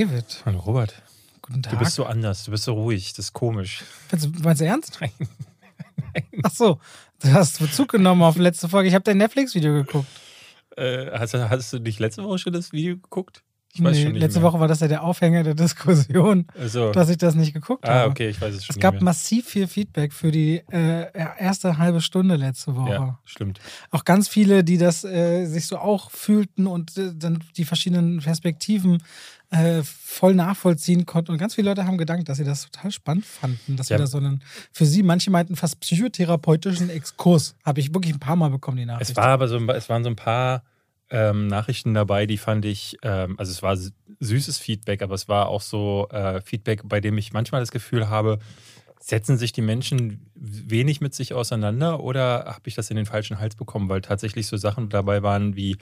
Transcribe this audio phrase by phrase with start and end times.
[0.00, 0.42] David.
[0.44, 0.94] Hallo Robert.
[1.40, 1.72] Guten Tag.
[1.72, 3.82] Du bist so anders, du bist so ruhig, das ist komisch.
[4.12, 5.00] Meinst du, meinst du ernst?
[6.42, 6.80] Ach so,
[7.22, 8.88] du hast Bezug genommen auf letzte Folge.
[8.90, 10.06] Ich habe dein Netflix-Video geguckt.
[10.76, 13.42] Äh, hast, du- hast du nicht letzte Woche schon das Video geguckt?
[13.72, 14.50] Ich weiß Nee, schon nicht letzte mehr.
[14.52, 17.94] Woche war das ja der Aufhänger der Diskussion, Also, dass ich das nicht geguckt ah,
[17.94, 18.10] habe.
[18.10, 19.02] okay, ich weiß es schon Es gab mehr.
[19.04, 22.90] massiv viel Feedback für die äh, erste halbe Stunde letzte Woche.
[22.90, 23.60] Ja, stimmt.
[23.90, 28.20] Auch ganz viele, die das äh, sich so auch fühlten und äh, dann die verschiedenen
[28.20, 29.02] Perspektiven
[29.56, 31.32] äh, voll nachvollziehen konnten.
[31.32, 33.96] Und ganz viele Leute haben gedankt, dass sie das total spannend fanden, dass Ja.
[33.96, 34.42] wir da so einen,
[34.72, 37.54] für sie, manche meinten fast psychotherapeutischen Exkurs.
[37.64, 39.10] Habe ich wirklich ein paar Mal bekommen, die Nachricht.
[39.10, 40.62] Es war aber so, es waren so ein paar
[41.10, 43.76] ähm, Nachrichten dabei, die fand ich, ähm, also es war
[44.20, 48.08] süßes Feedback, aber es war auch so äh, Feedback, bei dem ich manchmal das Gefühl
[48.08, 48.38] habe,
[48.98, 53.38] setzen sich die Menschen wenig mit sich auseinander oder habe ich das in den falschen
[53.38, 55.76] Hals bekommen, weil tatsächlich so Sachen dabei waren wie,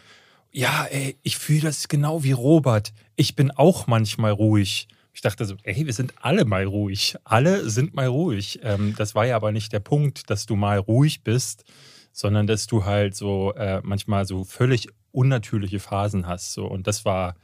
[0.55, 2.92] ja, ey, ich fühle das genau wie Robert.
[3.16, 4.86] Ich bin auch manchmal ruhig.
[5.12, 7.16] Ich dachte so, ey, wir sind alle mal ruhig.
[7.24, 8.61] Alle sind mal ruhig.
[8.62, 11.64] Ähm, das war ja aber nicht der Punkt, dass du mal ruhig bist,
[12.12, 16.52] sondern dass du halt so äh, manchmal so völlig unnatürliche Phasen hast.
[16.52, 16.66] So.
[16.66, 17.34] Und das war,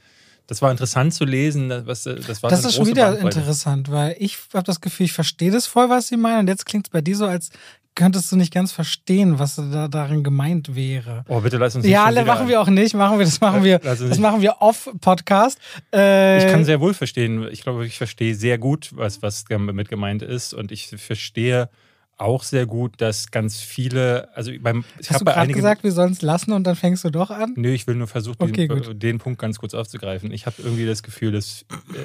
[0.47, 1.69] das war interessant zu lesen.
[1.69, 3.41] Das, was, das war das ist schon wieder Bandbreite.
[3.41, 6.41] interessant, weil ich habe das Gefühl, ich verstehe das voll, was sie meinen.
[6.41, 7.51] Und jetzt klingt es bei dir so, als
[7.95, 11.25] könntest du nicht ganz verstehen, was da darin gemeint wäre.
[11.29, 12.95] Oh, bitte lass uns Ja, nicht schon alle machen wir auch nicht.
[12.95, 15.59] Machen wir, das machen wir, das machen wir off-Podcast.
[15.95, 17.47] Äh, Ich kann sehr wohl verstehen.
[17.51, 20.55] Ich glaube, ich verstehe sehr gut, was, was damit gemeint ist.
[20.55, 21.69] Und ich verstehe
[22.21, 25.57] auch sehr gut, dass ganz viele, also beim, ich Hast habe du bei einigen.
[25.57, 27.55] gesagt, wir sollen es lassen und dann fängst du doch an?
[27.57, 30.33] Nö, ich will nur versuchen, Okay, den, den Punkt ganz kurz aufzugreifen.
[30.33, 31.99] Ich habe irgendwie das Gefühl, dass äh,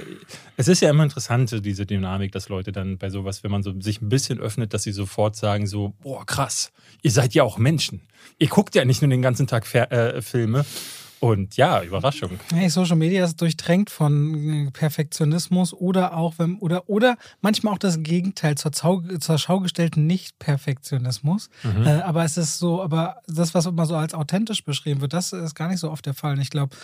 [0.58, 3.80] es ist ja immer interessant, diese Dynamik, dass Leute dann bei sowas, wenn man so
[3.80, 6.72] sich ein bisschen öffnet, dass sie sofort sagen so, boah, krass,
[7.02, 8.02] ihr seid ja auch Menschen.
[8.40, 10.66] Ihr guckt ja nicht nur den ganzen Tag Fer äh, Filme.
[11.26, 12.30] Und ja, Überraschung.
[12.54, 17.80] Hey, Social Media ist durchtränkt von äh, Perfektionismus oder auch, wenn, oder, oder manchmal auch
[17.80, 21.50] das Gegenteil zur, Zau zur Schau gestellten Nicht-Perfektionismus.
[21.64, 21.88] Mhm.
[21.88, 25.34] Äh, aber es ist so, aber das, was immer so als authentisch beschrieben wird, das
[25.34, 26.34] ist gar nicht so oft der Fall.
[26.34, 26.76] Und ich glaube,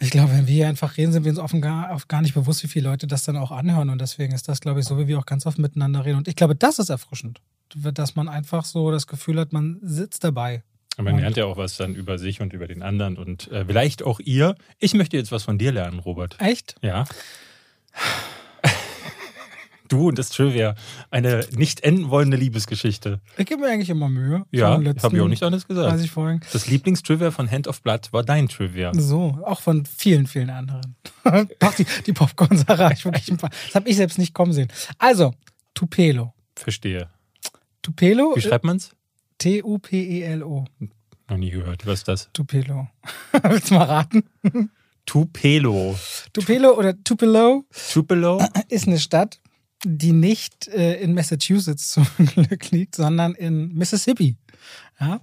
[0.00, 2.34] ich glaube, wenn wir hier einfach reden, sind wir uns offen gar, oft gar nicht
[2.34, 3.88] bewusst, wie viele Leute das dann auch anhören.
[3.90, 6.16] Und deswegen ist das, glaube ich, so, wie wir auch ganz oft miteinander reden.
[6.16, 7.40] Und ich glaube, das ist erfrischend.
[7.76, 10.64] Dass man einfach so das Gefühl hat, man sitzt dabei.
[11.00, 13.50] Und man Und- lernt ja auch was dann über sich und über den anderen und
[13.50, 14.54] äh, vielleicht auch ihr.
[14.78, 16.36] Ich möchte jetzt was von dir lernen, Robert.
[16.40, 16.74] Echt?
[16.82, 17.06] Ja.
[19.88, 20.74] Du und das Trivia.
[21.10, 23.20] Eine nicht enden wollende Liebesgeschichte.
[23.38, 24.44] Ich gebe mir eigentlich immer Mühe.
[24.52, 25.90] Ja, habe ich auch nicht anders gesagt.
[25.90, 26.40] 30 Folgen.
[26.52, 28.92] Das Lieblingstrivia von Hand of Blood war dein Trivia.
[28.94, 30.96] So, auch von vielen, vielen anderen.
[31.58, 33.50] Doch, die, die Popcorn-Sache ich wirklich ein paar.
[33.66, 34.68] Das habe ich selbst nicht kommen sehen.
[34.98, 35.32] Also,
[35.72, 36.34] Tupelo.
[36.56, 37.08] Verstehe.
[37.80, 38.36] Tupelo?
[38.36, 38.90] Wie schreibt man's?
[39.40, 40.66] T-U-P-E-L-O.
[41.30, 41.86] Noch nie gehört.
[41.86, 42.28] Was ist das?
[42.34, 42.88] Tupelo.
[43.42, 44.24] Willst du mal raten?
[45.06, 45.98] Tupelo.
[46.34, 48.38] Tupelo oder Tupelo Tupelo?
[48.68, 49.40] ist eine Stadt,
[49.84, 54.36] die nicht äh, in Massachusetts zum Glück liegt, sondern in Mississippi.
[55.00, 55.20] Ja?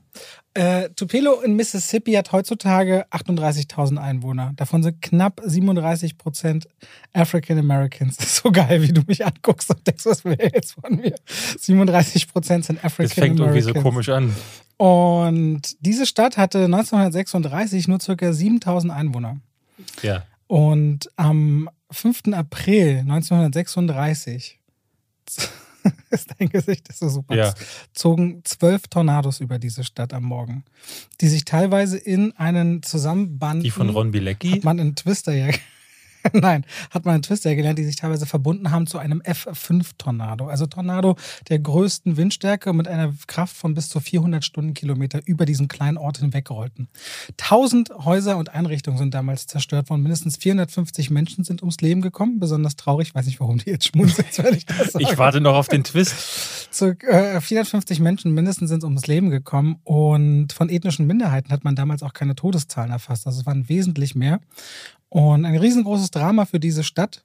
[0.54, 4.54] Äh, Tupelo in Mississippi hat heutzutage 38.000 Einwohner.
[4.56, 6.68] Davon sind knapp 37 Prozent
[7.14, 8.18] African Americans.
[8.18, 11.16] Das ist so geil, wie du mich anguckst und denkst, was will jetzt von mir?
[11.60, 13.84] 37 Prozent sind African Das fängt irgendwie Americans.
[13.84, 14.36] so komisch an.
[14.78, 19.40] Und diese Stadt hatte 1936 nur circa 7.000 Einwohner.
[20.02, 20.24] Ja.
[20.48, 22.34] Und am 5.
[22.34, 24.60] April 1936,
[26.10, 27.54] ist dein Gesicht ist so super, Ja.
[27.94, 30.64] zogen zwölf Tornados über diese Stadt am Morgen,
[31.22, 33.64] die sich teilweise in einen Zusammenband.
[33.64, 34.52] Die von Ron Bilecki.
[34.52, 35.48] Hat man in Twister ja.
[36.34, 40.48] Nein, hat man in Twister gelernt, die sich teilweise verbunden haben zu einem F5-Tornado.
[40.48, 41.16] Also Tornado
[41.50, 46.20] der größten Windstärke mit einer Kraft von bis zu 400 Stundenkilometer über diesen kleinen Ort
[46.20, 46.88] hinwegrollten.
[47.38, 50.02] Tausend Häuser und Einrichtungen sind damals zerstört worden.
[50.02, 52.40] Mindestens 450 Menschen sind ums Leben gekommen.
[52.40, 55.04] Besonders traurig, weiß nicht, warum die jetzt schmunzeln, wenn ich das sage.
[55.04, 56.16] Ich warte noch auf den Twist.
[56.74, 61.76] So, äh, 450 Menschen mindestens sind ums Leben gekommen und von ethnischen Minderheiten hat man
[61.76, 63.26] damals auch keine Todeszahlen erfasst.
[63.28, 64.40] Also es waren wesentlich mehr.
[65.10, 67.24] Und ein riesengroßes Drama für diese Stadt.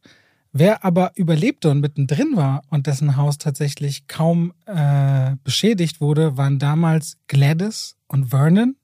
[0.52, 6.58] Wer aber überlebte und mittendrin war und dessen Haus tatsächlich kaum äh, beschädigt wurde, waren
[6.58, 8.76] damals Gladys und Vernon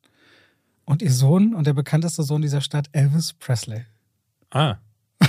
[0.86, 3.84] und ihr Sohn und der bekannteste Sohn dieser Stadt, Elvis Presley.
[4.50, 4.76] Ah.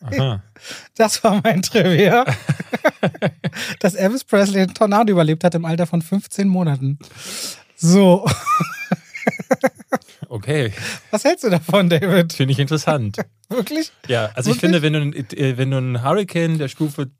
[0.00, 0.42] Aha.
[0.94, 2.24] Das war mein Trivia.
[3.80, 7.00] Dass Elvis Presley einen Tornado überlebt hat im Alter von 15 Monaten.
[7.74, 8.24] So,
[10.28, 10.72] Okay.
[11.10, 12.32] was hältst du davon, David?
[12.32, 13.16] Finde ich interessant.
[13.48, 13.90] Wirklich?
[14.06, 14.80] Ja, also ich Wirklich?
[14.80, 17.10] finde, wenn du, äh, wenn du einen Hurricane der Stufe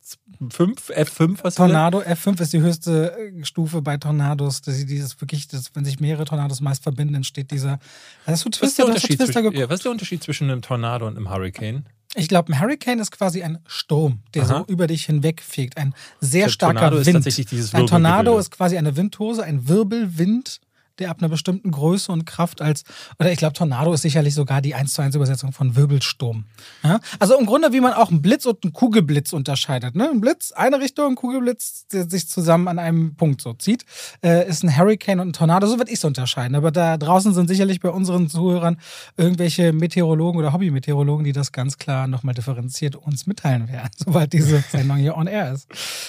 [0.48, 4.62] 5, F5, was Tornado, F5 ist die höchste äh, Stufe bei Tornados.
[4.62, 7.80] Das, dieses wirklich, das, wenn sich mehrere Tornados meist verbinden, entsteht dieser.
[8.26, 10.50] Hast du Twister, was ist der, Unterschied Twister zwischen, ja, was ist der Unterschied zwischen
[10.50, 11.84] einem Tornado und einem Hurricane?
[12.14, 14.64] Ich glaube, ein Hurricane ist quasi ein Sturm, der Aha.
[14.66, 15.76] so über dich hinwegfegt.
[15.76, 17.26] Ein sehr der starker Tornado Wind.
[17.26, 20.60] Ist dieses ein Tornado ist quasi eine Windhose, ein Wirbelwind
[21.00, 22.84] der ab einer bestimmten Größe und Kraft als,
[23.18, 26.44] oder ich glaube, Tornado ist sicherlich sogar die 1 zu 1 Übersetzung von Wirbelsturm.
[26.82, 27.00] Ja?
[27.18, 29.94] Also im Grunde, wie man auch einen Blitz und einen Kugelblitz unterscheidet.
[29.94, 30.10] Ne?
[30.10, 33.84] Ein Blitz, eine Richtung, ein Kugelblitz, der sich zusammen an einem Punkt so zieht,
[34.22, 35.66] äh, ist ein Hurricane und ein Tornado.
[35.66, 36.54] So würde ich es unterscheiden.
[36.54, 38.78] Aber da draußen sind sicherlich bei unseren Zuhörern
[39.16, 44.62] irgendwelche Meteorologen oder Hobby-Meteorologen, die das ganz klar nochmal differenziert uns mitteilen werden, sobald diese
[44.70, 45.68] Sendung hier on air ist.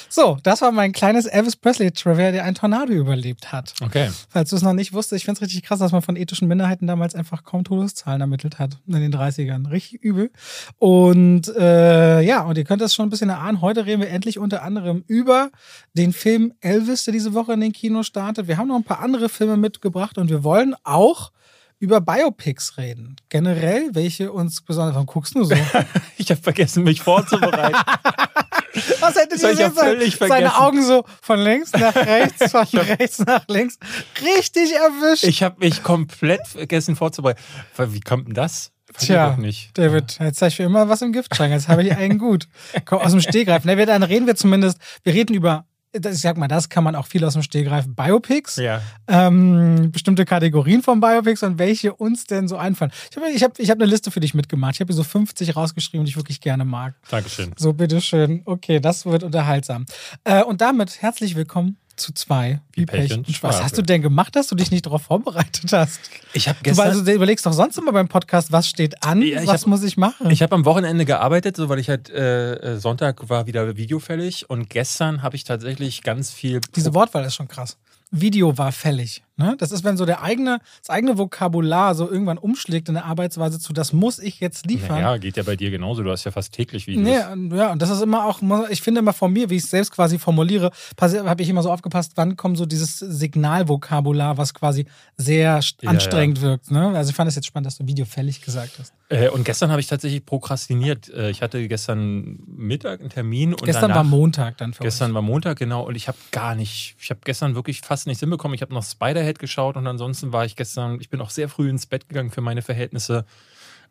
[0.10, 3.74] So, das war mein kleines Elvis Presley-Trivia, der ein Tornado überlebt hat.
[3.82, 4.10] Okay.
[4.30, 5.16] Falls du es noch nicht nicht wusste.
[5.16, 8.60] Ich finde es richtig krass, dass man von ethischen Minderheiten damals einfach kaum Todeszahlen ermittelt
[8.60, 9.70] hat in den 30ern.
[9.70, 10.32] Richtig übel.
[10.80, 13.62] Und äh, ja, und ihr könnt das schon ein bisschen erahnen.
[13.62, 15.52] Heute reden wir endlich unter anderem über
[15.94, 18.48] den Film Elvis, der diese Woche in den Kinos startet.
[18.48, 21.32] Wir haben noch ein paar andere Filme mitgebracht und wir wollen auch
[21.80, 23.16] über Biopics reden.
[23.30, 24.94] Generell, welche uns besonders.
[24.94, 25.56] Warum guckst du so?
[26.18, 27.76] ich habe vergessen, mich vorzubereiten.
[29.00, 30.28] Was hätte ich völlig vergessen.
[30.30, 33.78] Seine Augen so von links nach rechts, von rechts nach links.
[34.22, 35.24] Richtig erwischt.
[35.24, 37.42] Ich habe mich komplett vergessen vorzubereiten.
[37.78, 38.72] Wie kommt denn das?
[38.98, 39.38] Tja,
[39.74, 41.54] David, jetzt zeige ich für immer was im Giftschrank.
[41.54, 42.48] Jetzt habe ich einen gut.
[42.84, 43.64] Komm, aus dem Stegreif.
[43.64, 47.08] Ne, dann reden wir zumindest, wir reden über ich sag mal, das kann man auch
[47.08, 48.82] viel aus dem Stehgreif Biopics, ja.
[49.08, 52.92] ähm, bestimmte Kategorien von Biopics und welche uns denn so einfallen.
[53.10, 54.76] Ich habe ich hab, ich hab eine Liste für dich mitgemacht.
[54.76, 56.96] Ich habe hier so 50 rausgeschrieben, die ich wirklich gerne mag.
[57.10, 57.52] Dankeschön.
[57.58, 58.42] So, bitteschön.
[58.46, 59.86] Okay, das wird unterhaltsam.
[60.24, 62.60] Äh, und damit herzlich willkommen zu zwei.
[62.74, 63.58] Wie Pech und Schwafel.
[63.58, 66.00] Was hast du denn gemacht, dass du dich nicht darauf vorbereitet hast?
[66.34, 66.86] Ich habe gestern.
[66.86, 69.68] Du, also, du überlegst doch sonst immer beim Podcast, was steht an, ja, was hab,
[69.68, 70.30] muss ich machen?
[70.30, 74.50] Ich habe am Wochenende gearbeitet, so weil ich halt äh, äh Sonntag war wieder videofällig
[74.50, 76.62] und gestern habe ich tatsächlich ganz viel.
[76.76, 77.78] Diese Wortwahl ist schon krass.
[78.12, 79.24] Video war fällig.
[79.38, 79.56] Ne?
[79.58, 83.60] Das ist, wenn so der eigene, das eigene Vokabular so irgendwann umschlägt in der Arbeitsweise
[83.60, 85.00] zu, das muss ich jetzt liefern.
[85.00, 86.04] Ja, geht ja bei dir genauso.
[86.04, 87.04] Du hast ja fast täglich Videos.
[87.36, 89.70] Nee, ja, und das ist immer auch, ich finde immer von mir, wie ich es
[89.70, 94.86] selbst quasi formuliere, habe ich immer so aufgepasst, wann kommt so dieses Signalvokabular, was quasi
[95.18, 96.44] sehr ja, anstrengend ja.
[96.44, 96.72] wirkt.
[96.72, 96.90] Ne?
[96.96, 98.94] Also ich fand es jetzt spannend, dass du Video fällig gesagt hast.
[99.12, 101.10] Äh, und gestern habe ich tatsächlich prokrastiniert.
[101.10, 103.54] Äh, ich hatte gestern Mittag einen Termin.
[103.54, 105.16] Und gestern war Montag dann für Gestern euch.
[105.16, 105.86] war Montag, genau.
[105.86, 108.56] Und ich habe gar nicht, ich habe gestern wirklich fast nichts hinbekommen.
[108.56, 108.84] Ich habe noch
[109.22, 112.32] Spiderhead geschaut und ansonsten war ich gestern, ich bin auch sehr früh ins Bett gegangen
[112.32, 113.26] für meine Verhältnisse.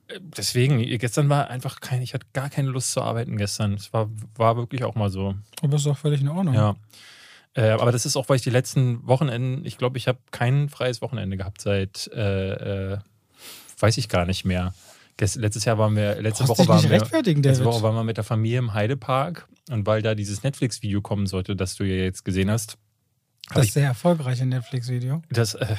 [0.08, 3.74] Äh, deswegen, gestern war einfach kein, ich hatte gar keine Lust zu arbeiten gestern.
[3.74, 5.34] Es war, war wirklich auch mal so.
[5.62, 6.54] Aber ist doch völlig in Ordnung.
[6.54, 6.76] Ja.
[7.54, 10.68] Äh, aber das ist auch, weil ich die letzten Wochenenden, ich glaube, ich habe kein
[10.68, 12.98] freies Wochenende gehabt seit, äh, äh,
[13.78, 14.74] weiß ich gar nicht mehr.
[15.18, 18.58] Letztes Jahr waren wir, letzte Woche waren wir, letzte Woche waren wir mit der Familie
[18.58, 22.78] im Heidepark und weil da dieses Netflix-Video kommen sollte, das du ja jetzt gesehen hast,
[23.54, 25.22] das ist sehr erfolgreiche Netflix-Video.
[25.30, 25.76] Das äh,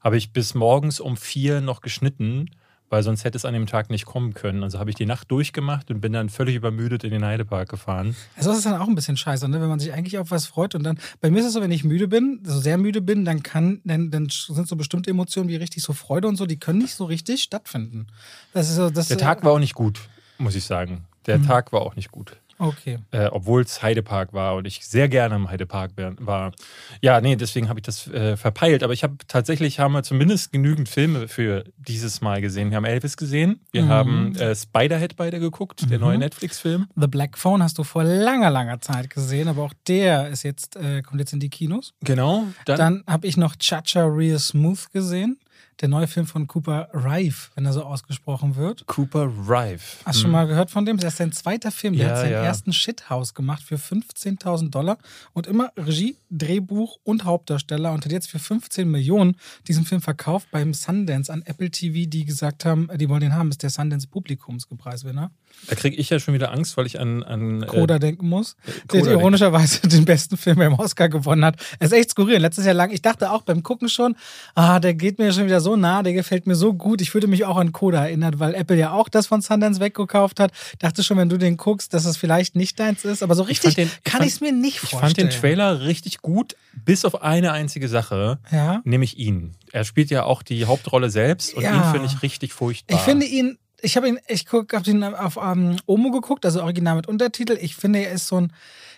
[0.00, 2.50] habe ich bis morgens um vier noch geschnitten,
[2.90, 4.62] weil sonst hätte es an dem Tag nicht kommen können.
[4.62, 8.14] Also habe ich die Nacht durchgemacht und bin dann völlig übermüdet in den Heidepark gefahren.
[8.36, 9.60] Also das ist dann auch ein bisschen scheiße, ne?
[9.60, 11.72] wenn man sich eigentlich auf was freut und dann, bei mir ist es so, wenn
[11.72, 15.48] ich müde bin, so sehr müde bin, dann kann, dann, dann sind so bestimmte Emotionen
[15.48, 18.06] wie richtig so Freude und so, die können nicht so richtig stattfinden.
[18.52, 20.00] Das ist so, das, Der Tag war auch nicht gut,
[20.38, 21.04] muss ich sagen.
[21.26, 21.46] Der mhm.
[21.46, 22.36] Tag war auch nicht gut.
[22.58, 22.98] Okay.
[23.10, 26.52] Äh, Obwohl es Heidepark war und ich sehr gerne im Heidepark war.
[27.00, 28.82] Ja, nee, deswegen habe ich das äh, verpeilt.
[28.82, 32.70] Aber ich habe tatsächlich, haben wir zumindest genügend Filme für dieses Mal gesehen.
[32.70, 33.88] Wir haben Elvis gesehen, wir mhm.
[33.88, 35.88] haben äh, Spiderhead beide geguckt, mhm.
[35.88, 36.88] der neue Netflix-Film.
[36.96, 40.76] The Black Phone hast du vor langer, langer Zeit gesehen, aber auch der ist jetzt,
[40.76, 41.92] äh, kommt jetzt in die Kinos.
[42.02, 42.44] Genau.
[42.64, 45.38] Dann, dann habe ich noch Chacha Real Smooth gesehen
[45.80, 48.86] der neue Film von Cooper Rive, wenn er so ausgesprochen wird.
[48.86, 49.82] Cooper Rive.
[50.04, 50.32] Hast du schon hm.
[50.32, 50.96] mal gehört von dem?
[50.96, 51.96] Das ist sein zweiter Film.
[51.96, 52.42] Der ja, hat seinen ja.
[52.42, 54.98] ersten Shithouse gemacht für 15.000 Dollar
[55.32, 59.36] und immer Regie, Drehbuch und Hauptdarsteller und hat jetzt für 15 Millionen
[59.68, 63.50] diesen Film verkauft beim Sundance an Apple TV, die gesagt haben, die wollen den haben,
[63.50, 65.30] ist der Sundance Publikumspreiswinner.
[65.68, 68.28] Da kriege ich ja schon wieder Angst, weil ich an, an äh, Coda äh, denken
[68.28, 68.56] muss,
[68.88, 71.56] Coda der ironischerweise den besten Film beim Oscar gewonnen hat.
[71.78, 72.38] Er ist echt skurril.
[72.38, 74.16] Letztes Jahr lang, ich dachte auch beim Gucken schon,
[74.54, 77.00] ah, der geht mir schon wieder so nah, der gefällt mir so gut.
[77.00, 80.40] Ich würde mich auch an Coda erinnern, weil Apple ja auch das von Sundance weggekauft
[80.40, 80.52] hat.
[80.78, 83.74] Dachte schon, wenn du den guckst, dass es vielleicht nicht deins ist, aber so richtig
[83.74, 85.04] den, kann ich es mir nicht vorstellen.
[85.04, 88.82] Ich fand den Trailer richtig gut, bis auf eine einzige Sache, ja?
[88.84, 89.54] nämlich ihn.
[89.72, 91.74] Er spielt ja auch die Hauptrolle selbst und ja.
[91.74, 92.96] ihn finde ich richtig furchtbar.
[92.96, 96.96] Ich finde ihn ich habe ihn, ich habe ihn auf ähm, Omo geguckt, also original
[96.96, 97.58] mit Untertitel.
[97.60, 98.52] Ich finde, er ist so ein,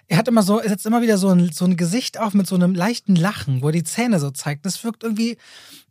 [0.07, 2.47] er hat immer so, er setzt immer wieder so ein, so ein Gesicht auf mit
[2.47, 4.65] so einem leichten Lachen, wo er die Zähne so zeigt.
[4.65, 5.37] Das wirkt irgendwie,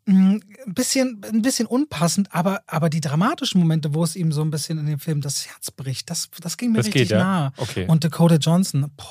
[0.08, 4.52] Ein bisschen, ein bisschen unpassend, aber, aber die dramatischen Momente, wo es ihm so ein
[4.52, 7.18] bisschen in dem Film das Herz bricht, das, das ging mir Das richtig geht, ja?
[7.20, 7.54] nah.
[7.58, 7.86] Okay.
[7.88, 9.06] Und Dakota Johnson, boah,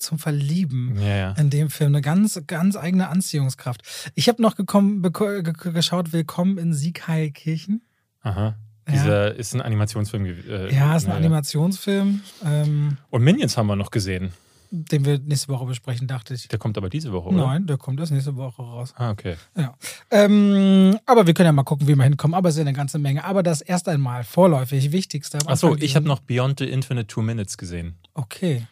[0.00, 1.32] zum Verlieben Ja, ja.
[1.32, 1.94] in dem Film.
[1.94, 3.82] Eine ganz, ganz eigene Anziehungskraft.
[4.14, 7.82] Ich habe noch gekommen, geschaut, Willkommen in Siegheilkirchen.
[8.22, 8.56] Aha.
[8.90, 10.24] Dieser ist ein Animationsfilm.
[10.24, 11.12] Äh, Ja, ist ein.
[11.12, 14.32] Animationsfilm, ähm, Und Minions haben wir noch gesehen.
[14.70, 16.48] Den wir nächste Woche besprechen, dachte ich.
[16.48, 17.46] Der kommt aber diese Woche, oder?
[17.46, 18.94] Nein, der kommt erst nächste Woche raus.
[18.96, 19.36] Ah, okay.
[19.56, 19.74] Ja.
[20.10, 22.34] Ähm, aber wir können ja mal gucken, wie wir hinkommen.
[22.34, 23.24] Aber es ist ja eine ganze Menge.
[23.24, 25.38] Aber das erst einmal vorläufig Wichtigste.
[25.46, 27.96] Achso, ich habe noch Beyond the Infinite Two Minutes gesehen.
[28.14, 28.66] Okay.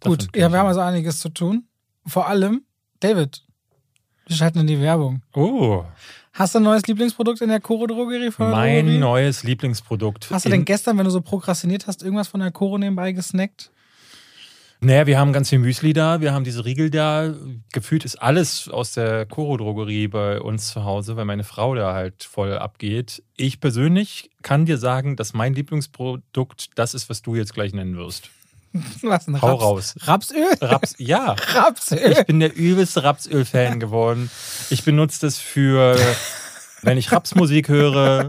[0.00, 1.64] Davon Gut, ja, wir haben also einiges zu tun.
[2.06, 2.62] Vor allem,
[3.00, 3.44] David,
[4.26, 5.22] wir schalten in die Werbung.
[5.34, 5.84] Oh,
[6.38, 8.30] Hast du ein neues Lieblingsprodukt in der Koro-Drogerie?
[8.30, 8.98] von der mein Drogerie?
[8.98, 10.30] neues Lieblingsprodukt.
[10.30, 13.72] Hast du denn gestern, wenn du so prokrastiniert hast, irgendwas von der Koro nebenbei gesnackt?
[14.80, 17.34] Naja, wir haben ganz viel Müsli da, wir haben diese Riegel da.
[17.72, 22.22] Gefühlt ist alles aus der Koro-Drogerie bei uns zu Hause, weil meine Frau da halt
[22.22, 23.24] voll abgeht.
[23.36, 27.96] Ich persönlich kann dir sagen, dass mein Lieblingsprodukt das ist, was du jetzt gleich nennen
[27.96, 28.30] wirst.
[29.02, 29.94] Was, ein Hau Raps, raus.
[30.02, 30.46] Rapsöl?
[30.60, 31.32] Raps, ja.
[31.54, 32.12] Rapsöl.
[32.12, 34.30] Ich bin der übelste Rapsöl-Fan geworden.
[34.68, 35.96] Ich benutze das für,
[36.82, 38.28] wenn ich Rapsmusik höre.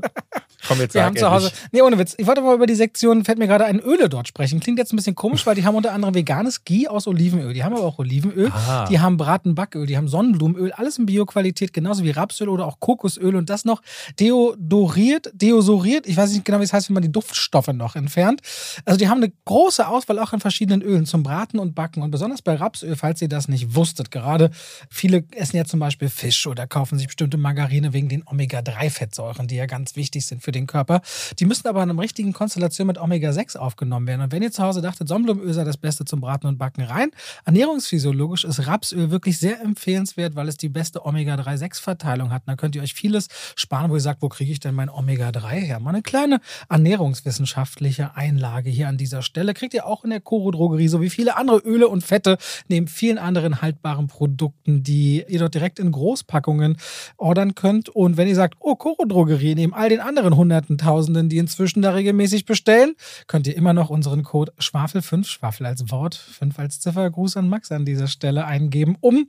[0.67, 1.51] Komm, jetzt Wir haben zu Hause.
[1.71, 2.15] Nee, ohne Witz.
[2.17, 4.59] Ich wollte mal über die Sektion, fällt mir gerade ein, Öle dort sprechen.
[4.59, 7.53] Klingt jetzt ein bisschen komisch, weil die haben unter anderem veganes Ghee aus Olivenöl.
[7.53, 8.51] Die haben aber auch Olivenöl.
[8.51, 8.85] Ah.
[8.89, 9.85] Die haben Bratenbacköl.
[9.85, 10.71] Die haben Sonnenblumenöl.
[10.73, 13.35] Alles in Bioqualität, genauso wie Rapsöl oder auch Kokosöl.
[13.35, 13.81] Und das noch
[14.19, 16.07] deodoriert, deosoriert.
[16.07, 18.41] Ich weiß nicht genau, wie es heißt, wenn man die Duftstoffe noch entfernt.
[18.85, 22.01] Also die haben eine große Auswahl auch an verschiedenen Ölen zum Braten und Backen.
[22.01, 24.11] Und besonders bei Rapsöl, falls ihr das nicht wusstet.
[24.11, 24.51] Gerade
[24.89, 29.55] viele essen ja zum Beispiel Fisch oder kaufen sich bestimmte Margarine wegen den Omega-3-Fettsäuren, die
[29.55, 31.01] ja ganz wichtig sind für den Körper.
[31.39, 34.21] Die müssen aber in einer richtigen Konstellation mit Omega-6 aufgenommen werden.
[34.21, 37.11] Und wenn ihr zu Hause dachtet, Sonnenblumenöl sei das Beste zum Braten und Backen rein,
[37.45, 42.43] ernährungsphysiologisch ist Rapsöl wirklich sehr empfehlenswert, weil es die beste Omega-3-6-Verteilung hat.
[42.45, 44.89] Und da könnt ihr euch vieles sparen, wo ihr sagt, wo kriege ich denn mein
[44.89, 45.79] Omega-3 her?
[45.79, 46.39] Mal eine kleine
[46.69, 49.53] ernährungswissenschaftliche Einlage hier an dieser Stelle.
[49.53, 52.37] Kriegt ihr auch in der Koro-Drogerie, so wie viele andere Öle und Fette,
[52.67, 56.77] neben vielen anderen haltbaren Produkten, die ihr dort direkt in Großpackungen
[57.17, 57.89] ordern könnt.
[57.89, 61.91] Und wenn ihr sagt, oh, Koro-Drogerie, neben all den anderen Hunderten, Tausenden, die inzwischen da
[61.91, 62.95] regelmäßig bestellen,
[63.27, 67.47] könnt ihr immer noch unseren Code Schwafel5, Schwafel als Wort, 5 als Ziffer, Gruß an
[67.49, 69.27] Max an dieser Stelle eingeben, um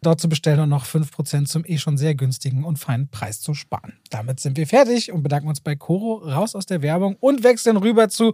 [0.00, 3.52] dort zu bestellen und noch 5% zum eh schon sehr günstigen und feinen Preis zu
[3.52, 3.92] sparen.
[4.10, 7.76] Damit sind wir fertig und bedanken uns bei Koro, raus aus der Werbung und wechseln
[7.76, 8.32] rüber zu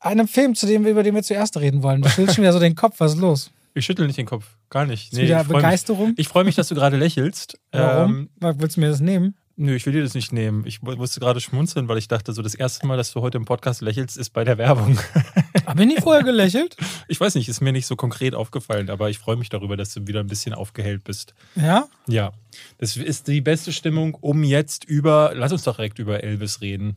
[0.00, 2.02] einem Film, zu dem wir, über den wir zuerst reden wollen.
[2.02, 3.50] Du schüttelst schon wieder so den Kopf, was ist los?
[3.74, 4.44] Ich schüttel nicht den Kopf.
[4.70, 5.12] Gar nicht.
[5.12, 6.14] Ist wieder ich freu mich- Begeisterung?
[6.16, 7.58] Ich freue mich, dass du gerade lächelst.
[7.70, 8.28] Warum?
[8.40, 9.34] Ähm, Willst du mir das nehmen?
[9.58, 10.64] Nö, ich will dir das nicht nehmen.
[10.66, 13.36] Ich mu- musste gerade schmunzeln, weil ich dachte, so das erste Mal, dass du heute
[13.36, 14.98] im Podcast lächelst, ist bei der Werbung.
[15.66, 16.76] Habe ich nie vorher gelächelt?
[17.08, 19.92] Ich weiß nicht, ist mir nicht so konkret aufgefallen, aber ich freue mich darüber, dass
[19.92, 21.34] du wieder ein bisschen aufgehellt bist.
[21.56, 21.86] Ja?
[22.06, 22.32] Ja,
[22.78, 26.96] das ist die beste Stimmung, um jetzt über, lass uns doch direkt über Elvis reden.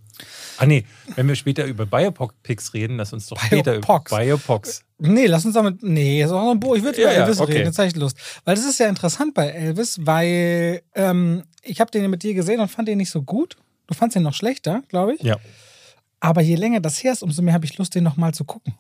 [0.58, 4.00] Ah nee, wenn wir später über Biopics reden, lass uns doch später über.
[4.10, 4.84] Biopics.
[5.00, 5.82] Nee, lass uns damit.
[5.82, 6.76] Nee, ist auch noch ein Buch.
[6.76, 7.54] Ich würde Ja, über ja, Elvis okay.
[7.54, 7.66] reden.
[7.66, 8.18] Jetzt habe ich Lust.
[8.46, 12.60] Weil das ist ja interessant bei Elvis, weil ähm, ich habe den mit dir gesehen
[12.60, 13.58] und fand den nicht so gut.
[13.88, 15.22] Du fandst ihn noch schlechter, glaube ich.
[15.22, 15.38] Ja.
[16.20, 18.76] Aber je länger das her ist, umso mehr habe ich Lust, den nochmal zu gucken.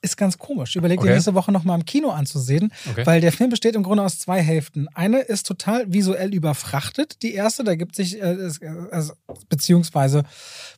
[0.00, 0.76] Ist ganz komisch.
[0.76, 1.14] Überleg dir Okay.
[1.14, 3.04] nächste Woche nochmal im Kino anzusehen, Okay.
[3.04, 4.86] weil der Film besteht im Grunde aus zwei Hälften.
[4.94, 7.20] Eine ist total visuell überfrachtet.
[7.22, 9.14] Die erste, da gibt sich, äh, es- äh, also,
[9.48, 10.22] beziehungsweise,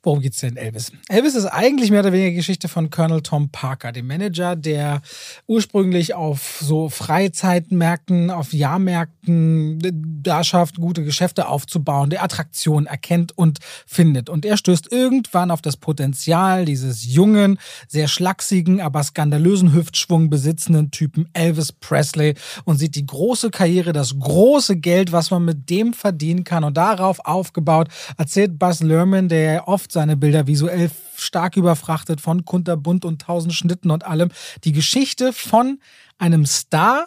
[0.02, 0.92] worum geht's denn in Elvis?
[1.08, 5.02] Elvis ist eigentlich mehr oder weniger Geschichte von Colonel Tom Parker, dem Manager, der
[5.46, 13.36] ursprünglich auf so Freizeitmärkten, auf Jahrmärkten äh, da schafft, gute Geschäfte aufzubauen, der Attraktionen erkennt
[13.36, 14.30] und findet.
[14.30, 17.58] Und er stößt irgendwann auf das Potenzial dieses jungen,
[17.88, 24.18] sehr schlachsigen, aber skandalösen Hüftschwung besitzenden Typen Elvis Presley und sieht die große Karriere, das
[24.18, 26.64] große Geld, was man mit dem verdienen kann.
[26.64, 33.04] Und darauf aufgebaut erzählt Buzz Lerman, der oft seine Bilder visuell stark überfrachtet von kunterbunt
[33.04, 34.30] und tausend Schnitten und allem,
[34.64, 35.78] die Geschichte von
[36.18, 37.06] einem Star,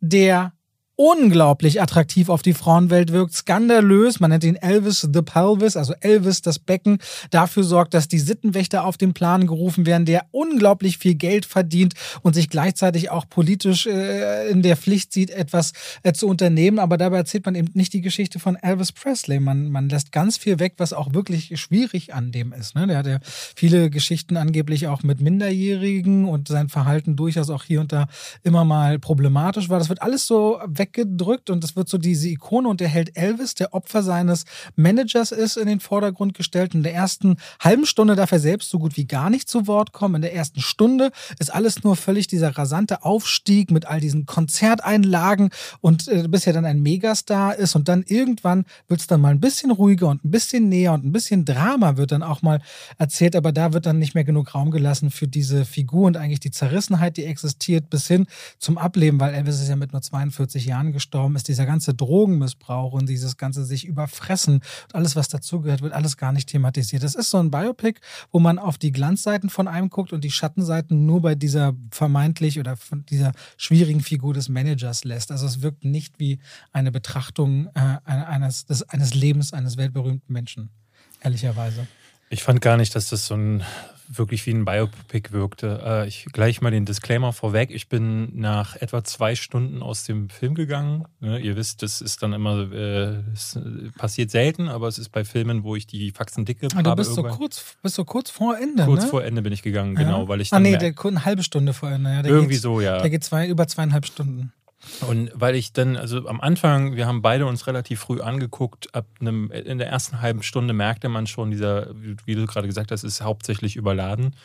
[0.00, 0.52] der
[1.00, 6.42] unglaublich attraktiv auf die Frauenwelt wirkt, skandalös, man nennt ihn Elvis the Pelvis, also Elvis
[6.42, 6.98] das Becken,
[7.30, 11.94] dafür sorgt, dass die Sittenwächter auf den Plan gerufen werden, der unglaublich viel Geld verdient
[12.22, 16.96] und sich gleichzeitig auch politisch äh, in der Pflicht sieht, etwas äh, zu unternehmen, aber
[16.96, 20.58] dabei erzählt man eben nicht die Geschichte von Elvis Presley, man, man lässt ganz viel
[20.58, 22.74] weg, was auch wirklich schwierig an dem ist.
[22.74, 22.88] Ne?
[22.88, 27.80] Der hat ja viele Geschichten angeblich auch mit Minderjährigen und sein Verhalten durchaus auch hier
[27.80, 28.08] und da
[28.42, 29.78] immer mal problematisch war.
[29.78, 33.54] Das wird alles so weggedrückt und es wird so diese Ikone und der Held Elvis,
[33.54, 34.44] der Opfer seines
[34.76, 36.74] Managers ist, in den Vordergrund gestellt.
[36.74, 39.92] In der ersten halben Stunde darf er selbst so gut wie gar nicht zu Wort
[39.92, 40.16] kommen.
[40.16, 45.50] In der ersten Stunde ist alles nur völlig dieser rasante Aufstieg mit all diesen Konzerteinlagen
[45.80, 49.30] und äh, bis er dann ein Megastar ist und dann irgendwann wird es dann mal
[49.30, 52.60] ein bisschen ruhiger und ein bisschen näher und ein bisschen Drama wird dann auch mal
[52.98, 56.40] erzählt, aber da wird dann nicht mehr genug Raum gelassen für diese Figur und eigentlich
[56.40, 58.26] die Zerrissenheit, die existiert, bis hin
[58.58, 62.92] zum Ableben, weil Elvis ist ja mit nur 42 Jahren gestorben, ist dieser ganze Drogenmissbrauch
[62.92, 67.02] und dieses ganze sich überfressen und alles, was dazugehört, wird alles gar nicht thematisiert.
[67.02, 70.30] Das ist so ein Biopic, wo man auf die Glanzseiten von einem guckt und die
[70.30, 75.30] Schattenseiten nur bei dieser vermeintlich oder von dieser schwierigen Figur des Managers lässt.
[75.30, 76.38] Also es wirkt nicht wie
[76.72, 80.70] eine Betrachtung äh, eines, des, eines Lebens eines weltberühmten Menschen,
[81.20, 81.86] ehrlicherweise.
[82.30, 83.62] Ich fand gar nicht, dass das so ein
[84.08, 85.80] wirklich wie ein Biopic wirkte.
[85.84, 87.70] Äh, ich gleich mal den Disclaimer vorweg.
[87.70, 91.04] Ich bin nach etwa zwei Stunden aus dem Film gegangen.
[91.20, 93.22] Ne, ihr wisst, das ist dann immer, äh,
[93.96, 97.14] passiert selten, aber es ist bei Filmen, wo ich die Faxen dicke ah, du bist
[97.14, 99.08] so kurz, bist so kurz vor Ende, Kurz ne?
[99.08, 100.28] vor Ende bin ich gegangen, genau, ja.
[100.28, 102.10] weil ich Ah nee, der, eine halbe Stunde vor Ende.
[102.10, 103.00] Ja, irgendwie geht, so, ja.
[103.00, 104.52] Der geht zwei, über zweieinhalb Stunden.
[105.06, 109.06] Und weil ich dann, also am Anfang, wir haben beide uns relativ früh angeguckt, ab
[109.20, 111.90] einem, in der ersten halben Stunde merkte man schon, dieser,
[112.24, 114.36] wie du gerade gesagt hast, ist hauptsächlich überladen.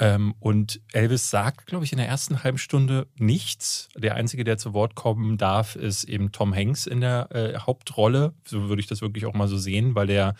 [0.00, 3.90] Ähm, und Elvis sagt, glaube ich, in der ersten halben Stunde nichts.
[3.94, 8.32] Der Einzige, der zu Wort kommen darf, ist eben Tom Hanks in der äh, Hauptrolle.
[8.46, 10.34] So würde ich das wirklich auch mal so sehen, weil der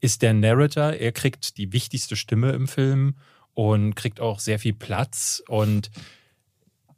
[0.00, 0.94] ist der Narrator.
[0.94, 3.14] Er kriegt die wichtigste Stimme im Film
[3.54, 5.92] und kriegt auch sehr viel Platz und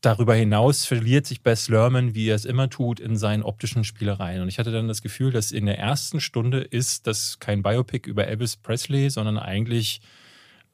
[0.00, 4.42] darüber hinaus verliert sich Bess Lerman, wie er es immer tut, in seinen optischen Spielereien.
[4.42, 8.08] Und ich hatte dann das Gefühl, dass in der ersten Stunde ist das kein Biopic
[8.08, 10.00] über Elvis Presley, sondern eigentlich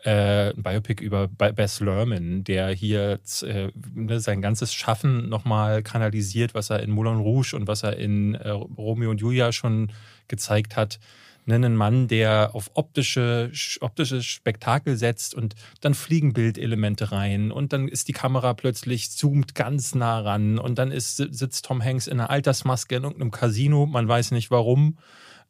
[0.05, 6.55] äh, ein Biopic über Bess Lerman, der hier äh, ne, sein ganzes Schaffen nochmal kanalisiert,
[6.55, 9.93] was er in Moulin Rouge und was er in äh, Romeo und Julia schon
[10.29, 10.99] gezeigt hat
[11.47, 17.89] einen Mann, der auf optische, optisches Spektakel setzt und dann fliegen Bildelemente rein und dann
[17.89, 22.21] ist die Kamera plötzlich zoomt ganz nah ran und dann ist, sitzt Tom Hanks in
[22.21, 24.99] einer Altersmaske in irgendeinem Casino, man weiß nicht warum.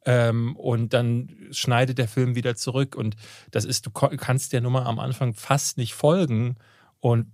[0.05, 3.15] Ähm, und dann schneidet der Film wieder zurück und
[3.51, 6.57] das ist, du kannst der Nummer am Anfang fast nicht folgen.
[6.99, 7.27] Und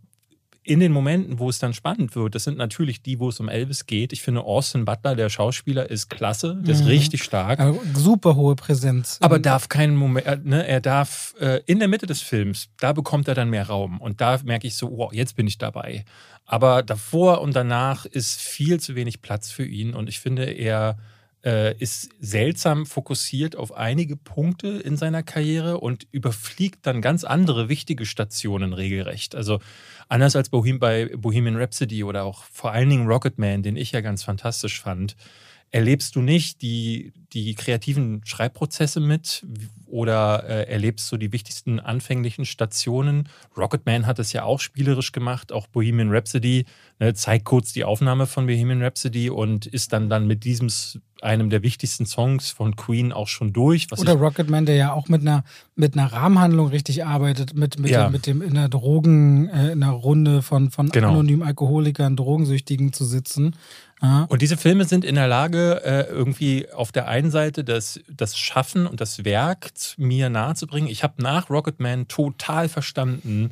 [0.69, 3.49] in den Momenten, wo es dann spannend wird, das sind natürlich die, wo es um
[3.49, 4.13] Elvis geht.
[4.13, 6.89] Ich finde, Austin Butler, der Schauspieler, ist klasse, der ist mhm.
[6.89, 7.59] richtig stark.
[7.59, 9.17] Also super hohe Präsenz.
[9.19, 12.93] Aber darf keinen Moment, äh, ne, er darf äh, in der Mitte des Films, da
[12.93, 13.99] bekommt er dann mehr Raum.
[13.99, 16.05] Und da merke ich so, wow, jetzt bin ich dabei.
[16.45, 19.95] Aber davor und danach ist viel zu wenig Platz für ihn.
[19.95, 20.97] Und ich finde, er
[21.43, 27.69] äh, ist seltsam fokussiert auf einige Punkte in seiner Karriere und überfliegt dann ganz andere
[27.69, 29.35] wichtige Stationen regelrecht.
[29.35, 29.59] Also
[30.07, 34.01] anders als Bohem bei Bohemian Rhapsody oder auch vor allen Dingen Rocketman, den ich ja
[34.01, 35.15] ganz fantastisch fand,
[35.71, 39.45] erlebst du nicht die, die kreativen Schreibprozesse mit
[39.85, 43.29] oder äh, erlebst du die wichtigsten anfänglichen Stationen.
[43.57, 46.65] Rocketman hat es ja auch spielerisch gemacht, auch Bohemian Rhapsody
[46.99, 50.69] ne, zeigt kurz die Aufnahme von Bohemian Rhapsody und ist dann dann mit diesem
[51.21, 53.87] einem der wichtigsten Songs von Queen auch schon durch.
[53.97, 55.43] Oder Rocketman, der ja auch mit einer,
[55.75, 58.05] mit einer Rahmenhandlung richtig arbeitet, mit, mit, ja.
[58.05, 61.09] dem, mit dem in einer Drogen, äh, in einer Runde von, von genau.
[61.09, 63.55] anonymen Alkoholikern, Drogensüchtigen zu sitzen.
[64.01, 64.25] Ja.
[64.29, 68.37] Und diese Filme sind in der Lage, äh, irgendwie auf der einen Seite das, das
[68.37, 70.89] Schaffen und das Werk mir nahezubringen.
[70.89, 73.51] Ich habe nach Rocketman total verstanden,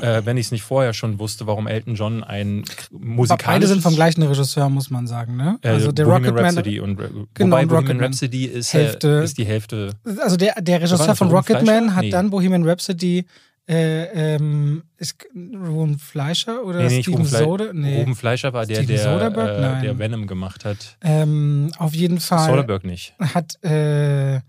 [0.00, 3.46] äh, wenn ich es nicht vorher schon wusste, warum Elton John ein musikalisches...
[3.46, 5.58] Beide sind vom gleichen Regisseur, muss man sagen, ne?
[5.62, 6.54] Äh, also der Bohemian Rocketman...
[6.54, 9.94] Rhapsody und, genau, wobei und Bohemian Rhapsody ist, äh, Hälfte, ist die Hälfte...
[10.22, 12.10] Also der, der Regisseur von Rocketman hat nee.
[12.10, 13.26] dann Bohemian Rhapsody
[13.68, 17.72] äh, ähm, ist Ruben Fleischer oder nee, nee, Steven Ruben Soder?
[17.74, 18.00] Nee.
[18.00, 20.96] Ruben Fleischer war der, der, äh, der Venom gemacht hat.
[21.02, 22.48] Ähm, auf jeden Fall.
[22.48, 23.14] Soderbergh nicht.
[23.18, 24.40] Hat äh,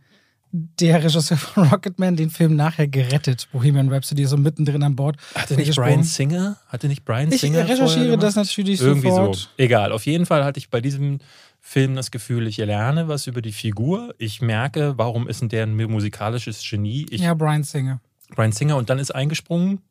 [0.52, 3.50] der Regisseur von Rocketman den Film nachher gerettet.
[3.52, 5.18] Bohemian Rhapsody ist so mittendrin an Bord.
[5.36, 6.58] Hatte nicht Brian Singer?
[6.68, 7.66] Hatte nicht Brian Singer?
[7.66, 9.36] Ich recherchiere das natürlich Irgendwie sofort.
[9.36, 9.48] so.
[9.58, 9.92] Egal.
[9.92, 11.20] Auf jeden Fall hatte ich bei diesem
[11.60, 14.16] Film das Gefühl, ich lerne was über die Figur.
[14.18, 17.06] Ich merke, warum ist denn der ein musikalisches Genie?
[17.10, 18.00] Ich, ja, Brian Singer.
[18.36, 19.82] Brian Singer und dann ist eingesprungen.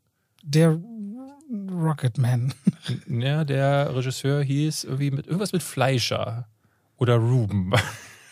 [0.43, 0.79] Der
[1.71, 2.55] Rocketman.
[3.09, 6.47] Ja, der Regisseur hieß irgendwie mit irgendwas mit Fleischer
[6.97, 7.73] oder Ruben.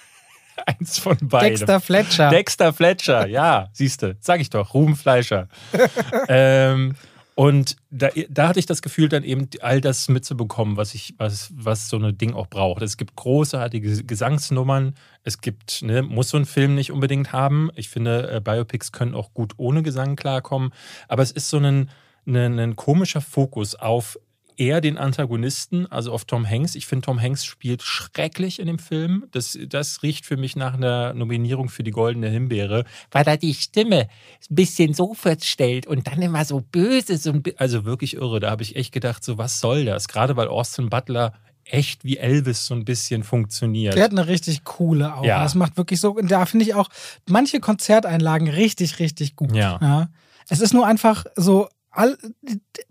[0.66, 1.51] Eins von beiden.
[1.51, 2.31] Dexter Fletcher.
[2.31, 5.49] Dexter Fletcher, ja, siehst du, sag ich doch, Ruben Fleischer.
[6.29, 6.95] ähm,
[7.38, 11.51] und da, da, hatte ich das Gefühl, dann eben all das mitzubekommen, was ich, was,
[11.55, 12.81] was so ein Ding auch braucht.
[12.81, 14.94] Es gibt großartige Gesangsnummern.
[15.22, 17.70] Es gibt, ne, muss so ein Film nicht unbedingt haben.
[17.77, 20.72] Ich finde, äh, Biopics können auch gut ohne Gesang klarkommen.
[21.09, 21.90] Aber es ist so ein,
[22.27, 24.18] ein, ein komischer Fokus auf
[24.57, 26.75] eher den Antagonisten, also auf Tom Hanks.
[26.75, 29.27] Ich finde, Tom Hanks spielt schrecklich in dem Film.
[29.31, 33.55] Das, das riecht für mich nach einer Nominierung für die Goldene Himbeere, weil er die
[33.55, 34.09] Stimme
[34.51, 37.19] ein bisschen so verstellt und dann immer so böse.
[37.19, 38.40] So also wirklich irre.
[38.40, 40.09] Da habe ich echt gedacht, so was soll das?
[40.09, 43.95] Gerade weil Austin Butler echt wie Elvis so ein bisschen funktioniert.
[43.95, 45.27] Der hat eine richtig coole Aura.
[45.27, 45.42] Ja.
[45.42, 46.88] Das macht wirklich so, da finde ich auch
[47.27, 49.55] manche Konzerteinlagen richtig, richtig gut.
[49.55, 49.79] Ja.
[49.83, 50.09] ja.
[50.49, 52.17] Es ist nur einfach so all,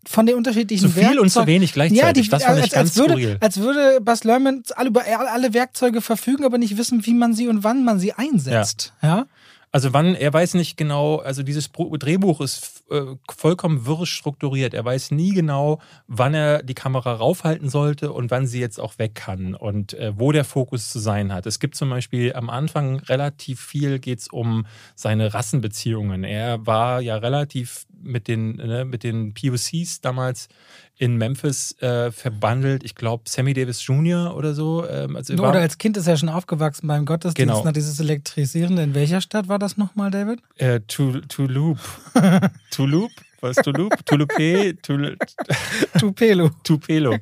[0.05, 2.03] von den unterschiedlichen Zu viel Werkzeug und zu wenig gleichzeitig.
[2.03, 5.03] Ja, die, das fand als, ich ganz als würde, als würde Bas Lerman alle, über
[5.05, 8.93] alle Werkzeuge verfügen, aber nicht wissen, wie man sie und wann man sie einsetzt.
[9.01, 9.17] Ja.
[9.17, 9.25] ja?
[9.75, 14.73] Also wann, er weiß nicht genau, also dieses Drehbuch ist äh, vollkommen wirr strukturiert.
[14.73, 18.97] Er weiß nie genau, wann er die Kamera raufhalten sollte und wann sie jetzt auch
[18.99, 21.45] weg kann und äh, wo der Fokus zu sein hat.
[21.45, 26.23] Es gibt zum Beispiel am Anfang relativ viel geht es um seine Rassenbeziehungen.
[26.23, 30.47] Er war ja relativ mit den, ne, mit den POCs damals
[30.97, 32.83] in Memphis äh, verbandelt.
[32.83, 34.35] Ich glaube, Sammy Davis Jr.
[34.35, 34.87] oder so.
[34.87, 37.63] Ähm, also oder als Kind ist er schon aufgewachsen beim Gottesdienst genau.
[37.63, 38.83] nach dieses Elektrisierende.
[38.83, 40.39] In welcher Stadt war das nochmal, David?
[40.57, 41.79] Äh, Toulouse.
[42.71, 43.11] Toulouse?
[43.45, 44.03] Was Tulup?
[44.05, 44.75] Tulupe?
[44.81, 45.17] Tul
[45.99, 46.49] Tupelo.
[46.63, 47.15] Tupelo.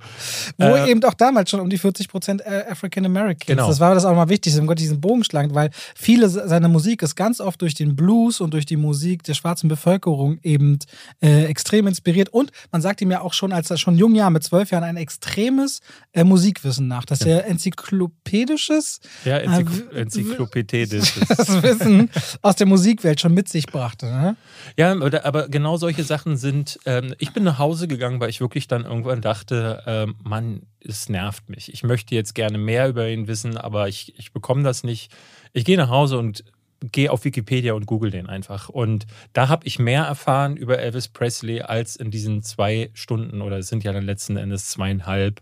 [0.58, 3.46] Wo äh, eben auch damals schon um die 40 Prozent äh, African Americans.
[3.46, 3.68] Genau.
[3.68, 7.02] Das war das auch mal wichtig, um Gott diesen Bogen schlagen, weil viele seiner Musik
[7.02, 10.80] ist ganz oft durch den Blues und durch die Musik der schwarzen Bevölkerung eben
[11.22, 12.30] äh, extrem inspiriert.
[12.30, 14.86] Und man sagt ihm ja auch schon, als er schon jung Jahr mit zwölf Jahren
[14.86, 15.82] ein extremes
[16.14, 17.34] äh, Musikwissen nach, dass ja.
[17.38, 21.18] er enzyklopädisches ja, Enzykl äh, enzyklopädisches
[21.64, 22.10] Wissen
[22.42, 24.06] aus der Musikwelt schon mit sich brachte.
[24.06, 24.38] Ne?
[24.78, 28.40] Ja, aber genau solche Sachen Sachen sind, ähm, ich bin nach Hause gegangen, weil ich
[28.40, 31.74] wirklich dann irgendwann dachte, ähm, Mann, es nervt mich.
[31.74, 35.12] Ich möchte jetzt gerne mehr über ihn wissen, aber ich, ich bekomme das nicht.
[35.54, 36.44] Ich gehe nach Hause und
[36.92, 38.70] gehe auf Wikipedia und google den einfach.
[38.70, 43.58] Und da habe ich mehr erfahren über Elvis Presley als in diesen zwei Stunden oder
[43.58, 45.42] es sind ja dann letzten Endes zweieinhalb.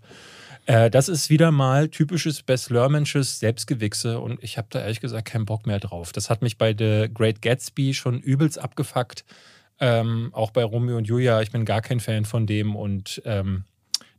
[0.67, 5.27] Äh, das ist wieder mal typisches Bess Lermansches Selbstgewichse und ich habe da ehrlich gesagt
[5.27, 6.13] keinen Bock mehr drauf.
[6.13, 9.25] Das hat mich bei The Great Gatsby schon übelst abgefuckt.
[9.83, 13.63] Ähm, auch bei Romeo und Julia, ich bin gar kein Fan von dem und ähm,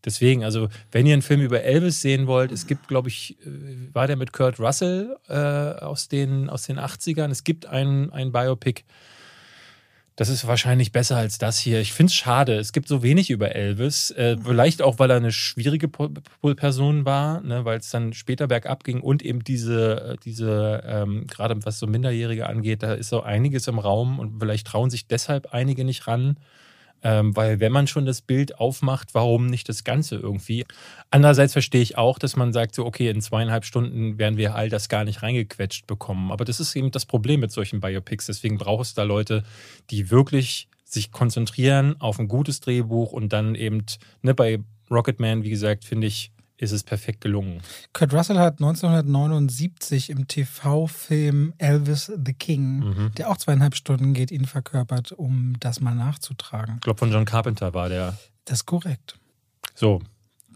[0.04, 3.94] deswegen, also wenn ihr einen Film über Elvis sehen wollt, es gibt, glaube ich, äh,
[3.94, 8.32] war der mit Kurt Russell äh, aus, den, aus den 80ern, es gibt ein, ein
[8.32, 8.82] Biopic,
[10.16, 11.80] das ist wahrscheinlich besser als das hier.
[11.80, 12.56] Ich finde es schade.
[12.56, 14.10] Es gibt so wenig über Elvis.
[14.10, 18.84] Äh, vielleicht auch, weil er eine schwierige Person war, ne, weil es dann später bergab
[18.84, 23.22] ging und eben diese, äh, diese ähm, gerade was so Minderjährige angeht, da ist so
[23.22, 26.36] einiges im Raum und vielleicht trauen sich deshalb einige nicht ran.
[27.02, 30.64] Ähm, weil wenn man schon das Bild aufmacht, warum nicht das Ganze irgendwie?
[31.10, 34.68] Andererseits verstehe ich auch, dass man sagt, so, okay, in zweieinhalb Stunden werden wir all
[34.68, 36.30] das gar nicht reingequetscht bekommen.
[36.30, 38.26] Aber das ist eben das Problem mit solchen Biopics.
[38.26, 39.42] Deswegen braucht es da Leute,
[39.90, 43.84] die wirklich sich konzentrieren auf ein gutes Drehbuch und dann eben,
[44.22, 44.60] ne, bei
[44.90, 46.31] Rocketman, wie gesagt, finde ich,
[46.62, 47.60] ist es perfekt gelungen.
[47.92, 53.12] Kurt Russell hat 1979 im TV-Film Elvis the King, mhm.
[53.16, 56.76] der auch zweieinhalb Stunden geht, ihn verkörpert, um das mal nachzutragen.
[56.76, 58.16] Ich glaube, von John Carpenter war der.
[58.44, 59.18] Das ist korrekt.
[59.74, 60.02] So,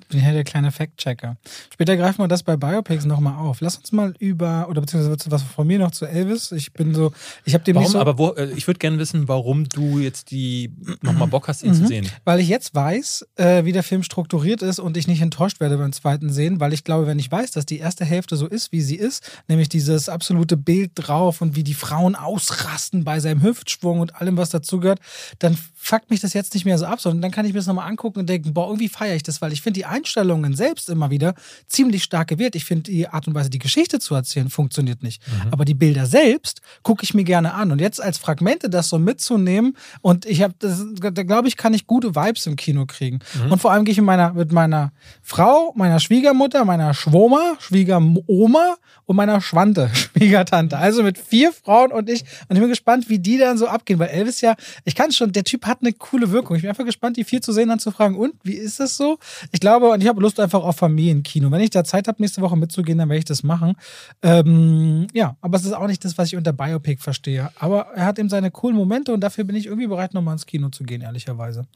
[0.08, 1.36] bin ja der kleine Fact-Checker.
[1.72, 3.60] Später greifen wir das bei Biopics nochmal auf.
[3.60, 6.52] Lass uns mal über, oder beziehungsweise was von mir noch zu Elvis.
[6.52, 7.12] Ich bin so,
[7.44, 8.00] ich habe dem warum, nicht so.
[8.00, 11.70] Aber wo, äh, ich würde gerne wissen, warum du jetzt die nochmal Bock hast, ihn
[11.70, 11.74] mhm.
[11.74, 12.08] zu sehen.
[12.24, 15.78] Weil ich jetzt weiß, äh, wie der Film strukturiert ist und ich nicht enttäuscht werde
[15.78, 18.72] beim zweiten Sehen, weil ich glaube, wenn ich weiß, dass die erste Hälfte so ist,
[18.72, 23.42] wie sie ist, nämlich dieses absolute Bild drauf und wie die Frauen ausrasten bei seinem
[23.42, 25.00] Hüftschwung und allem, was dazugehört,
[25.38, 27.66] dann fuckt mich das jetzt nicht mehr so ab, sondern dann kann ich mir das
[27.66, 30.88] nochmal angucken und denken, boah, irgendwie feiere ich das, weil ich finde die Einstellungen selbst
[30.88, 31.34] immer wieder
[31.66, 32.54] ziemlich stark gewählt.
[32.54, 35.22] Ich finde die Art und Weise, die Geschichte zu erzählen, funktioniert nicht.
[35.26, 35.52] Mhm.
[35.52, 37.72] Aber die Bilder selbst gucke ich mir gerne an.
[37.72, 41.86] Und jetzt als Fragmente das so mitzunehmen und ich habe, da glaube ich, kann ich
[41.86, 43.20] gute Vibes im Kino kriegen.
[43.44, 43.52] Mhm.
[43.52, 48.76] Und vor allem gehe ich mit meiner, mit meiner Frau, meiner Schwiegermutter, meiner Schwoma, Schwiegeroma
[49.06, 50.78] und meiner Schwante, Schwiegertante.
[50.78, 52.22] Also mit vier Frauen und ich.
[52.48, 53.98] Und ich bin gespannt, wie die dann so abgehen.
[53.98, 54.54] Weil Elvis ja,
[54.84, 56.56] ich kann schon, der Typ hat eine coole Wirkung.
[56.56, 58.96] Ich bin einfach gespannt, die vier zu sehen, dann zu fragen, und wie ist das
[58.96, 59.18] so?
[59.52, 61.50] Ich glaube, und ich habe Lust einfach auf Familienkino.
[61.50, 63.74] Wenn ich da Zeit habe, nächste Woche mitzugehen, dann werde ich das machen.
[64.22, 67.50] Ähm, ja, aber es ist auch nicht das, was ich unter Biopic verstehe.
[67.58, 70.46] Aber er hat eben seine coolen Momente und dafür bin ich irgendwie bereit, nochmal ins
[70.46, 71.66] Kino zu gehen, ehrlicherweise.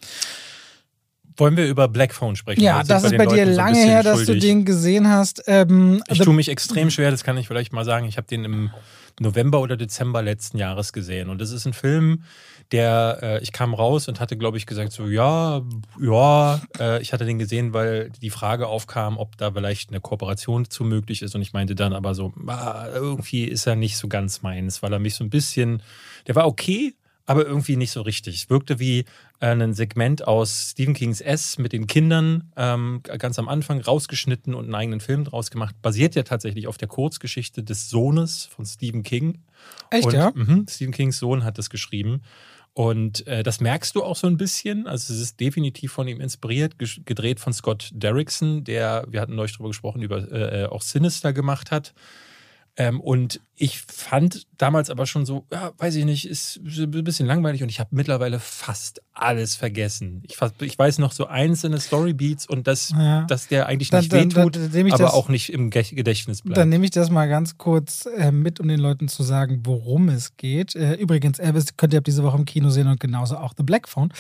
[1.41, 2.61] Wollen wir über Black Phone sprechen?
[2.61, 5.43] Ja, das ist bei, dir Leuten lange so her, dass du den gesehen hast.
[5.47, 8.07] Ähm, ich tue mich extrem schwer, das kann ich vielleicht mal sagen.
[8.07, 8.71] Ich habe den im
[9.19, 11.29] November oder Dezember letzten Jahres gesehen.
[11.29, 12.25] Und das ist ein Film,
[12.73, 15.63] der, äh, ich kam raus und hatte, glaube ich, gesagt, so, ja,
[16.01, 20.69] ja, äh, ich hatte den gesehen, weil die Frage aufkam, ob da vielleicht eine Kooperation
[20.69, 21.35] zu möglich ist.
[21.35, 24.93] Und ich meinte dann aber so, ah, irgendwie ist er nicht so ganz meins, weil
[24.93, 25.83] er mich so ein bisschen,
[26.27, 26.95] der war okay,
[27.31, 28.35] aber irgendwie nicht so richtig.
[28.35, 29.05] Es wirkte wie
[29.39, 34.53] äh, ein Segment aus Stephen Kings S mit den Kindern ähm, ganz am Anfang rausgeschnitten
[34.53, 35.77] und einen eigenen Film draus gemacht.
[35.81, 39.45] Basiert ja tatsächlich auf der Kurzgeschichte des Sohnes von Stephen King.
[39.91, 40.33] Echt, und, ja?
[40.35, 42.23] Mh, Stephen Kings Sohn hat das geschrieben.
[42.73, 44.89] Und äh, das merkst du auch so ein bisschen.
[44.89, 49.57] Also es ist definitiv von ihm inspiriert, gedreht von Scott Derrickson, der, wir hatten neulich
[49.57, 51.95] drüber gesprochen, über äh, auch Sinister gemacht hat.
[52.77, 57.27] Ähm, und ich fand damals aber schon so, ja, weiß ich nicht, ist ein bisschen
[57.27, 60.23] langweilig und ich habe mittlerweile fast alles vergessen.
[60.27, 63.27] Ich, ich, weiß noch so einzelne Storybeats und das, ja.
[63.27, 66.57] dass der eigentlich nicht dann, wehtut, dann, dann, aber das, auch nicht im Gedächtnis bleibt.
[66.57, 70.09] Dann nehme ich das mal ganz kurz äh, mit, um den Leuten zu sagen, worum
[70.09, 70.75] es geht.
[70.75, 73.63] Äh, übrigens, Elvis könnt ihr ab diese Woche im Kino sehen und genauso auch The
[73.63, 74.11] Black Phone.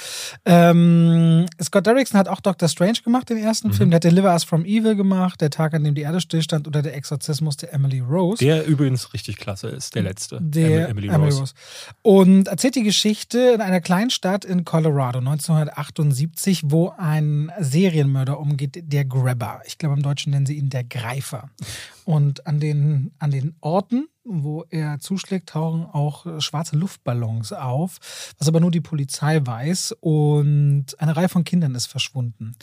[0.45, 3.73] Ähm, Scott Derrickson hat auch Doctor Strange gemacht, den ersten mhm.
[3.73, 3.91] Film.
[3.91, 6.83] Der hat Deliver Us From Evil gemacht, Der Tag, an dem die Erde stillstand oder
[6.83, 8.45] Der Exorzismus der Emily Rose.
[8.45, 10.39] Der übrigens richtig klasse ist, der letzte.
[10.41, 11.41] Der Emily, Emily Rose.
[11.41, 11.55] Rose.
[12.03, 18.83] Und erzählt die Geschichte in einer kleinen Stadt in Colorado 1978, wo ein Serienmörder umgeht,
[18.93, 19.63] der Grabber.
[19.67, 21.51] Ich glaube, im Deutschen nennen sie ihn der Greifer.
[22.11, 27.99] Und an den, an den Orten, wo er zuschlägt, tauchen auch äh, schwarze Luftballons auf,
[28.37, 29.97] was aber nur die Polizei weiß.
[30.01, 32.57] Und eine Reihe von Kindern ist verschwunden.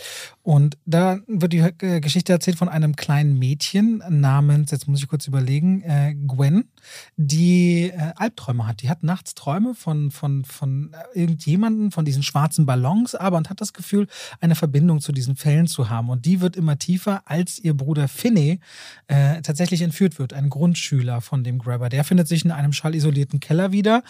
[0.43, 5.07] Und da wird die äh, Geschichte erzählt von einem kleinen Mädchen namens, jetzt muss ich
[5.07, 6.69] kurz überlegen, äh, Gwen,
[7.15, 8.81] die Albträume hat.
[8.81, 13.61] Die hat nachts Träume von, von, von irgendjemanden, von diesen schwarzen Ballons, aber und hat
[13.61, 14.07] das Gefühl,
[14.39, 16.09] eine Verbindung zu diesen Fällen zu haben.
[16.09, 18.59] Und die wird immer tiefer, als ihr Bruder Finney
[19.07, 21.89] äh, tatsächlich entführt wird, ein Grundschüler von dem Grabber.
[21.89, 24.03] Der findet sich in einem schallisolierten Keller wieder,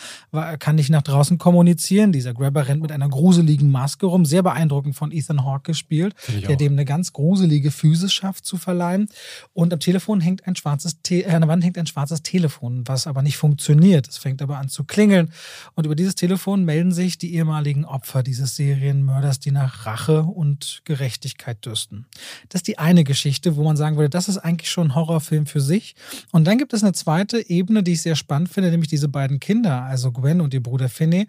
[0.60, 2.12] kann nicht nach draußen kommunizieren.
[2.12, 6.52] Dieser Grabber rennt mit einer gruseligen Maske rum, sehr beeindruckend von Ethan Hawke gespielt, der
[6.52, 6.58] auch.
[6.58, 9.08] dem eine ganz gruselige Physis schafft zu verleihen.
[9.54, 12.88] Und am Telefon hängt ein schwarzes, Te äh, an der Wand hängt ein schwarzes Telefon,
[12.88, 14.08] was aber nicht funktioniert.
[14.08, 15.32] Es fängt aber an zu klingeln.
[15.76, 20.82] Und über dieses Telefon melden sich die ehemaligen Opfer dieses Serienmörders, die nach Rache und
[20.86, 22.06] Gerechtigkeit dürsten.
[22.50, 25.46] Das ist die eine Geschichte, wo man sagen würde, das ist eigentlich schon ein Horrorfilm
[25.46, 25.96] für sich.
[26.32, 29.40] Und dann gibt es eine zweite Ebene, die ich sehr spannend finde, nämlich diese beiden
[29.40, 31.28] Kinder, also Gwen und ihr Bruder Finney,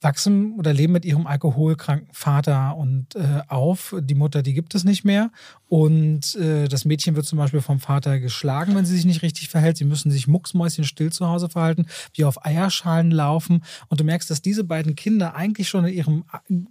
[0.00, 3.94] wachsen oder leben mit ihrem alkoholkranken Vater und äh, auf.
[4.00, 5.30] Die Mutter, die gibt es nicht mehr.
[5.68, 9.48] Und äh, das Mädchen wird zum Beispiel vom Vater geschlagen, wenn sie sich nicht richtig
[9.48, 9.76] verhält.
[9.76, 13.64] Sie müssen sich mucksmäuschenstill zu Hause verhalten, wie auf Eierschalen laufen.
[13.88, 16.24] Und du merkst, dass diese beiden Kinder eigentlich schon in ihrem.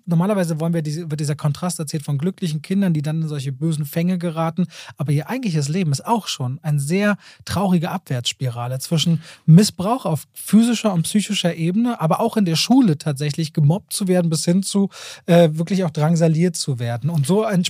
[0.05, 3.51] Normalerweise wollen wir diese, wird dieser Kontrast erzählt von glücklichen Kindern, die dann in solche
[3.51, 4.67] bösen Fänge geraten.
[4.97, 10.93] Aber ihr eigentliches Leben ist auch schon eine sehr traurige Abwärtsspirale zwischen Missbrauch auf physischer
[10.93, 14.89] und psychischer Ebene, aber auch in der Schule tatsächlich gemobbt zu werden, bis hin zu
[15.25, 17.09] äh, wirklich auch drangsaliert zu werden.
[17.09, 17.63] Und so ein,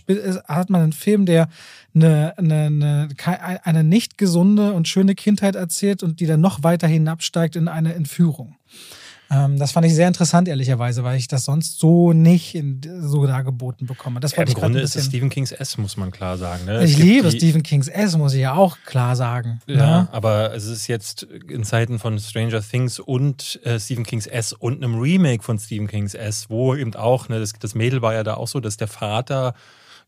[0.47, 1.49] hat man einen Film, der
[1.93, 6.87] eine, eine, eine, eine nicht gesunde und schöne Kindheit erzählt und die dann noch weiter
[6.87, 8.55] hinabsteigt in eine Entführung.
[9.31, 13.25] Ähm, das fand ich sehr interessant, ehrlicherweise, weil ich das sonst so nicht in, so
[13.25, 14.19] dargeboten bekomme.
[14.19, 16.65] Das ja, Im Grunde ist es Stephen Kings S, muss man klar sagen.
[16.65, 16.83] Ne?
[16.83, 19.59] Ich liebe Stephen Kings S, muss ich ja auch klar sagen.
[19.67, 20.07] Ja, ne?
[20.11, 24.83] aber es ist jetzt in Zeiten von Stranger Things und äh, Stephen Kings S und
[24.83, 28.23] einem Remake von Stephen Kings S, wo eben auch, ne, das, das Mädel war ja
[28.23, 29.55] da auch so, dass der Vater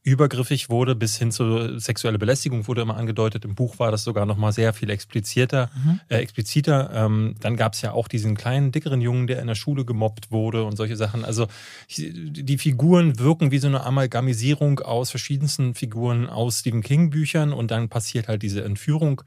[0.03, 3.43] übergriffig wurde, bis hin zu sexuelle Belästigung wurde immer angedeutet.
[3.43, 5.69] Im Buch war das sogar noch mal sehr viel explizierter.
[5.75, 5.99] Mhm.
[6.07, 6.89] Äh, expliziter.
[6.93, 10.31] Ähm, dann gab es ja auch diesen kleinen, dickeren Jungen, der in der Schule gemobbt
[10.31, 11.25] wurde und solche Sachen.
[11.25, 11.47] Also
[11.89, 17.89] die Figuren wirken wie so eine Amalgamisierung aus verschiedensten Figuren aus Stephen King-Büchern und dann
[17.89, 19.21] passiert halt diese Entführung.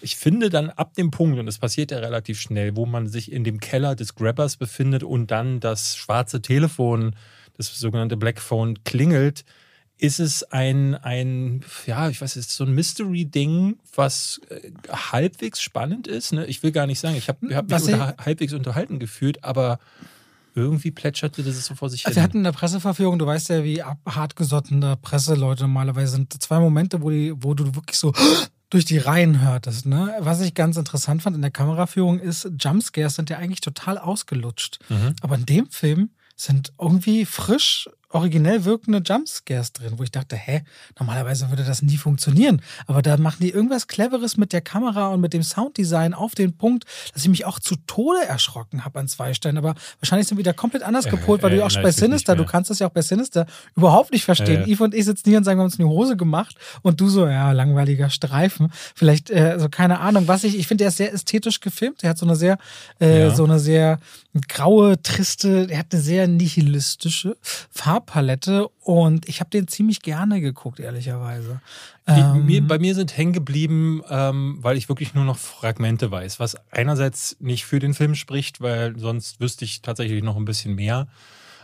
[0.00, 3.32] Ich finde dann ab dem Punkt, und das passiert ja relativ schnell, wo man sich
[3.32, 7.16] in dem Keller des Grabbers befindet und dann das schwarze Telefon,
[7.56, 9.44] das sogenannte Black Phone, klingelt,
[10.04, 15.62] ist es ein, ein ja, ich weiß, es ist so ein Mystery-Ding, was äh, halbwegs
[15.62, 16.32] spannend ist.
[16.32, 16.44] Ne?
[16.46, 19.78] Ich will gar nicht sagen, ich habe hab mich unter, halbwegs unterhalten gefühlt, aber
[20.54, 22.16] irgendwie plätscherte das so vor sich also hin.
[22.16, 26.32] Wir hatten in der Presseverführung, du weißt ja, wie hartgesottene Presseleute normalerweise sind.
[26.42, 28.12] Zwei Momente, wo, die, wo du wirklich so
[28.70, 29.86] durch die Reihen hörtest.
[29.86, 30.14] Ne?
[30.20, 34.78] Was ich ganz interessant fand in der Kameraführung ist, Jumpscares sind ja eigentlich total ausgelutscht.
[34.90, 35.14] Mhm.
[35.22, 40.62] Aber in dem Film sind irgendwie frisch originell wirkende Jumpscares drin, wo ich dachte, hä,
[40.98, 42.62] normalerweise würde das nie funktionieren.
[42.86, 46.56] Aber da machen die irgendwas Cleveres mit der Kamera und mit dem Sounddesign auf den
[46.56, 49.58] Punkt, dass ich mich auch zu Tode erschrocken habe an zwei Stellen.
[49.58, 52.44] Aber wahrscheinlich sind wir wieder komplett anders gepolt, weil äh, du auch bei Sinister, du
[52.44, 54.62] kannst das ja auch bei Sinister überhaupt nicht verstehen.
[54.62, 54.70] Äh.
[54.70, 57.00] Eve und ich sitzen hier und sagen, wir haben uns in die Hose gemacht und
[57.00, 58.72] du so, ja, langweiliger Streifen.
[58.94, 62.02] Vielleicht, äh, so keine Ahnung, was ich, ich finde, der ist sehr ästhetisch gefilmt.
[62.02, 62.58] Der hat so eine sehr,
[63.00, 63.34] äh, ja.
[63.34, 63.98] so eine sehr
[64.48, 67.36] graue, triste, er hat eine sehr nihilistische
[67.70, 71.60] Farbe Farbpalette und ich habe den ziemlich gerne geguckt, ehrlicherweise.
[72.06, 76.38] Ähm, mir, bei mir sind hängen geblieben, ähm, weil ich wirklich nur noch Fragmente weiß,
[76.40, 80.74] was einerseits nicht für den Film spricht, weil sonst wüsste ich tatsächlich noch ein bisschen
[80.74, 81.08] mehr.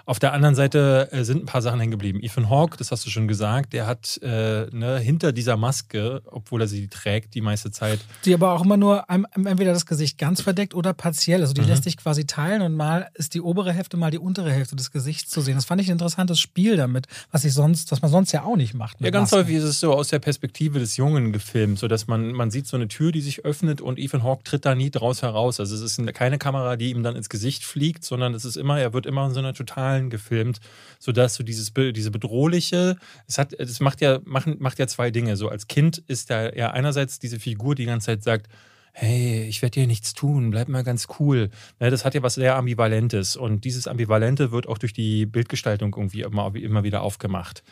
[0.07, 2.21] Auf der anderen Seite äh, sind ein paar Sachen hängen geblieben.
[2.23, 6.63] Ethan Hawke, das hast du schon gesagt, der hat äh, ne, hinter dieser Maske, obwohl
[6.63, 8.01] er sie trägt die meiste Zeit.
[8.25, 11.41] Die aber auch immer nur entweder das Gesicht ganz verdeckt oder partiell.
[11.41, 11.69] Also die mhm.
[11.69, 14.91] lässt sich quasi teilen und mal ist die obere Hälfte, mal die untere Hälfte des
[14.91, 15.57] Gesichts zu sehen.
[15.57, 18.57] Das fand ich ein interessantes Spiel damit, was ich sonst, was man sonst ja auch
[18.57, 19.01] nicht macht.
[19.01, 19.45] Ja, ganz Masken.
[19.45, 22.77] häufig ist es so aus der Perspektive des Jungen gefilmt, sodass man, man sieht so
[22.77, 25.61] eine Tür, die sich öffnet und Ethan Hawke tritt da nie draus heraus.
[25.61, 28.81] Also es ist keine Kamera, die ihm dann ins Gesicht fliegt, sondern es ist immer,
[28.81, 30.61] er wird immer in so einer totalen Zahlen gefilmt,
[30.99, 35.37] sodass du dieses diese bedrohliche, es hat, es macht ja, macht, macht ja zwei Dinge.
[35.37, 38.49] So als Kind ist da ja einerseits diese Figur, die die ganze Zeit sagt,
[38.93, 41.51] hey, ich werde dir nichts tun, bleib mal ganz cool.
[41.79, 45.95] Ne, das hat ja was sehr Ambivalentes und dieses Ambivalente wird auch durch die Bildgestaltung
[45.97, 47.63] irgendwie immer, immer wieder aufgemacht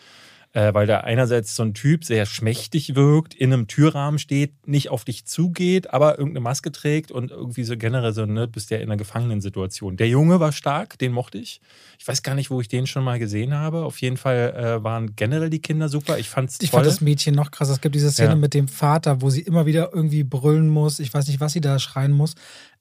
[0.52, 4.88] äh, weil da einerseits so ein Typ sehr schmächtig wirkt, in einem Türrahmen steht, nicht
[4.90, 8.78] auf dich zugeht, aber irgendeine Maske trägt und irgendwie so generell so, ne, bist ja
[8.78, 9.96] in einer Gefangenensituation.
[9.96, 11.60] Der Junge war stark, den mochte ich.
[11.98, 13.84] Ich weiß gar nicht, wo ich den schon mal gesehen habe.
[13.84, 16.18] Auf jeden Fall äh, waren generell die Kinder super.
[16.18, 17.68] Ich fand's Ich fand das Mädchen noch krass.
[17.68, 18.36] Es gibt diese Szene ja.
[18.36, 20.98] mit dem Vater, wo sie immer wieder irgendwie brüllen muss.
[20.98, 22.34] Ich weiß nicht, was sie da schreien muss.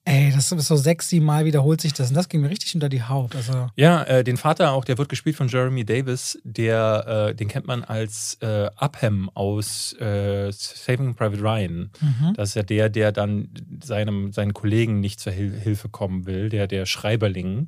[0.07, 2.07] Ey, das ist so sechs, sieben Mal wiederholt sich das.
[2.07, 3.35] Und das ging mir richtig unter die Haut.
[3.35, 6.39] Also ja, äh, den Vater auch, der wird gespielt von Jeremy Davis.
[6.45, 11.91] Der, äh, den kennt man als äh, Upham aus äh, Saving Private Ryan.
[11.99, 12.33] Mhm.
[12.37, 13.49] Das ist ja der, der dann
[13.83, 17.67] seinem, seinen Kollegen nicht zur Hil Hilfe kommen will, der, der Schreiberling.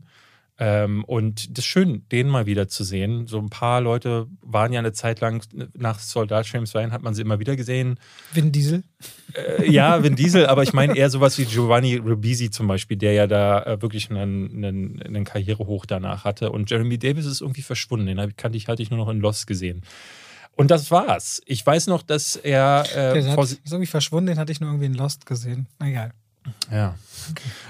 [0.61, 3.27] Ähm, und das ist schön, den mal wieder zu sehen.
[3.27, 5.41] So ein paar Leute waren ja eine Zeit lang
[5.73, 7.97] nach Soldat James Ryan, hat man sie immer wieder gesehen.
[8.33, 8.83] Vin Diesel?
[9.33, 13.13] Äh, ja, Vin Diesel, aber ich meine eher sowas wie Giovanni Ribisi zum Beispiel, der
[13.13, 16.51] ja da äh, wirklich einen, einen, einen Karrierehoch danach hatte.
[16.51, 18.07] Und Jeremy Davis ist irgendwie verschwunden.
[18.07, 19.83] Den kannte ich, hatte ich nur noch in Lost gesehen.
[20.57, 21.41] Und das war's.
[21.45, 22.83] Ich weiß noch, dass er.
[22.91, 25.67] Äh, der hat, ist irgendwie verschwunden, den hatte ich nur irgendwie in Lost gesehen.
[25.79, 26.11] Na egal.
[26.71, 26.95] Ja.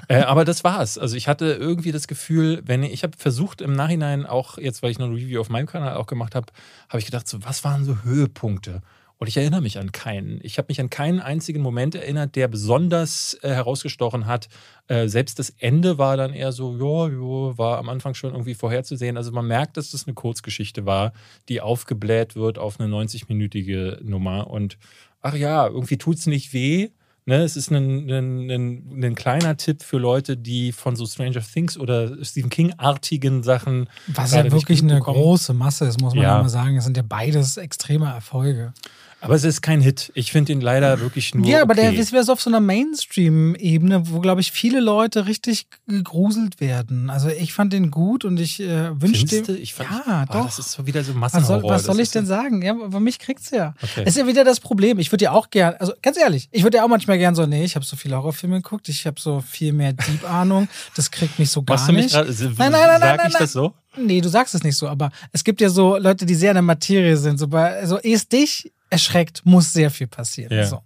[0.07, 0.97] Äh, aber das war's.
[0.97, 4.81] Also ich hatte irgendwie das Gefühl, wenn ich, ich habe versucht im Nachhinein auch, jetzt
[4.83, 6.47] weil ich noch ein Review auf meinem Kanal auch gemacht habe,
[6.87, 8.81] habe ich gedacht, so, was waren so Höhepunkte?
[9.19, 10.39] Und ich erinnere mich an keinen.
[10.43, 14.47] Ich habe mich an keinen einzigen Moment erinnert, der besonders äh, herausgestochen hat.
[14.87, 19.17] Äh, selbst das Ende war dann eher so, ja, war am Anfang schon irgendwie vorherzusehen.
[19.17, 21.11] Also man merkt, dass das eine Kurzgeschichte war,
[21.49, 24.47] die aufgebläht wird auf eine 90-minütige Nummer.
[24.49, 24.77] Und
[25.21, 26.91] ach ja, irgendwie tut es nicht weh.
[27.29, 31.41] Ne, es ist ein, ein, ein, ein, kleiner Tipp für Leute, die von so Stranger
[31.41, 33.87] Things oder Stephen King-artigen Sachen.
[34.07, 36.77] Was ja wirklich eine große Masse ist, muss man ja mal sagen.
[36.77, 38.73] Es sind ja beides extreme Erfolge.
[39.21, 40.11] Aber es ist kein Hit.
[40.15, 41.45] Ich finde ihn leider wirklich nur.
[41.45, 41.91] Ja, aber okay.
[41.91, 46.61] der ist wieder so auf so einer Mainstream-Ebene, wo, glaube ich, viele Leute richtig gegruselt
[46.61, 47.09] werden.
[47.09, 49.57] Also ich fand den gut und ich äh, wünschte.
[49.57, 50.45] Ich fand, ja, oh, doch.
[50.45, 51.55] Das ist so wieder so Massenhorror.
[51.55, 52.61] Was soll, was soll ich denn sagen?
[52.61, 53.73] Ja, aber mich kriegt's ja.
[53.81, 54.05] Okay.
[54.05, 54.99] ist ja wieder das Problem.
[54.99, 57.45] Ich würde ja auch gern, also ganz ehrlich, ich würde ja auch manchmal gern so,
[57.45, 60.67] nee, ich habe so viele Horrorfilme geguckt, ich habe so viel mehr Deep-Ahnung.
[60.95, 62.13] Das kriegt mich so gar Machst du mich nicht.
[62.13, 63.73] Grad, nein, nein, nein, Sag nein, ich das so?
[63.97, 66.55] Nee, du sagst es nicht so, aber es gibt ja so Leute, die sehr in
[66.55, 67.37] der Materie sind.
[67.37, 70.51] So bei, also es dich erschreckt, muss sehr viel passieren.
[70.51, 70.65] Ja.
[70.65, 70.81] So.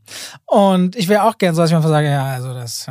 [0.45, 2.87] Und ich wäre auch gern so, dass ich mal sage, ja, also das,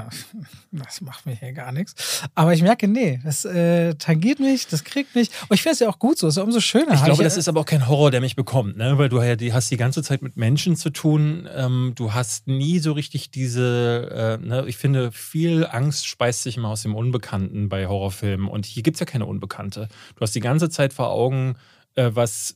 [0.72, 2.22] das macht mir hier gar nichts.
[2.34, 5.30] Aber ich merke, nee, das äh, tangiert mich, das kriegt mich.
[5.48, 6.94] Und ich finde es ja auch gut so, ist ja umso schöner.
[6.94, 8.96] Ich glaube, ich, das ist aber auch kein Horror, der mich bekommt, ne?
[8.96, 11.48] weil du ja, die hast die ganze Zeit mit Menschen zu tun.
[11.54, 14.64] Ähm, du hast nie so richtig diese, äh, ne?
[14.66, 18.48] ich finde, viel Angst speist sich immer aus dem Unbekannten bei Horrorfilmen.
[18.48, 19.88] Und hier gibt es ja keine Unbekannte.
[20.16, 21.56] Du hast die ganze Zeit vor Augen,
[21.94, 22.54] was,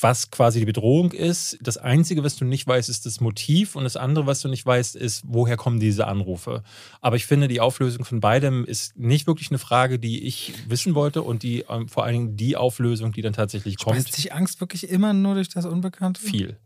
[0.00, 1.58] was quasi die Bedrohung ist.
[1.60, 4.64] Das Einzige, was du nicht weißt, ist das Motiv und das andere, was du nicht
[4.64, 6.62] weißt, ist, woher kommen diese Anrufe.
[7.00, 10.94] Aber ich finde, die Auflösung von beidem ist nicht wirklich eine Frage, die ich wissen
[10.94, 13.96] wollte und die ähm, vor allen Dingen die Auflösung, die dann tatsächlich kommt.
[13.96, 16.20] Speist sich Angst wirklich immer nur durch das Unbekannte?
[16.20, 16.56] Viel.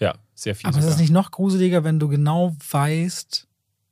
[0.00, 0.68] Ja, sehr viel.
[0.68, 0.88] Aber sogar.
[0.88, 3.46] ist es nicht noch gruseliger, wenn du genau weißt,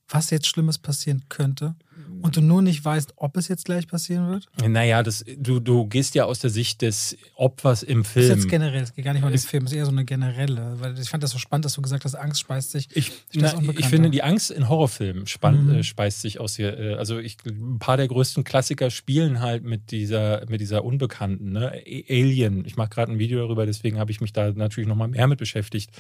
[0.09, 1.75] was jetzt Schlimmes passieren könnte?
[2.23, 4.49] Und du nur nicht weißt, ob es jetzt gleich passieren wird?
[4.67, 8.29] Naja, das, du, du gehst ja aus der Sicht des Opfers im Film.
[8.29, 9.87] Das ist jetzt generell, es geht gar nicht mal um den Film, es ist eher
[9.87, 10.77] so eine generelle.
[10.79, 12.89] Weil ich fand das so spannend, dass du gesagt hast, Angst speist sich.
[12.95, 15.75] Ich, na, ich finde, die Angst in Horrorfilmen spann, mhm.
[15.77, 16.79] äh, speist sich aus hier.
[16.79, 21.53] Äh, also ich, ein paar der größten Klassiker spielen halt mit dieser, mit dieser Unbekannten.
[21.53, 21.73] Ne?
[22.09, 25.27] Alien, ich mache gerade ein Video darüber, deswegen habe ich mich da natürlich nochmal mehr
[25.27, 25.91] mit beschäftigt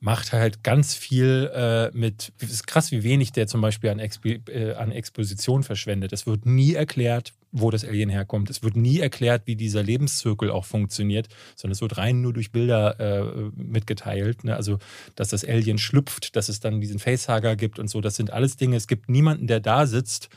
[0.00, 3.98] macht halt ganz viel äh, mit, es ist krass, wie wenig der zum Beispiel an,
[3.98, 6.12] Expo, äh, an Exposition verschwendet.
[6.12, 8.50] Es wird nie erklärt, wo das Alien herkommt.
[8.50, 12.52] Es wird nie erklärt, wie dieser Lebenszirkel auch funktioniert, sondern es wird rein nur durch
[12.52, 14.44] Bilder äh, mitgeteilt.
[14.44, 14.54] Ne?
[14.54, 14.78] Also,
[15.16, 18.00] dass das Alien schlüpft, dass es dann diesen Facehugger gibt und so.
[18.00, 18.76] Das sind alles Dinge.
[18.76, 20.28] Es gibt niemanden, der da sitzt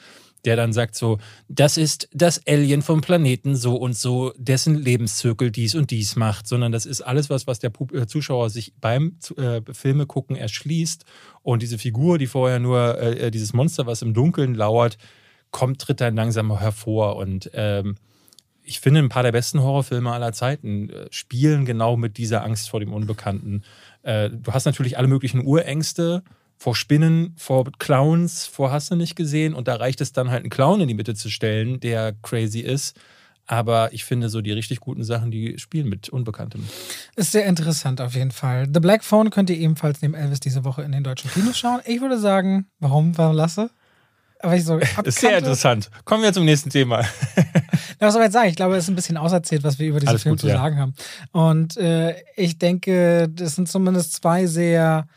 [0.45, 5.51] der dann sagt so, das ist das Alien vom Planeten so und so, dessen Lebenszirkel
[5.51, 9.17] dies und dies macht, sondern das ist alles was, was der äh, Zuschauer sich beim
[9.37, 11.05] äh, Filme gucken erschließt
[11.43, 14.97] und diese Figur, die vorher nur äh, äh, dieses Monster, was im Dunkeln lauert,
[15.51, 17.95] kommt, tritt dann langsam hervor und ähm,
[18.63, 22.69] ich finde, ein paar der besten Horrorfilme aller Zeiten äh, spielen genau mit dieser Angst
[22.69, 23.63] vor dem Unbekannten.
[24.03, 26.23] Äh, du hast natürlich alle möglichen Urängste,
[26.61, 29.55] vor Spinnen, vor Clowns, vor hast du nicht gesehen.
[29.55, 32.59] Und da reicht es dann halt, einen Clown in die Mitte zu stellen, der crazy
[32.59, 32.95] ist.
[33.47, 36.63] Aber ich finde so die richtig guten Sachen, die spielen mit Unbekanntem.
[37.15, 38.67] Ist sehr interessant auf jeden Fall.
[38.71, 41.79] The Black Phone könnt ihr ebenfalls neben Elvis diese Woche in den deutschen Kinos schauen.
[41.83, 43.71] Ich würde sagen, warum, warum lasse?
[44.37, 45.89] Aber ich so ist sehr interessant.
[46.05, 46.99] Kommen wir zum nächsten Thema.
[47.97, 48.49] was soll ich jetzt sagen?
[48.49, 50.47] Ich glaube, es ist ein bisschen auserzählt, was wir über diesen Alles Film gut, zu
[50.47, 50.57] ja.
[50.57, 50.93] sagen haben.
[51.31, 55.07] Und äh, ich denke, das sind zumindest zwei sehr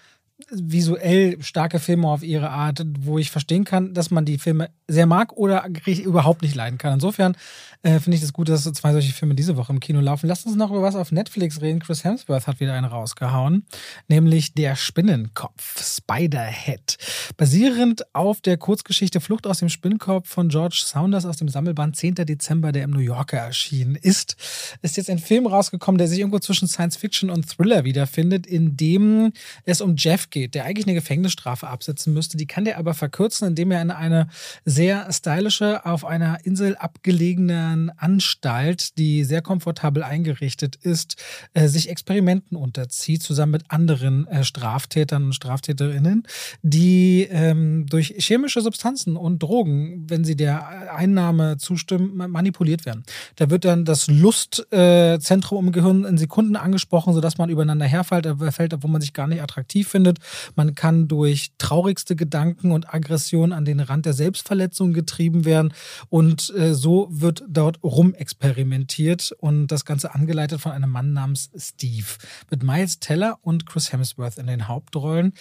[0.62, 5.06] visuell starke Filme auf ihre Art, wo ich verstehen kann, dass man die Filme sehr
[5.06, 6.94] mag oder überhaupt nicht leiden kann.
[6.94, 7.36] Insofern
[7.82, 10.00] äh, finde ich es das gut, dass so zwei solche Filme diese Woche im Kino
[10.00, 10.26] laufen.
[10.26, 11.80] Lass uns noch über was auf Netflix reden.
[11.80, 13.66] Chris Hemsworth hat wieder einen rausgehauen,
[14.08, 16.96] nämlich Der Spinnenkopf, Spiderhead.
[17.36, 22.14] Basierend auf der Kurzgeschichte Flucht aus dem Spinnenkopf von George Saunders aus dem Sammelband 10.
[22.16, 24.36] Dezember, der im New Yorker erschienen ist,
[24.82, 28.76] ist jetzt ein Film rausgekommen, der sich irgendwo zwischen Science Fiction und Thriller wiederfindet, in
[28.76, 29.32] dem
[29.64, 32.36] es um Jeff geht, der eigentlich eine Gefängnisstrafe absetzen müsste.
[32.36, 34.28] Die kann der aber verkürzen, indem er in eine
[34.64, 41.16] sehr stylische, auf einer Insel abgelegene modernen Anstalt, die sehr komfortabel eingerichtet ist,
[41.54, 46.24] äh, sich Experimenten unterzieht, zusammen mit anderen äh, Straftätern und Straftäterinnen,
[46.62, 53.04] die ähm, durch chemische Substanzen und Drogen, wenn sie der Einnahme zustimmen, manipuliert werden.
[53.36, 58.34] Da wird dann das Lustzentrum im Gehirn in Sekunden angesprochen, sodass man übereinander herfällt, äh,
[58.74, 60.18] obwohl man sich gar nicht attraktiv findet.
[60.54, 65.72] Man kann durch traurigste Gedanken und Aggressionen an den Rand der Selbstverletzung getrieben werden
[66.08, 72.06] und äh, so wird dort rumexperimentiert und das Ganze angeleitet von einem Mann namens Steve.
[72.50, 75.32] Mit Miles Teller und Chris Hemsworth in den Hauptrollen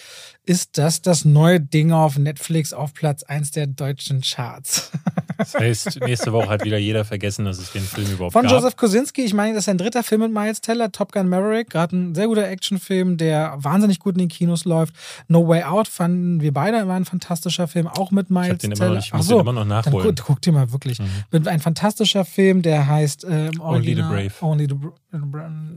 [0.44, 4.90] ist das das neue Ding auf Netflix auf Platz 1 der deutschen Charts.
[5.52, 8.50] Das heißt, nächste Woche hat wieder jeder vergessen, dass es den Film überhaupt Von gab.
[8.50, 11.28] Von Joseph Kosinski, ich meine, das ist ein dritter Film mit Miles Teller, Top Gun
[11.28, 14.94] Maverick, gerade ein sehr guter Actionfilm, der wahnsinnig gut in den Kinos läuft.
[15.28, 18.70] No Way Out fanden wir beide, war ein fantastischer Film, auch mit Miles ich den
[18.72, 18.86] Teller.
[18.86, 20.06] Immer noch, ich muss so, den immer noch nachholen.
[20.06, 20.98] Dann guck, guck dir mal wirklich.
[20.98, 21.48] Mhm.
[21.48, 24.32] Ein fantastischer Film, der heißt äh, Only the Brave.
[24.40, 24.76] Only the,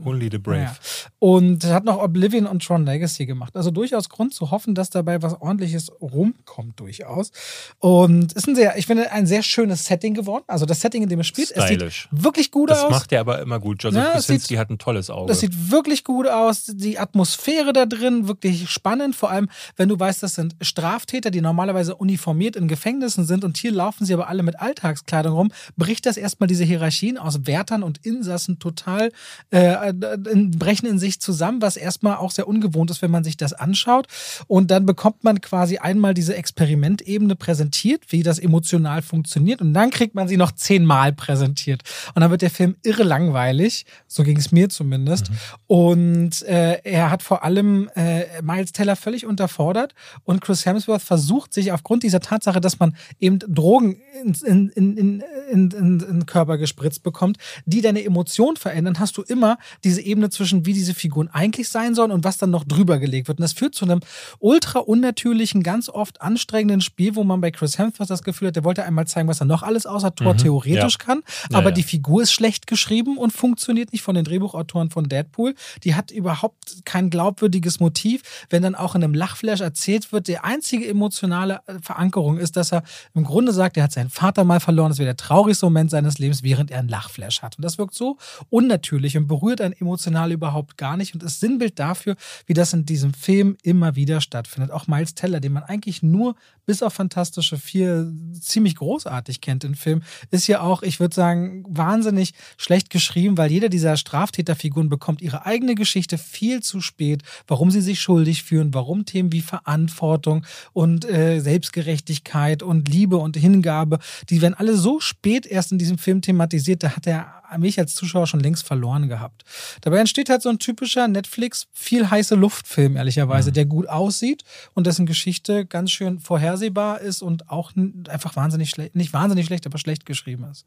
[0.04, 0.62] Only the Brave.
[0.62, 0.76] Ja.
[1.18, 3.56] Und hat noch Oblivion und Tron Legacy gemacht.
[3.56, 7.30] Also durchaus Grund zu hoffen, dass dabei was ordentliches rumkommt, durchaus.
[7.78, 10.44] Und ist ein sehr, ich finde, ein sehr schönes Setting geworden.
[10.46, 12.04] Also das Setting, in dem es spielt, Stylisch.
[12.04, 12.90] es sieht wirklich gut das aus.
[12.90, 13.82] Das macht er aber immer gut.
[13.82, 15.26] Joseph ja, Kosinski hat ein tolles Auge.
[15.26, 16.66] Das sieht wirklich gut aus.
[16.66, 19.16] Die Atmosphäre da drin, wirklich spannend.
[19.16, 23.56] Vor allem, wenn du weißt, das sind Straftäter, die normalerweise uniformiert in Gefängnissen sind und
[23.56, 27.82] hier laufen sie aber alle mit Alltagskleidung rum, bricht das erstmal diese Hierarchien aus Wärtern
[27.82, 29.10] und Insassen total,
[29.50, 33.54] äh, brechen in sich zusammen, was erstmal auch sehr ungewohnt ist, wenn man sich das
[33.54, 34.06] anschaut.
[34.46, 39.37] Und dann bekommt man quasi einmal diese Experimentebene präsentiert, wie das emotional funktioniert.
[39.38, 41.82] Und dann kriegt man sie noch zehnmal präsentiert.
[42.14, 43.86] Und dann wird der Film irre langweilig.
[44.06, 45.30] So ging es mir zumindest.
[45.30, 45.36] Mhm.
[45.66, 49.94] Und äh, er hat vor allem äh, Miles Teller völlig unterfordert.
[50.24, 55.22] Und Chris Hemsworth versucht sich aufgrund dieser Tatsache, dass man eben Drogen in, in, in,
[55.50, 60.30] in, in, in Körper gespritzt bekommt, die deine Emotion verändern, hast du immer diese Ebene
[60.30, 63.38] zwischen, wie diese Figuren eigentlich sein sollen und was dann noch drüber gelegt wird.
[63.38, 64.00] Und das führt zu einem
[64.38, 68.64] ultra unnatürlichen, ganz oft anstrengenden Spiel, wo man bei Chris Hemsworth das Gefühl hat, der
[68.64, 71.04] wollte einmal zeigen, was er noch alles außer Tor mhm, theoretisch ja.
[71.04, 71.22] kann.
[71.52, 75.54] Aber ja, die Figur ist schlecht geschrieben und funktioniert nicht von den Drehbuchautoren von Deadpool.
[75.84, 80.38] Die hat überhaupt kein glaubwürdiges Motiv, wenn dann auch in einem Lachflash erzählt wird, die
[80.38, 82.82] einzige emotionale äh, Verankerung ist, dass er
[83.14, 86.18] im Grunde sagt, er hat seinen Vater mal verloren, das wäre der traurigste Moment seines
[86.18, 87.56] Lebens, während er einen Lachflash hat.
[87.58, 88.16] Und das wirkt so
[88.50, 92.16] unnatürlich und berührt einen emotional überhaupt gar nicht und ist Sinnbild dafür,
[92.46, 94.70] wie das in diesem Film immer wieder stattfindet.
[94.70, 96.34] Auch Miles Teller, den man eigentlich nur
[96.66, 98.76] bis auf Fantastische Vier ziemlich
[99.18, 103.68] großartig kennt im Film, ist ja auch, ich würde sagen, wahnsinnig schlecht geschrieben, weil jeder
[103.68, 109.04] dieser Straftäterfiguren bekommt ihre eigene Geschichte viel zu spät, warum sie sich schuldig fühlen, warum
[109.04, 113.98] Themen wie Verantwortung und äh, Selbstgerechtigkeit und Liebe und Hingabe,
[114.30, 117.94] die werden alle so spät erst in diesem Film thematisiert, da hat er mich als
[117.94, 119.44] Zuschauer schon längst verloren gehabt.
[119.80, 123.54] Dabei entsteht halt so ein typischer Netflix viel heiße Luftfilm, ehrlicherweise, mhm.
[123.54, 124.44] der gut aussieht
[124.74, 127.72] und dessen Geschichte ganz schön vorhersehbar ist und auch
[128.08, 130.66] einfach wahnsinnig schlecht, nicht wahnsinnig schlecht, aber schlecht geschrieben ist.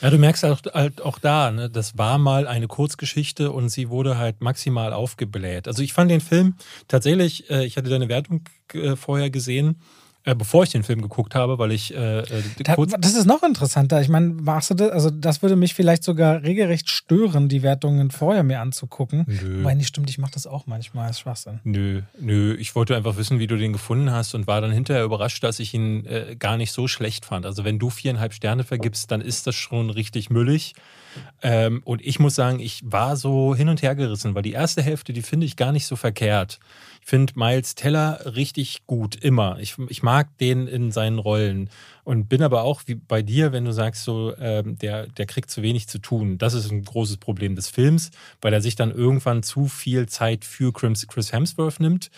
[0.00, 3.70] Ja, du merkst halt auch, halt auch da, ne, das war mal eine Kurzgeschichte und
[3.70, 5.66] sie wurde halt maximal aufgebläht.
[5.66, 6.54] Also ich fand den Film
[6.88, 9.80] tatsächlich, äh, ich hatte deine Wertung äh, vorher gesehen,
[10.24, 13.42] äh, bevor ich den Film geguckt habe, weil ich äh, äh da, Das ist noch
[13.42, 14.00] interessanter.
[14.02, 18.10] Ich meine, machst du das, also das würde mich vielleicht sogar regelrecht stören, die Wertungen
[18.10, 19.24] vorher mir anzugucken.
[19.26, 19.64] Nö.
[19.64, 21.60] Weil nicht stimmt, ich mache das auch manchmal, ist Schwachsinn.
[21.64, 22.54] Nö, nö.
[22.56, 25.58] Ich wollte einfach wissen, wie du den gefunden hast und war dann hinterher überrascht, dass
[25.58, 27.46] ich ihn äh, gar nicht so schlecht fand.
[27.46, 30.74] Also wenn du viereinhalb Sterne vergibst, dann ist das schon richtig müllig.
[31.42, 34.82] Ähm, und ich muss sagen, ich war so hin und her gerissen, weil die erste
[34.82, 36.60] Hälfte, die finde ich gar nicht so verkehrt.
[37.10, 39.58] Ich finde Miles Teller richtig gut, immer.
[39.58, 41.68] Ich, ich mag den in seinen Rollen
[42.04, 45.50] und bin aber auch wie bei dir, wenn du sagst, so, ähm, der, der kriegt
[45.50, 46.38] zu wenig zu tun.
[46.38, 50.44] Das ist ein großes Problem des Films, weil er sich dann irgendwann zu viel Zeit
[50.44, 52.12] für Chris Hemsworth nimmt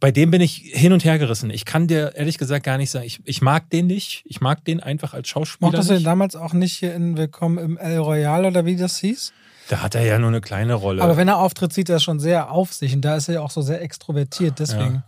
[0.00, 1.50] bei dem bin ich hin und her gerissen.
[1.50, 4.24] Ich kann dir ehrlich gesagt gar nicht sagen, ich, ich mag den nicht.
[4.26, 5.70] Ich mag den einfach als Schauspieler.
[5.70, 8.98] Mochtest du den damals auch nicht hier in Willkommen im El Royal oder wie das
[8.98, 9.32] hieß?
[9.68, 11.02] Da hat er ja nur eine kleine Rolle.
[11.02, 13.40] Aber wenn er auftritt, sieht er schon sehr auf sich und da ist er ja
[13.40, 14.94] auch so sehr extrovertiert, deswegen.
[14.96, 15.04] Ja.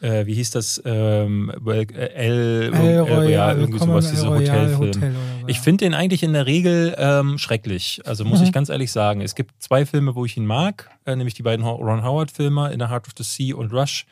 [0.00, 0.80] Äh, wie hieß das?
[0.84, 4.78] Ähm, El, El, El Royal, irgendwie sowas, dieser Hotelfilm.
[4.78, 5.14] Hotel.
[5.48, 8.00] Ich finde den eigentlich in der Regel ähm, schrecklich.
[8.04, 8.46] Also muss mhm.
[8.46, 9.20] ich ganz ehrlich sagen.
[9.20, 12.78] Es gibt zwei Filme, wo ich ihn mag, äh, nämlich die beiden Ron Howard-Filme, In
[12.78, 14.06] the Heart of the Sea und Rush.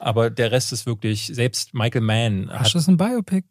[0.00, 2.50] Aber der Rest ist wirklich, selbst Michael Mann.
[2.50, 3.44] Rush ist ein Biopic.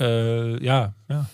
[0.00, 1.26] Äh, ja, ja.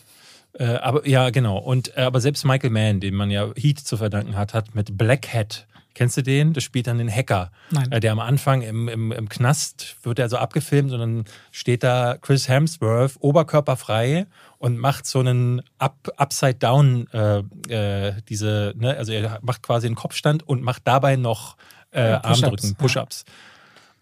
[0.55, 1.59] Äh, aber ja, genau.
[1.59, 4.96] Und äh, aber selbst Michael Mann, dem man ja Heat zu verdanken hat, hat mit
[4.96, 5.66] Black Hat.
[5.94, 6.53] Kennst du den?
[6.53, 7.51] Das spielt dann den Hacker.
[7.70, 7.90] Nein.
[7.90, 11.82] Äh, der am Anfang im, im, im Knast wird er so abgefilmt und dann steht
[11.82, 14.26] da Chris Hemsworth oberkörperfrei
[14.59, 17.38] und macht so einen Up, Upside Down, äh,
[17.68, 21.57] äh, diese, ne, also er macht quasi einen Kopfstand und macht dabei noch
[21.90, 23.24] äh, Push Armdrücken, Push-Ups.
[23.26, 23.32] Ja.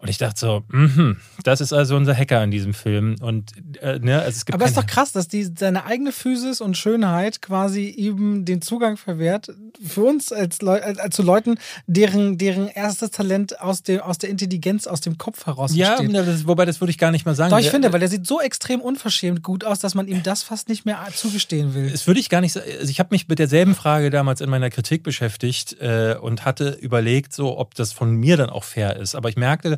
[0.01, 3.17] Und ich dachte so, mh, das ist also unser Hacker in diesem Film.
[3.19, 6.13] Und äh, ne, also es gibt Aber es ist doch krass, dass die seine eigene
[6.13, 9.51] Physis und Schönheit quasi ihm den Zugang verwehrt.
[9.85, 14.17] Für uns als, Leu als, als zu Leuten, deren, deren erstes Talent aus, dem, aus
[14.17, 16.01] der Intelligenz, aus dem Kopf heraus ja.
[16.01, 17.51] Ja, wobei das würde ich gar nicht mal sagen.
[17.51, 20.23] Doch, ich der, finde, weil der sieht so extrem unverschämt gut aus, dass man ihm
[20.23, 21.91] das fast nicht mehr zugestehen will.
[21.91, 22.67] Das würde ich gar nicht sagen.
[22.79, 26.77] Also ich habe mich mit derselben Frage damals in meiner Kritik beschäftigt äh, und hatte
[26.79, 29.15] überlegt, so ob das von mir dann auch fair ist.
[29.15, 29.77] Aber ich merkte,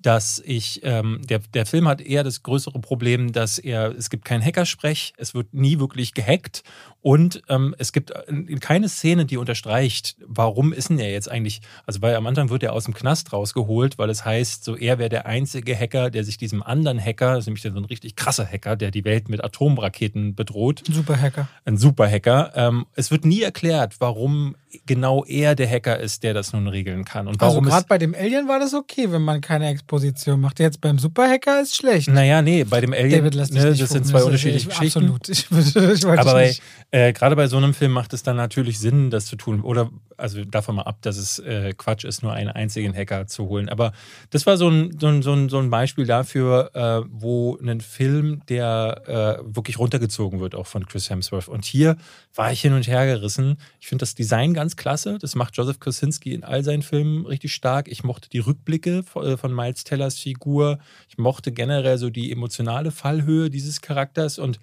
[0.00, 4.24] dass ich, ähm, der, der Film hat eher das größere Problem, dass er, es gibt
[4.24, 6.62] keinen Hackersprech, es wird nie wirklich gehackt
[7.00, 11.62] und ähm, es gibt äh, keine Szene, die unterstreicht, warum ist denn er jetzt eigentlich,
[11.86, 14.98] also weil am Anfang wird er aus dem Knast rausgeholt, weil es heißt, so er
[14.98, 18.14] wäre der einzige Hacker, der sich diesem anderen Hacker, das ist nämlich so ein richtig
[18.14, 20.82] krasser Hacker, der die Welt mit Atomraketen bedroht.
[20.88, 21.48] Ein Superhacker.
[21.64, 22.52] Ein Superhacker.
[22.54, 24.54] Ähm, es wird nie erklärt, warum
[24.86, 27.26] genau er der Hacker ist, der das nun regeln kann.
[27.26, 30.60] Und warum also gerade bei dem Alien war das okay, wenn man keine Exposition macht.
[30.60, 32.08] Jetzt beim Superhacker ist schlecht.
[32.08, 35.10] Naja, nee, bei dem Alien, David, lass ne, das sind zwei unterschiedliche ich, Geschichten.
[35.10, 35.28] Absolut.
[35.28, 36.54] Ich, ich Aber bei,
[36.90, 39.62] äh, gerade bei so einem Film macht es dann natürlich Sinn, das zu tun.
[39.62, 43.48] Oder, also davon mal ab, dass es äh, Quatsch ist, nur einen einzigen Hacker zu
[43.48, 43.68] holen.
[43.68, 43.92] Aber
[44.30, 49.38] das war so ein, so ein, so ein, Beispiel dafür, äh, wo ein Film, der
[49.40, 51.48] äh, wirklich runtergezogen wird, auch von Chris Hemsworth.
[51.48, 51.96] Und hier
[52.34, 53.58] war ich hin und her gerissen.
[53.80, 55.18] Ich finde das Design ganz klasse.
[55.18, 57.88] Das macht Joseph Kosinski in all seinen Filmen richtig stark.
[57.88, 60.78] Ich mochte die Rückblicke äh, von Miles Tellers Figur.
[61.08, 64.58] Ich mochte generell so die emotionale Fallhöhe dieses Charakters und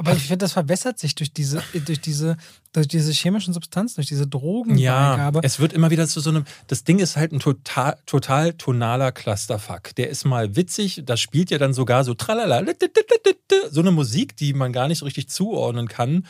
[0.00, 2.38] aber ich finde, das verbessert sich durch diese, durch diese,
[2.72, 5.38] durch diese chemischen Substanzen, durch diese Drogenbeigabe.
[5.38, 6.44] Ja, es wird immer wieder zu so einem.
[6.68, 9.94] Das Ding ist halt ein total, total tonaler Clusterfuck.
[9.96, 12.64] Der ist mal witzig, das spielt ja dann sogar so tralala,
[13.70, 16.26] so eine Musik, die man gar nicht so richtig zuordnen kann.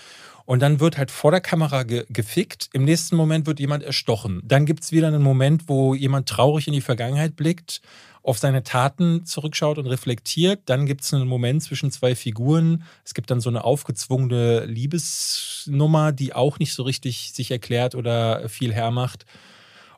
[0.47, 2.71] Und dann wird halt vor der Kamera ge gefickt.
[2.73, 4.43] Im nächsten Moment wird jemand erstochen.
[4.43, 7.83] Dann gibt es wieder einen Moment, wo jemand traurig in die Vergangenheit blickt,
[8.23, 10.61] auf seine Taten zurückschaut und reflektiert.
[10.67, 12.85] Dann gibt es einen Moment zwischen zwei Figuren.
[13.05, 18.49] Es gibt dann so eine aufgezwungene Liebesnummer, die auch nicht so richtig sich erklärt oder
[18.49, 19.25] viel hermacht.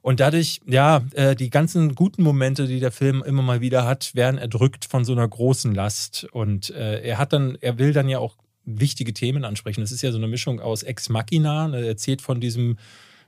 [0.02, 4.14] Und dadurch, ja, äh, die ganzen guten Momente, die der Film immer mal wieder hat,
[4.14, 6.26] werden erdrückt von so einer großen Last.
[6.32, 9.80] Und äh, er hat dann, er will dann ja auch wichtige Themen ansprechen.
[9.80, 11.72] Das ist ja so eine Mischung aus Ex Machina.
[11.72, 12.78] Er erzählt von diesem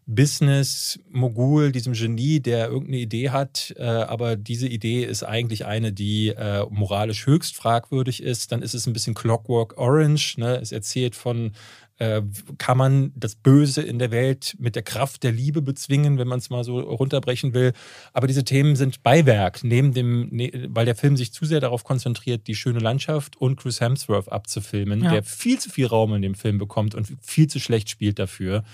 [0.07, 6.29] Business-Mogul, diesem Genie, der irgendeine Idee hat, äh, aber diese Idee ist eigentlich eine, die
[6.29, 8.53] äh, moralisch höchst fragwürdig ist.
[8.53, 10.37] Dann ist es ein bisschen Clockwork Orange.
[10.39, 10.57] Ne?
[10.61, 11.53] Es erzählt von
[11.99, 12.23] äh,
[12.59, 16.39] kann man das Böse in der Welt mit der Kraft der Liebe bezwingen, wenn man
[16.39, 17.73] es mal so runterbrechen will.
[18.13, 21.85] Aber diese Themen sind Beiwerk, neben dem, ne, weil der Film sich zu sehr darauf
[21.85, 25.13] konzentriert, die schöne Landschaft und Chris Hemsworth abzufilmen, ja.
[25.13, 28.65] der viel zu viel Raum in dem Film bekommt und viel zu schlecht spielt dafür.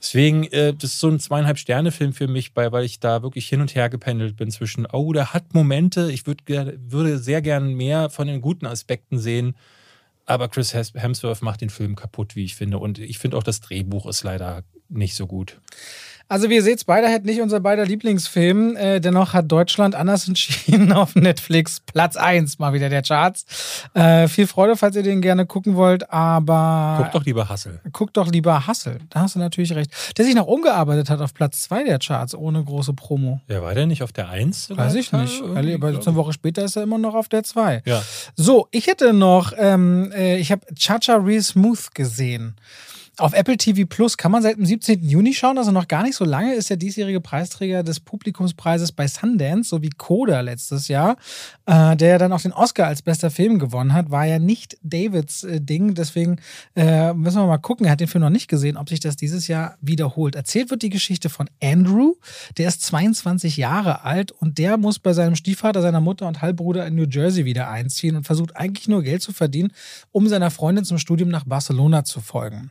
[0.00, 3.48] Deswegen, äh, das ist so ein zweieinhalb Sterne-Film für mich, weil, weil ich da wirklich
[3.48, 7.74] hin und her gependelt bin zwischen, oh, der hat Momente, ich würd, würde sehr gern
[7.74, 9.54] mehr von den guten Aspekten sehen.
[10.24, 12.78] Aber Chris Hemsworth macht den Film kaputt, wie ich finde.
[12.78, 15.60] Und ich finde auch, das Drehbuch ist leider nicht so gut.
[16.30, 18.76] Also wie ihr seht, Spiderhead nicht unser beider Lieblingsfilm.
[18.76, 21.80] Äh, dennoch hat Deutschland anders entschieden auf Netflix.
[21.80, 23.44] Platz 1 mal wieder der Charts.
[23.94, 26.98] Äh, viel Freude, falls ihr den gerne gucken wollt, aber...
[26.98, 27.80] Guckt doch lieber Hassel.
[27.92, 28.98] Guckt doch lieber Hassel.
[29.10, 29.90] Da hast du natürlich recht.
[30.16, 33.40] Der sich noch umgearbeitet hat auf Platz 2 der Charts, ohne große Promo.
[33.48, 34.70] Ja, war der nicht auf der 1?
[34.76, 35.40] Weiß ich nicht.
[35.40, 37.82] Irgendwie, aber eine Woche später ist er immer noch auf der 2.
[37.86, 38.04] Ja.
[38.36, 42.54] So, ich hätte noch, ähm, äh, ich habe Chacha Real Smooth gesehen.
[43.20, 45.02] Auf Apple TV Plus kann man seit dem 17.
[45.02, 49.06] Juni schauen, also noch gar nicht so lange, ist der diesjährige Preisträger des Publikumspreises bei
[49.06, 51.18] Sundance, so wie Coda letztes Jahr,
[51.66, 55.44] äh, der dann auch den Oscar als bester Film gewonnen hat, war ja nicht Davids
[55.44, 56.40] äh, Ding, deswegen
[56.74, 59.16] äh, müssen wir mal gucken, er hat den Film noch nicht gesehen, ob sich das
[59.16, 60.34] dieses Jahr wiederholt.
[60.34, 62.14] Erzählt wird die Geschichte von Andrew,
[62.56, 66.86] der ist 22 Jahre alt und der muss bei seinem Stiefvater, seiner Mutter und Halbbruder
[66.86, 69.72] in New Jersey wieder einziehen und versucht eigentlich nur Geld zu verdienen,
[70.10, 72.70] um seiner Freundin zum Studium nach Barcelona zu folgen.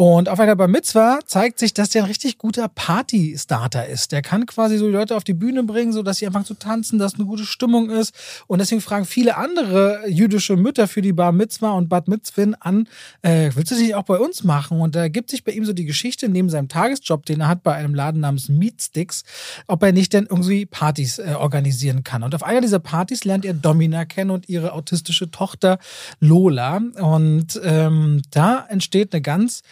[0.00, 4.12] Und auf einer Bar Mitzwa zeigt sich, dass der ein richtig guter Party-Starter ist.
[4.12, 6.54] Der kann quasi so die Leute auf die Bühne bringen, so dass sie anfangen zu
[6.54, 8.14] tanzen, dass eine gute Stimmung ist.
[8.46, 12.86] Und deswegen fragen viele andere jüdische Mütter für die Bar Mitzwa und Bad Mitzvin an,
[13.22, 14.80] äh, willst du das nicht auch bei uns machen?
[14.80, 17.64] Und da gibt sich bei ihm so die Geschichte neben seinem Tagesjob, den er hat
[17.64, 19.24] bei einem Laden namens Meatsticks,
[19.66, 22.22] ob er nicht denn irgendwie Partys äh, organisieren kann.
[22.22, 25.80] Und auf einer dieser Partys lernt er Domina kennen und ihre autistische Tochter
[26.20, 26.76] Lola.
[26.76, 29.64] Und ähm, da entsteht eine ganz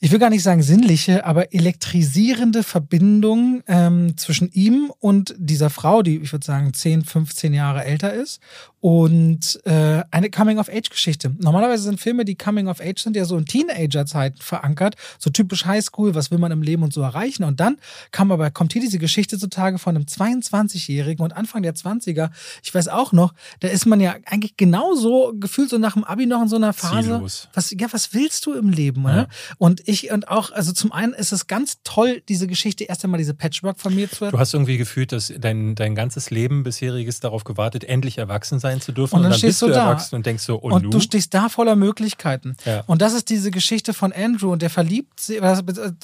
[0.00, 6.02] ich will gar nicht sagen sinnliche, aber elektrisierende Verbindung ähm, zwischen ihm und dieser Frau,
[6.02, 8.40] die ich würde sagen 10, 15 Jahre älter ist
[8.80, 11.34] und äh, eine Coming-of-Age-Geschichte.
[11.38, 16.30] Normalerweise sind Filme, die Coming-of-Age sind, ja so in Teenager-Zeiten verankert, so typisch Highschool, was
[16.30, 17.42] will man im Leben und so erreichen.
[17.42, 17.78] Und dann
[18.12, 22.30] kam aber, kommt hier diese Geschichte zutage von einem 22-Jährigen und Anfang der 20er.
[22.62, 26.26] Ich weiß auch noch, da ist man ja eigentlich genauso gefühlt so nach dem Abi
[26.26, 27.02] noch in so einer Phase.
[27.02, 27.48] Ziellos.
[27.54, 29.02] Was, ja, was willst du im Leben?
[29.04, 29.12] Ja.
[29.12, 29.28] Ne?
[29.58, 33.18] Und ich, und auch, also zum einen ist es ganz toll, diese Geschichte erst einmal
[33.18, 37.84] diese Patchwork-Familie zu Du hast irgendwie gefühlt, dass dein, dein ganzes Leben bisheriges darauf gewartet,
[37.84, 39.16] endlich erwachsen sein zu dürfen.
[39.16, 39.88] Und dann, und dann bist du, da.
[39.88, 40.90] erwachsen und denkst so, und, und du?
[40.90, 42.56] du stehst da voller Möglichkeiten.
[42.64, 42.82] Ja.
[42.86, 45.40] Und das ist diese Geschichte von Andrew und der verliebt sich,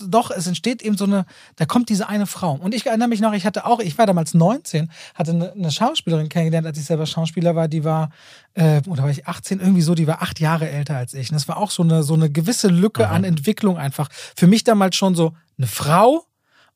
[0.09, 2.53] doch, es entsteht eben so eine, da kommt diese eine Frau.
[2.55, 5.71] Und ich erinnere mich noch, ich hatte auch, ich war damals 19, hatte eine, eine
[5.71, 8.11] Schauspielerin kennengelernt, als ich selber Schauspieler war, die war,
[8.55, 11.31] äh, oder war ich 18, irgendwie so, die war acht Jahre älter als ich.
[11.31, 13.15] Und das war auch so eine, so eine gewisse Lücke Aha.
[13.15, 14.09] an Entwicklung einfach.
[14.37, 16.25] Für mich damals schon so eine Frau,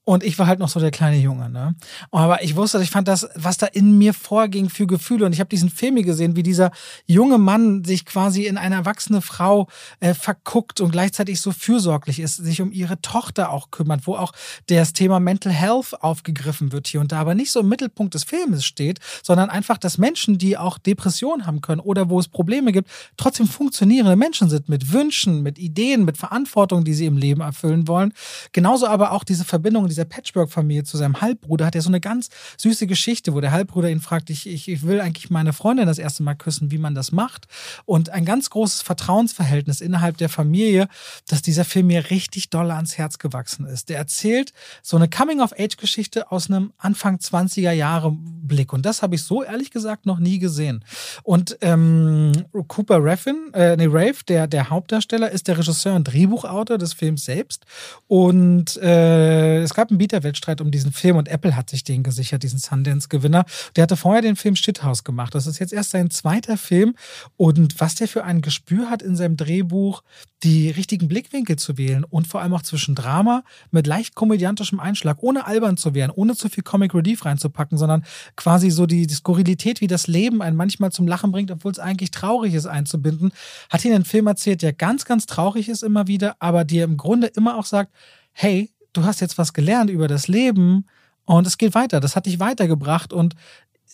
[0.09, 1.75] und ich war halt noch so der kleine Junge, ne?
[2.11, 5.27] Aber ich wusste, ich fand das, was da in mir vorging für Gefühle.
[5.27, 6.71] Und ich habe diesen Film hier gesehen, wie dieser
[7.05, 9.69] junge Mann sich quasi in eine erwachsene Frau
[10.01, 14.33] äh, verguckt und gleichzeitig so fürsorglich ist, sich um ihre Tochter auch kümmert, wo auch
[14.71, 18.25] das Thema Mental Health aufgegriffen wird hier und da, aber nicht so im Mittelpunkt des
[18.25, 22.73] Filmes steht, sondern einfach, dass Menschen, die auch Depressionen haben können oder wo es Probleme
[22.73, 22.89] gibt,
[23.19, 27.87] trotzdem funktionierende Menschen sind mit Wünschen, mit Ideen, mit Verantwortung, die sie im Leben erfüllen
[27.89, 28.15] wollen.
[28.53, 32.28] Genauso aber auch diese Verbindung, dieser Patchwork-Familie zu seinem Halbbruder hat er so eine ganz
[32.57, 35.99] süße Geschichte, wo der Halbbruder ihn fragt, ich, ich, ich will eigentlich meine Freundin das
[35.99, 37.49] erste Mal küssen, wie man das macht.
[37.84, 40.88] Und ein ganz großes Vertrauensverhältnis innerhalb der Familie,
[41.26, 43.88] dass dieser Film mir richtig doll ans Herz gewachsen ist.
[43.88, 48.72] Der erzählt so eine Coming-of-Age-Geschichte aus einem Anfang 20er Jahre Blick.
[48.72, 50.84] Und das habe ich so ehrlich gesagt noch nie gesehen.
[51.24, 52.32] Und ähm,
[52.68, 57.24] Cooper Raffin, äh, nee, Rafe, der, der Hauptdarsteller, ist der Regisseur und Drehbuchautor des Films
[57.24, 57.66] selbst.
[58.07, 62.43] Und äh, es gab einen Bieterwettstreit um diesen Film und Apple hat sich den gesichert,
[62.43, 63.45] diesen Sundance-Gewinner.
[63.76, 65.34] Der hatte vorher den Film Shithouse gemacht.
[65.34, 66.95] Das ist jetzt erst sein zweiter Film.
[67.36, 70.03] Und was der für ein Gespür hat in seinem Drehbuch,
[70.45, 75.18] die richtigen Blickwinkel zu wählen und vor allem auch zwischen Drama mit leicht komödiantischem Einschlag,
[75.20, 78.05] ohne albern zu werden, ohne zu viel Comic Relief reinzupacken, sondern
[78.36, 81.78] quasi so die, die Skurrilität, wie das Leben einen manchmal zum Lachen bringt, obwohl es
[81.78, 83.32] eigentlich traurig ist, einzubinden,
[83.68, 86.97] hat ihn einen Film erzählt, der ganz, ganz traurig ist immer wieder, aber dir im
[86.97, 87.93] Grunde immer auch sagt,
[88.32, 90.86] hey, du hast jetzt was gelernt über das Leben
[91.24, 92.01] und es geht weiter.
[92.01, 93.34] Das hat dich weitergebracht und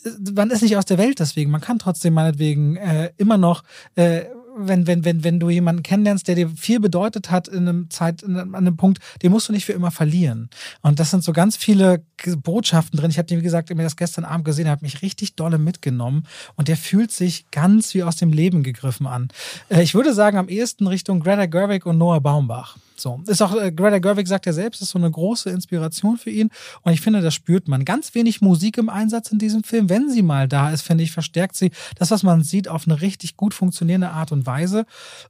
[0.04, 1.50] äh, man ist nicht aus der Welt deswegen.
[1.50, 3.62] Man kann trotzdem meinetwegen äh, immer noch
[3.96, 4.24] äh,
[4.56, 8.22] wenn, wenn, wenn, wenn du jemanden kennenlernst, der dir viel bedeutet hat in einem Zeit,
[8.22, 10.48] in einem, an einem Punkt, den musst du nicht für immer verlieren.
[10.82, 12.04] Und das sind so ganz viele
[12.38, 13.10] Botschaften drin.
[13.10, 16.24] Ich habe den, wie gesagt, mir das gestern Abend gesehen, habe mich richtig dolle mitgenommen
[16.56, 19.28] und der fühlt sich ganz wie aus dem Leben gegriffen an.
[19.68, 22.76] Äh, ich würde sagen, am ehesten Richtung Greta Gerwig und Noah Baumbach.
[22.96, 23.22] So.
[23.26, 26.50] Ist auch, äh, Greta Gerwig sagt ja selbst, ist so eine große Inspiration für ihn.
[26.82, 27.84] Und ich finde, das spürt man.
[27.84, 29.88] Ganz wenig Musik im Einsatz in diesem Film.
[29.88, 33.00] Wenn sie mal da ist, finde ich, verstärkt sie das, was man sieht, auf eine
[33.00, 34.86] richtig gut funktionierende Art und Weise.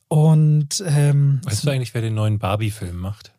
[0.09, 3.34] Und ähm, weißt du eigentlich, wer den neuen Barbie-Film macht?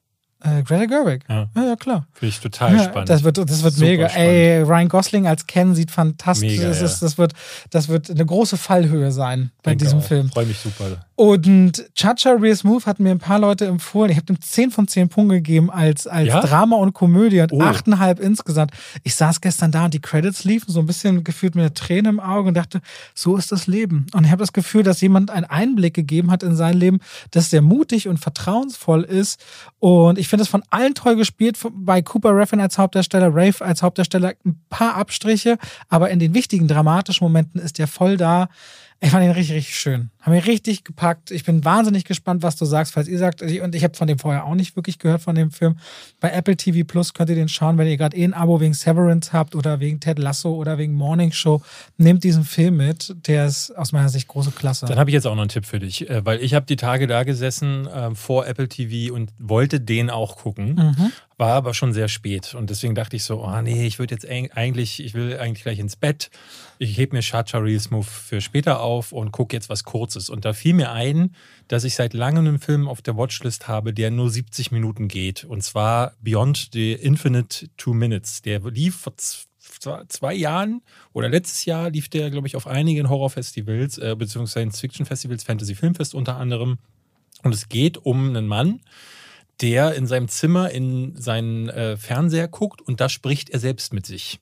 [0.46, 1.24] Äh, Greta Gerwig.
[1.28, 1.48] Ja.
[1.56, 2.06] Ja, ja, klar.
[2.14, 3.10] Finde ich total Ja, spannend.
[3.10, 4.10] Das wird, das wird Super mega.
[4.10, 4.30] spannend.
[4.30, 6.58] Ey, Ryan Gosling als Ken sieht fantastisch.
[6.58, 7.34] Mega, das, ist, das, wird,
[7.72, 10.04] das wird eine große Fallhöhe sein bei Denke diesem auch.
[10.04, 10.30] Film.
[10.30, 10.86] Freue mich super.
[11.18, 14.12] Und Chacha Real Smooth hatten mir ein paar Leute empfohlen.
[14.12, 16.42] Ich habe dem 10 von 10 Punkte gegeben als, als Ja?
[16.42, 17.62] Drama und Komödie und Oh.
[17.62, 18.72] 8,5 insgesamt.
[19.04, 22.10] Ich saß gestern da und die Credits liefen, so ein bisschen gefühlt mit einer Träne
[22.10, 22.82] im Auge und dachte,
[23.14, 24.08] so ist das Leben.
[24.14, 27.00] Und ich habe das Gefühl, dass jemand einen Einblick gegeben hat in sein Leben,
[27.32, 29.40] das sehr mutig und vertrauensvoll ist.
[29.80, 33.82] Und ich finde es von allen toll gespielt, bei Cooper Raffin als Hauptdarsteller, Rafe als
[33.82, 35.58] Hauptdarsteller, ein paar Abstriche,
[35.90, 38.50] aber in den wichtigen dramatischen Momenten ist er voll da.
[39.00, 40.10] Ich fand ihn richtig, richtig schön.
[40.26, 41.30] Haben mich richtig gepackt.
[41.30, 43.44] Ich bin wahnsinnig gespannt, was du sagst, falls ihr sagt.
[43.44, 45.78] Und ich habe von dem vorher auch nicht wirklich gehört, von dem Film.
[46.20, 48.74] Bei Apple TV Plus könnt ihr den schauen, wenn ihr gerade eh ein Abo wegen
[48.74, 51.62] Severance habt oder wegen Ted Lasso oder wegen Morning Show.
[51.98, 53.16] Nehmt diesen Film mit.
[53.28, 54.88] Der ist aus meiner Sicht große Klasse.
[54.88, 56.76] Dann habe ich jetzt auch noch einen Tipp für dich, äh, weil ich habe die
[56.76, 61.12] Tage da gesessen äh, vor Apple TV und wollte den auch gucken, Mhm.
[61.38, 64.26] war aber schon sehr spät und deswegen dachte ich so, oh nee, ich würde jetzt
[64.28, 66.30] eig- eigentlich, ich will eigentlich gleich ins Bett.
[66.80, 69.84] Ich heb mir Chacha Real Smooth für später auf und gucke jetzt was
[70.16, 71.36] Kurzes und da fiel mir ein,
[71.68, 75.44] dass ich seit langem einen Film auf der Watchlist habe, der nur 70 Minuten geht
[75.44, 78.42] und zwar Beyond the Infinite Two Minutes.
[78.42, 80.82] Der lief vor zwei, Jahren
[81.14, 86.16] oder letztes Jahr lief der, glaube ich, auf einigen Horrorfestivals, äh, beziehungsweise Science-Fiction-Festivals, Fantasy Filmfest
[86.16, 86.78] unter anderem.
[87.44, 88.82] Und es geht um einen Mann,
[89.62, 94.06] der in seinem Zimmer in seinen äh, Fernseher guckt und da spricht er selbst mit
[94.06, 94.40] sich.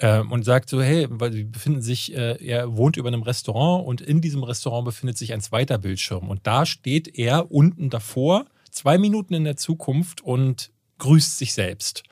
[0.00, 3.86] Ähm, und sagt so, hey, weil sie befinden sich, äh, er wohnt über einem Restaurant
[3.86, 6.28] und in diesem Restaurant befindet sich ein zweiter Bildschirm.
[6.28, 12.02] Und da steht er unten davor, zwei Minuten in der Zukunft und grüßt sich selbst.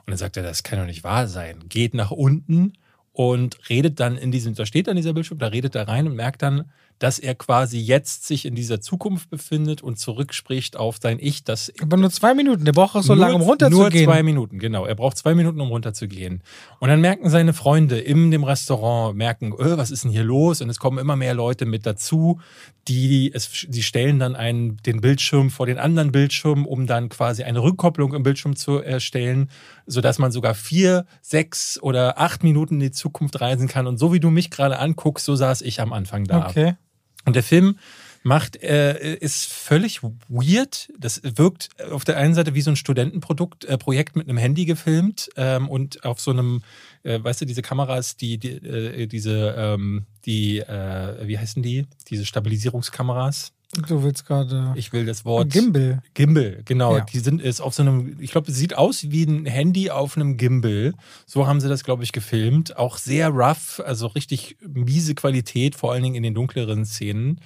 [0.00, 1.64] Und dann sagt er, das kann doch nicht wahr sein.
[1.68, 2.74] Geht nach unten
[3.12, 6.14] und redet dann in diesem, da steht dann dieser Bildschirm, da redet er rein und
[6.14, 6.70] merkt dann,
[7.02, 11.72] dass er quasi jetzt sich in dieser Zukunft befindet und zurückspricht auf sein Ich, das
[11.80, 12.64] Aber nur zwei Minuten.
[12.64, 14.04] Der braucht auch so lange, um nur runterzugehen.
[14.04, 14.86] zwei Minuten, genau.
[14.86, 16.44] Er braucht zwei Minuten, um runterzugehen.
[16.78, 20.60] Und dann merken seine Freunde in dem Restaurant, merken, öh, was ist denn hier los?
[20.60, 22.40] Und es kommen immer mehr Leute mit dazu,
[22.86, 27.42] die, es, die stellen dann einen, den Bildschirm vor den anderen Bildschirm, um dann quasi
[27.42, 29.50] eine Rückkopplung im Bildschirm zu erstellen,
[29.86, 33.88] sodass man sogar vier, sechs oder acht Minuten in die Zukunft reisen kann.
[33.88, 36.46] Und so wie du mich gerade anguckst, so saß ich am Anfang da.
[36.46, 36.76] Okay.
[37.24, 37.78] Und der Film
[38.22, 40.92] macht, äh, ist völlig weird.
[40.98, 44.64] Das wirkt auf der einen Seite wie so ein Studentenprodukt, äh, Projekt mit einem Handy
[44.64, 46.62] gefilmt ähm, und auf so einem,
[47.02, 51.86] äh, weißt du, diese Kameras, die, die äh, diese, ähm, die, äh, wie heißen die?
[52.08, 53.52] Diese Stabilisierungskameras.
[53.74, 54.74] Du willst gerade.
[54.76, 55.50] Ich will das Wort.
[55.50, 56.02] Gimbal.
[56.12, 56.98] Gimbal, genau.
[56.98, 57.04] Ja.
[57.04, 60.16] Die sind ist auf so einem, ich glaube, es sieht aus wie ein Handy auf
[60.16, 60.92] einem Gimbal.
[61.24, 62.76] So haben sie das, glaube ich, gefilmt.
[62.76, 67.40] Auch sehr rough, also richtig miese Qualität, vor allen Dingen in den dunkleren Szenen.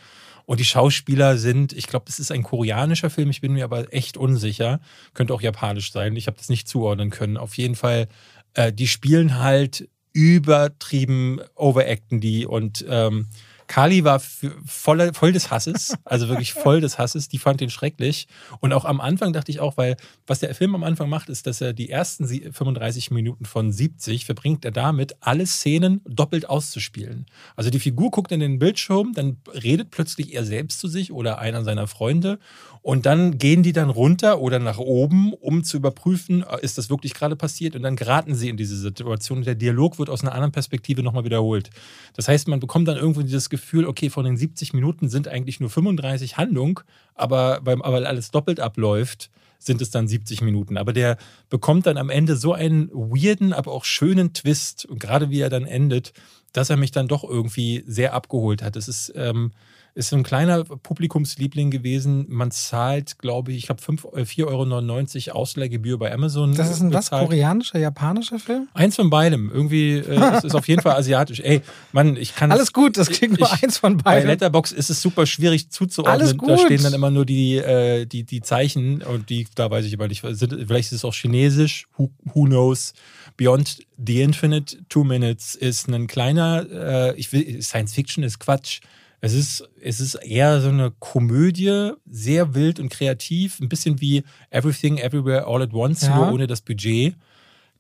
[0.47, 3.93] Und die Schauspieler sind, ich glaube, es ist ein koreanischer Film, ich bin mir aber
[3.93, 4.81] echt unsicher.
[5.15, 6.17] Könnte auch japanisch sein.
[6.17, 7.37] Ich habe das nicht zuordnen können.
[7.37, 8.09] Auf jeden Fall,
[8.55, 13.29] äh, die spielen halt übertrieben, overacten die und ähm,
[13.67, 17.29] Kali war voll, voll des Hasses, also wirklich voll des Hasses.
[17.29, 18.29] Die fand den schrecklich.
[18.61, 19.97] Und auch am Anfang dachte ich auch, weil
[20.27, 23.73] was der Film am Anfang macht, ist, dass er die ersten sie- 35 Minuten von
[23.73, 27.27] 70 verbringt er damit, alle Szenen doppelt auszuspielen.
[27.57, 31.39] Also die Figur guckt in den Bildschirm, dann redet plötzlich er selbst zu sich oder
[31.39, 32.39] einer seiner Freunde.
[32.87, 36.89] Und dann gehen die dann runter oder nach oben, um zu überprüfen, äh, ist das
[36.89, 37.75] wirklich gerade passiert?
[37.75, 39.43] Und dann geraten sie in diese Situation.
[39.43, 41.69] Der Dialog wird aus einer anderen Perspektive nochmal wiederholt.
[42.15, 45.59] Das heißt, man bekommt dann irgendwo dieses Gefühl, okay, von den 70 Minuten sind eigentlich
[45.59, 46.79] nur 35 Handlung,
[47.17, 50.77] aber weil, alles doppelt abläuft, sind es dann 70 Minuten.
[50.77, 51.17] Aber der
[51.49, 55.51] bekommt dann am Ende so einen weirden, aber auch schönen Twist, und gerade wie er
[55.51, 56.13] dann endet,
[56.53, 58.77] dass er mich dann doch irgendwie sehr abgeholt hat.
[58.77, 59.51] Es ist, ähm,
[59.97, 62.27] ist so ein kleiner Publikumsliebling gewesen.
[62.29, 66.55] Man zahlt, glaube ich, ich habe 4,99 Euro Ausleihgebühr bei Amazon.
[66.55, 67.07] Das ist ein was?
[67.07, 67.25] bezahlt.
[67.29, 68.69] Koreanischer, japanischer Film?
[68.75, 69.51] Eins von beidem.
[69.51, 71.41] Irgendwie, äh, es ist auf jeden Fall asiatisch.
[71.41, 74.29] Ey, Mann, ich kann Alles gut, das klingt nur ich- eins von bei beiden.
[74.29, 76.21] Letterbox ist es super schwierig zuzuordnen.
[76.21, 76.61] Alles Da gut.
[76.61, 80.09] stehen dann immer nur die, äh, die, die Zeichen und die, da weiß ich aber
[80.09, 80.21] nicht.
[80.21, 82.93] Vielleicht ist es auch chinesisch, who, who knows.
[83.39, 88.81] Beyond the Infinite Two Minutes ist ein kleiner, äh, ich will, Science Fiction ist Quatsch.
[89.21, 94.23] Es ist, es ist eher so eine Komödie, sehr wild und kreativ, ein bisschen wie
[94.51, 96.17] Everything Everywhere All at Once, Ja.
[96.17, 97.17] nur ohne das Budget.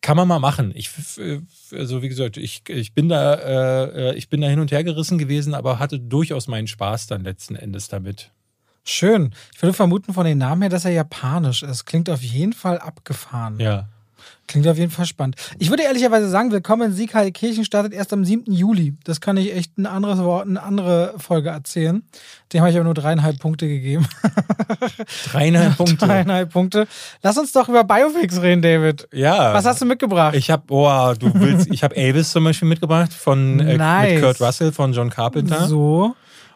[0.02, 0.72] Kann man mal machen.
[0.74, 0.90] Ich,
[1.72, 5.18] also wie gesagt, ich, ich bin da, äh, ich bin da hin und her gerissen
[5.18, 8.30] gewesen, aber hatte durchaus meinen Spaß dann letzten Endes damit.
[8.84, 9.34] Schön.
[9.54, 11.86] Ich würde vermuten von den Namen her, dass er japanisch ist.
[11.86, 13.58] Klingt auf jeden Fall abgefahren.
[13.58, 13.88] Ja.
[14.48, 15.34] Klingt auf jeden Fall spannend.
[15.58, 18.52] Ich würde ehrlicherweise sagen, Willkommen in Siegheilkirchen startet erst am 7.
[18.52, 18.94] Juli.
[19.04, 22.02] Das kann ich echt ein anderes Wort, eine andere Folge erzählen.
[22.52, 24.06] Dem habe ich aber nur dreieinhalb Punkte gegeben.
[25.32, 25.96] Dreieinhalb Punkte.
[26.06, 26.86] dreieinhalb Punkte.
[27.22, 29.08] Lass uns doch über Biopics reden, David.
[29.12, 29.52] Ja.
[29.54, 30.34] Was hast du mitgebracht?
[30.36, 34.12] Ich habe, oh, du willst, ich habe Elvis zum Beispiel mitgebracht von äh, Nice.
[34.14, 35.66] mit Kurt Russell von John Carpenter.
[35.66, 36.14] so.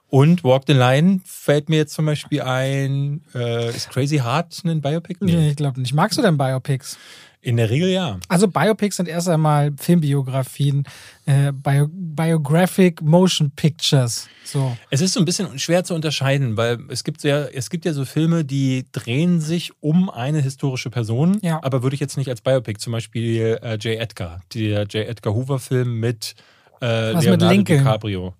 [0.08, 3.22] Und Walk the Line fällt mir jetzt zum Beispiel ein.
[3.32, 5.18] Äh, ist Crazy Heart ein Biopic?
[5.20, 5.94] Nee, ich glaube nicht.
[5.94, 6.98] Magst du denn Biopics?
[7.42, 8.18] In der Regel ja.
[8.28, 10.84] Also Biopics sind erst einmal Filmbiografien,
[11.24, 14.28] äh, Bio Biographic Motion Pictures.
[14.44, 14.76] So.
[14.90, 17.94] Es ist so ein bisschen schwer zu unterscheiden, weil es gibt ja, es gibt ja
[17.94, 21.60] so Filme, die drehen sich um eine historische Person, Ja.
[21.62, 23.98] aber würde ich jetzt nicht als Biopic, zum Beispiel äh, J.
[23.98, 25.08] Edgar, der J.
[25.08, 26.34] Edgar Hoover-Film mit
[26.82, 27.78] äh, Was mit Leonardo Lincoln?
[27.78, 28.34] DiCaprio.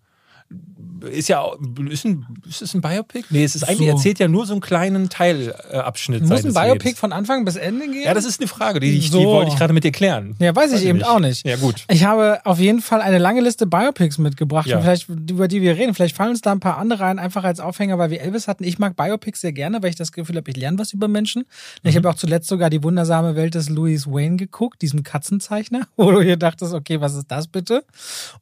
[1.03, 1.45] Ist ja
[1.91, 3.25] ist, ein, ist es ein Biopic?
[3.31, 3.97] Nee, es ist eigentlich, So.
[3.97, 6.99] erzählt ja nur so einen kleinen Teilabschnitt Muss ein Biopic Lebens.
[6.99, 8.03] von Anfang bis Ende gehen?
[8.05, 9.19] Ja, das ist eine Frage, die, ich, So.
[9.19, 10.37] die wollte ich gerade mit dir klären.
[10.39, 11.47] Ja, weiß ich eben auch nicht.
[11.47, 11.85] Ja, gut.
[11.89, 14.81] Ich habe auf jeden Fall eine lange Liste Biopics mitgebracht, Ja.
[14.81, 15.95] vielleicht, über die wir reden.
[15.95, 18.65] Vielleicht fallen uns da ein paar andere ein, einfach als Aufhänger, weil wir Elvis hatten.
[18.65, 21.45] Ich mag Biopics sehr gerne, weil ich das Gefühl habe, ich lerne was über Menschen.
[21.83, 21.99] Ich Mhm.
[21.99, 26.21] habe auch zuletzt sogar die wundersame Welt des Louis Wayne geguckt, diesem Katzenzeichner, wo du
[26.23, 27.85] hier dachtest, okay, was ist das bitte?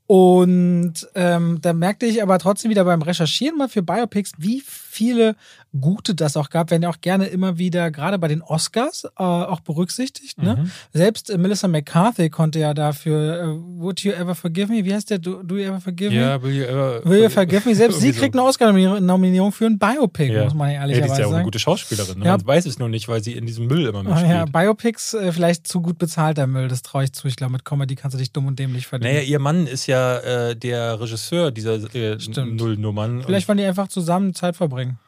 [0.07, 5.37] Und ähm, da merkte ich aber trotzdem wieder beim Recherchieren mal für Biopics, wie viele
[5.79, 9.23] gute das auch gab, werden ja auch gerne immer wieder, gerade bei den Oscars, äh,
[9.23, 10.41] auch berücksichtigt.
[10.43, 10.57] Ne?
[10.57, 10.71] Mhm.
[10.93, 13.47] Selbst äh, Melissa McCarthy konnte ja dafür äh,
[13.81, 14.85] Would You Ever Forgive Me?
[14.85, 15.19] Wie heißt der?
[15.19, 16.17] Do, do You Ever Forgive Me?
[16.17, 17.75] Ja, will you ever, Will You Forgive Me?
[17.75, 20.45] Selbst sie kriegt eine Oscar-Nominierung für ein Biopic, Ja.
[20.45, 21.45] muss man ja Ja, die ehrlicherweise ist ja auch eine sagen.
[21.45, 22.19] gute Schauspielerin.
[22.21, 22.25] Ne?
[22.25, 22.37] Ja.
[22.39, 24.31] Man weiß es nur nicht, weil sie in diesem Müll immer Ah, mitspielt.
[24.31, 27.29] ja, Biopics, äh, vielleicht zu gut bezahlter Müll, das traue ich zu.
[27.29, 29.13] Ich glaube, mit Comedy kannst du dich dumm und dämlich verdienen.
[29.15, 32.17] Naja, ihr Mann ist ja äh, der Regisseur dieser äh.
[32.45, 33.23] Nullnummern.
[33.23, 34.99] vielleicht wollen die einfach zusammen Zeit verbringen.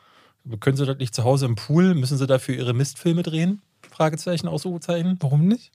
[0.61, 1.95] Können sie das nicht zu Hause im Pool?
[1.95, 3.61] Müssen sie dafür ihre Mistfilme drehen?
[3.91, 5.17] Fragezeichen, Ausrufezeichen.
[5.21, 5.71] Warum nicht?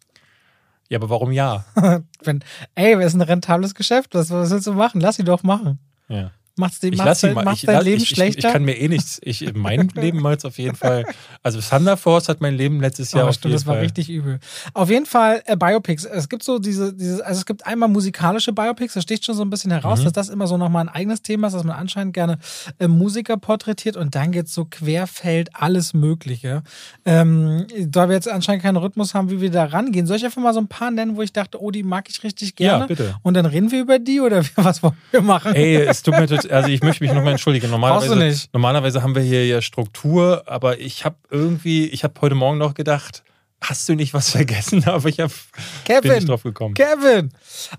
[0.90, 1.66] Ja, aber warum ja?
[2.24, 2.44] Wenn,
[2.76, 4.14] ey, es ist ein rentables Geschäft.
[4.14, 5.02] Was, was willst du machen?
[5.02, 5.80] Lass sie doch machen.
[6.08, 6.32] ja.
[6.58, 7.44] Macht's, die, Ich ihn dein, mal.
[7.44, 8.48] macht's Ich, dein lass- Leben ich, ich, schlechter?
[8.48, 9.20] ich kann mir eh nichts.
[9.24, 11.06] Ich, mein Leben mal auf jeden Fall.
[11.44, 13.84] Also Thunder Force hat mein Leben letztes Jahr Oh, auf stimmt, jeden das war Fall.
[13.84, 14.40] richtig übel.
[14.74, 16.06] Auf jeden Fall äh, Biopics.
[16.06, 19.44] Es gibt so diese, diese, also es gibt einmal musikalische Biopics, das sticht schon so
[19.44, 20.04] ein bisschen heraus, Mhm.
[20.06, 22.40] dass das immer so nochmal ein eigenes Thema ist, dass man anscheinend gerne
[22.80, 26.64] äh, Musiker porträtiert und dann geht's so querfeld alles Mögliche.
[27.06, 30.42] Ähm, da wir jetzt anscheinend keinen Rhythmus haben, wie wir da rangehen, soll ich einfach
[30.42, 32.84] mal so ein paar nennen, wo ich dachte, oh, die mag ich richtig gerne.
[32.84, 33.16] Ja, bitte.
[33.24, 35.54] Und dann reden wir über die oder was wollen wir machen?
[35.54, 37.70] Ey, es tut mir total, also ich möchte mich nochmal entschuldigen.
[37.70, 42.58] Normalerweise, normalerweise haben wir hier ja Struktur, aber ich habe irgendwie, ich habe heute Morgen
[42.58, 43.24] noch gedacht,
[43.70, 44.84] hast du nicht was vergessen?
[44.86, 46.74] Aber ich hab, bin Kevin, nicht drauf gekommen.
[46.74, 47.32] Kevin!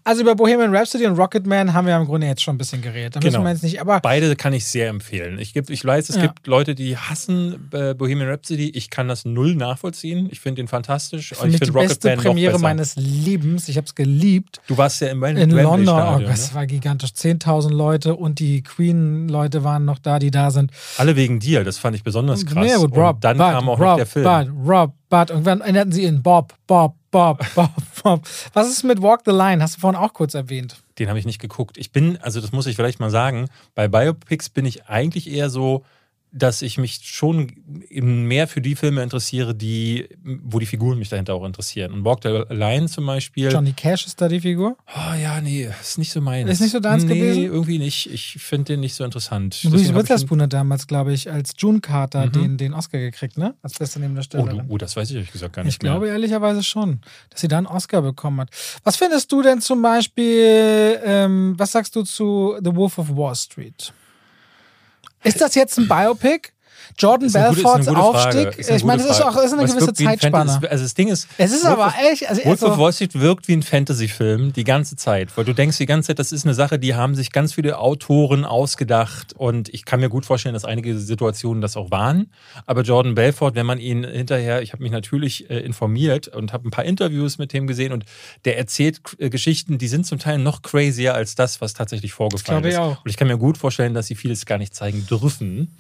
[0.05, 3.17] Also über Bohemian Rhapsody und Rocketman haben wir im Grunde jetzt schon ein bisschen geredet.
[3.17, 3.45] Da müssen Genau.
[3.45, 5.39] wir jetzt nicht, aber Beide kann ich sehr empfehlen.
[5.39, 6.23] Ich, ich weiß, es Ja.
[6.23, 8.71] gibt Leute, die hassen äh, Bohemian Rhapsody.
[8.71, 10.29] Ich kann das null nachvollziehen.
[10.31, 11.35] Ich finde den fantastisch.
[11.35, 13.69] für mich die beste Premiere meines Lebens.
[13.69, 14.61] Ich habe es geliebt.
[14.67, 15.95] Du warst ja im Wem- In Wembley London.
[15.95, 16.55] Oh, Stadion, das ne?
[16.57, 17.11] war gigantisch.
[17.11, 20.71] 10.000 Leute und die Queen-Leute waren noch da, die da sind.
[20.99, 21.65] Alle wegen dir.
[21.65, 22.67] Das fand ich besonders krass.
[22.69, 24.25] Ja, gut, Und Rob, dann Bud, kam auch Rob, noch der Film.
[24.25, 27.71] Bud, Rob, Und dann änderten sie in Bob, Bob, Bob, Bob,
[28.03, 28.29] Bob.
[28.53, 29.63] Was ist mit Walk the Line?
[29.63, 30.77] Hast du vorhin auch kurz erwähnt.
[30.99, 31.79] Den habe ich nicht geguckt.
[31.79, 35.51] Ich bin, also das muss ich vielleicht mal sagen, bei Biopics bin ich eigentlich eher
[35.51, 35.85] so,
[36.33, 37.53] dass ich mich schon
[37.89, 41.93] eben mehr für die Filme interessiere, die, wo die Figuren mich dahinter auch interessieren.
[41.93, 43.51] Und Walk the Line zum Beispiel.
[43.51, 44.77] Johnny Cash ist da die Figur.
[44.95, 46.51] Oh ja, nee, ist nicht so meins.
[46.51, 47.45] Ist nicht so deins nee, gewesen?
[47.45, 48.11] irgendwie nicht.
[48.13, 49.63] Ich finde den nicht so interessant.
[49.65, 52.33] Louise Witherspoon hat damals, glaube ich, als June Carter Mhm.
[52.33, 53.55] den, den Oscar gekriegt, ne?
[53.63, 54.59] Als beste den- Oh, Nebendarstellerin.
[54.59, 56.13] du, oh, das weiß ich ehrlich gesagt gar nicht Ich glaube mehr.
[56.15, 57.01] ehrlicherweise schon,
[57.31, 58.51] dass sie da einen Oscar bekommen hat.
[58.85, 63.35] Was findest du denn zum Beispiel, ähm, was sagst du zu The Wolf of Wall
[63.35, 63.93] Street?
[65.27, 66.53] Ist das jetzt ein Biopic?
[66.99, 67.99] Jordan Belforts gute.
[67.99, 68.59] Aufstieg?
[68.59, 70.51] Ich meine, es ist auch ist eine es gewisse Zeitspanne.
[70.53, 72.93] Fantasy- Also das Ding ist, es ist Wolf aber echt, also, Wolf of also Wall
[72.93, 76.33] Street wirkt wie ein Fantasy-Film die ganze Zeit, weil du denkst die ganze Zeit, das
[76.33, 80.27] ist eine Sache, die haben sich ganz viele Autoren ausgedacht und ich kann mir gut
[80.27, 82.31] vorstellen, dass einige Situationen das auch waren.
[82.67, 86.69] Aber Jordan Belfort, wenn man ihn hinterher, ich habe mich natürlich äh, informiert und habe
[86.69, 88.05] ein paar Interviews mit dem gesehen und
[88.45, 92.65] der erzählt äh, Geschichten, die sind zum Teil noch crazier als das, was tatsächlich vorgefallen
[92.65, 92.79] ich ist.
[92.79, 93.05] auch.
[93.05, 95.75] Und ich kann mir gut vorstellen, dass sie vieles gar nicht zeigen dürfen.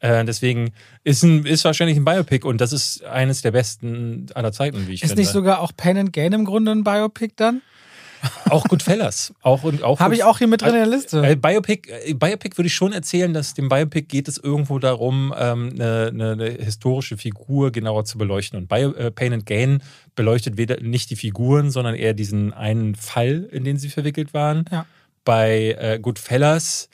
[0.00, 0.72] Äh, deswegen
[1.02, 4.94] ist, ein, ist wahrscheinlich ein Biopic und das ist eines der besten aller Zeiten, wie
[4.94, 5.22] ich ist finde.
[5.22, 7.62] nicht sogar auch Pen and Gain im Grunde ein Biopic dann?
[8.48, 9.34] Auch Goodfellas.
[9.42, 11.22] Auch, und auch Habe ich auch hier mit drin in der Liste.
[11.26, 15.34] Äh, Biopic, äh, Biopic würde ich schon erzählen, dass dem Biopic geht es irgendwo darum,
[15.36, 18.58] ähm, eine, eine, eine historische Figur genauer zu beleuchten.
[18.58, 19.82] Und Bio, äh, Pain and Gain
[20.14, 24.64] beleuchtet weder nicht die Figuren, sondern eher diesen einen Fall, in den sie verwickelt waren.
[24.70, 24.86] Ja.
[25.24, 26.88] Bei äh, Goodfellas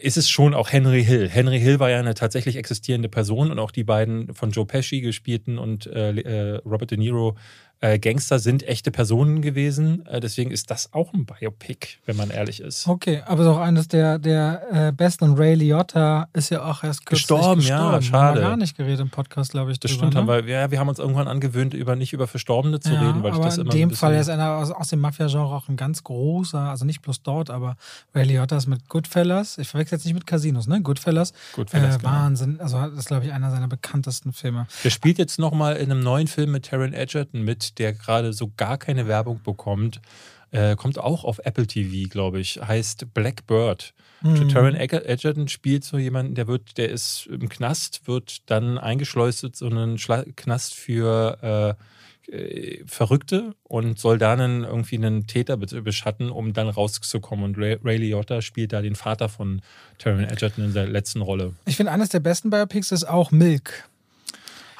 [0.00, 1.28] ist es schon auch Henry Hill.
[1.28, 5.00] Henry Hill war ja eine tatsächlich existierende Person und auch die beiden von Joe Pesci
[5.00, 7.36] gespielten und äh, äh, Robert De Niro
[7.82, 10.04] Äh, Gangster sind echte Personen gewesen.
[10.06, 12.86] Äh, deswegen ist das auch ein Biopic, wenn man ehrlich ist.
[12.86, 15.34] Okay, aber auch eines der, der äh, besten.
[15.34, 17.60] Ray Liotta ist ja auch erst gestorben.
[17.60, 17.92] gestorben.
[17.92, 18.26] Ja, schade.
[18.26, 19.80] Haben wir gar nicht geredet im Podcast, glaube ich.
[19.80, 20.32] Das drüber, stimmt, ne?
[20.32, 23.22] haben wir, ja, wir haben uns irgendwann angewöhnt, über nicht über Verstorbene zu ja, reden,
[23.22, 25.76] weil ich das immer In dem Fall ist einer aus, aus dem Mafia-Genre auch ein
[25.76, 27.76] ganz großer, also nicht bloß dort, aber
[28.14, 29.56] Ray Liotta ist mit Goodfellas.
[29.58, 30.82] Ich verwechsel jetzt nicht mit Casinos, ne?
[30.82, 31.32] Goodfellas.
[31.54, 31.96] Goodfellas.
[31.96, 32.10] Äh, genau.
[32.10, 32.60] Wahnsinn.
[32.60, 34.66] Also, das ist, glaube ich, einer seiner bekanntesten Filme.
[34.84, 38.50] Der spielt jetzt nochmal in einem neuen Film mit Taron Edgerton mit, der gerade so
[38.56, 40.00] gar keine Werbung bekommt.
[40.52, 42.60] Äh, kommt auch auf Apple TV, glaube ich.
[42.60, 43.94] Heißt Blackbird.
[44.22, 44.48] Mhm.
[44.48, 49.52] Taron Edgerton spielt so jemanden, der wird, der ist im Knast, wird dann eingeschleust in
[49.54, 51.76] so einen Schla Knast für
[52.28, 57.44] äh, äh, Verrückte und soll dann irgendwie einen Täter beschatten, um dann rauszukommen.
[57.44, 59.62] Und Ray, Ray Liotta spielt da den Vater von
[59.98, 61.54] Taron Edgerton in der letzten Rolle.
[61.66, 63.88] Ich finde, eines der besten Biopics ist auch Milk.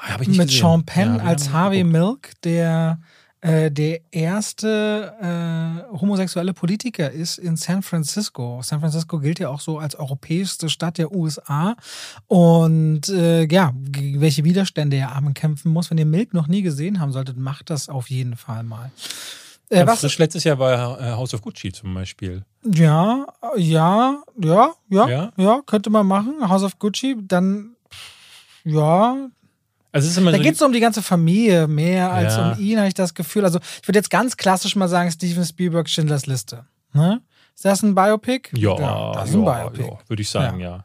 [0.01, 0.47] Ah, Mit gesehen.
[0.49, 2.99] Sean Penn ja, als Harvey Milk, der
[3.41, 8.61] äh, der erste äh, homosexuelle Politiker ist in San Francisco.
[8.63, 11.75] San Francisco gilt ja auch so als europäischste Stadt der USA.
[12.27, 15.89] Und äh, ja, welche Widerstände er abend kämpfen muss.
[15.89, 18.91] Wenn ihr Milk noch nie gesehen haben solltet, macht das auf jeden Fall mal.
[19.69, 22.43] Äh, was frisch letztes Jahr war äh, House of Gucci zum Beispiel.
[22.63, 23.25] Ja,
[23.55, 26.47] ja, ja, ja, ja, ja, könnte man machen.
[26.47, 27.71] House of Gucci, dann
[28.63, 29.29] ja,
[29.91, 32.51] also es ist immer da so geht es um die ganze Familie mehr als ja.
[32.51, 33.43] um ihn, habe ich das Gefühl.
[33.43, 36.65] Also ich würde jetzt ganz klassisch mal sagen, Steven Spielberg Schindlers Liste.
[36.93, 37.21] Ne?
[37.55, 38.49] Ist das ein Biopic?
[38.55, 39.97] Ja, ja das ist ein ja, Biopic.
[40.07, 40.83] Würde ich sagen, ja.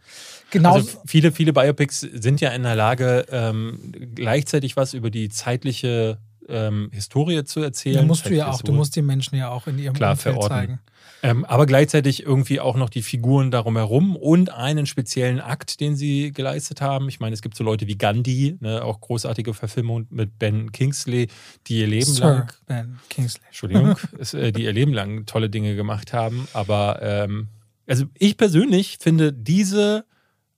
[0.51, 0.75] Genau.
[0.75, 6.19] Also viele, viele Biopics sind ja in der Lage, ähm, gleichzeitig was über die zeitliche
[6.49, 8.03] ähm, Historie zu erzählen.
[8.03, 10.34] Du musst du ja auch, du musst die Menschen ja auch in ihrem Klar, Umfeld
[10.34, 10.57] verorten.
[10.57, 10.80] zeigen.
[11.22, 15.97] Ähm, aber gleichzeitig irgendwie auch noch die Figuren darum herum und einen speziellen Akt, den
[15.97, 17.09] sie geleistet haben.
[17.09, 21.28] Ich meine, es gibt so Leute wie Gandhi, ne, auch großartige Verfilmung mit Ben Kingsley,
[21.66, 22.53] die ihr Leben Sir lang.
[22.66, 23.42] Ben Kingsley.
[23.47, 26.47] Entschuldigung, ist, äh, die ihr Leben lang tolle Dinge gemacht haben.
[26.53, 27.49] Aber ähm,
[27.86, 30.05] also ich persönlich finde diese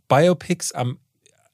[0.09, 0.99] Biopics am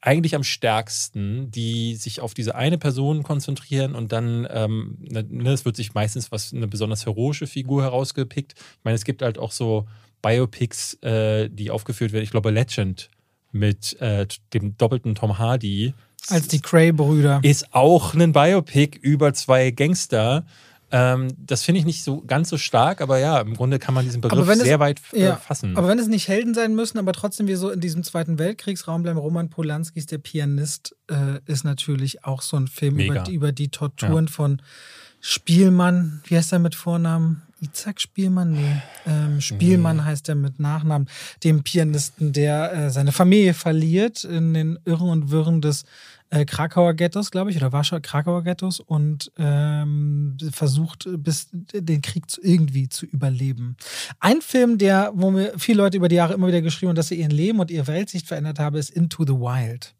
[0.05, 5.51] eigentlich am stärksten, die sich auf diese eine Person konzentrieren und dann, ähm, ne, ne,
[5.51, 8.53] es wird sich meistens was eine besonders heroische Figur herausgepickt.
[8.55, 9.87] Ich meine, es gibt halt auch so
[10.21, 12.23] Biopics, äh, die aufgeführt werden.
[12.23, 13.09] Ich glaube, Legend
[13.51, 15.93] mit äh, dem doppelten Tom Hardy.
[16.29, 17.39] Als die Cray-Brüder.
[17.43, 20.45] Ist auch ein Biopic über zwei Gangster.
[20.91, 24.05] Ähm, das finde ich nicht so ganz so stark, aber ja, im Grunde kann man
[24.05, 25.75] diesen Begriff es, sehr weit äh, ja, fassen.
[25.77, 29.03] Aber wenn es nicht Helden sein müssen, aber trotzdem wir so in diesem Zweiten Weltkriegsraum
[29.03, 33.51] bleiben, Roman Polanskis Der Pianist äh, ist natürlich auch so ein Film über die, über
[33.51, 34.31] die, Torturen ja.
[34.31, 34.61] von
[35.21, 37.41] Spielmann, wie heißt er mit Vornamen?
[37.61, 38.51] Isaac Spielmann?
[38.51, 38.81] Nee.
[39.07, 40.03] Ähm, Spielmann nee.
[40.03, 41.07] heißt er mit Nachnamen.
[41.43, 45.85] Dem Pianisten, der äh, seine Familie verliert in den Irren und Wirren des
[46.35, 52.29] äh, Krakauer Ghettos, glaube ich, oder Warschauer Krakauer Ghettos und ähm, versucht, bis den Krieg
[52.29, 53.77] zu, irgendwie zu überleben.
[54.19, 57.07] Ein Film, der, wo mir viele Leute über die Jahre immer wieder geschrieben haben, dass
[57.07, 59.95] sie ihren Leben und ihre Weltsicht verändert haben, ist Into the Wild.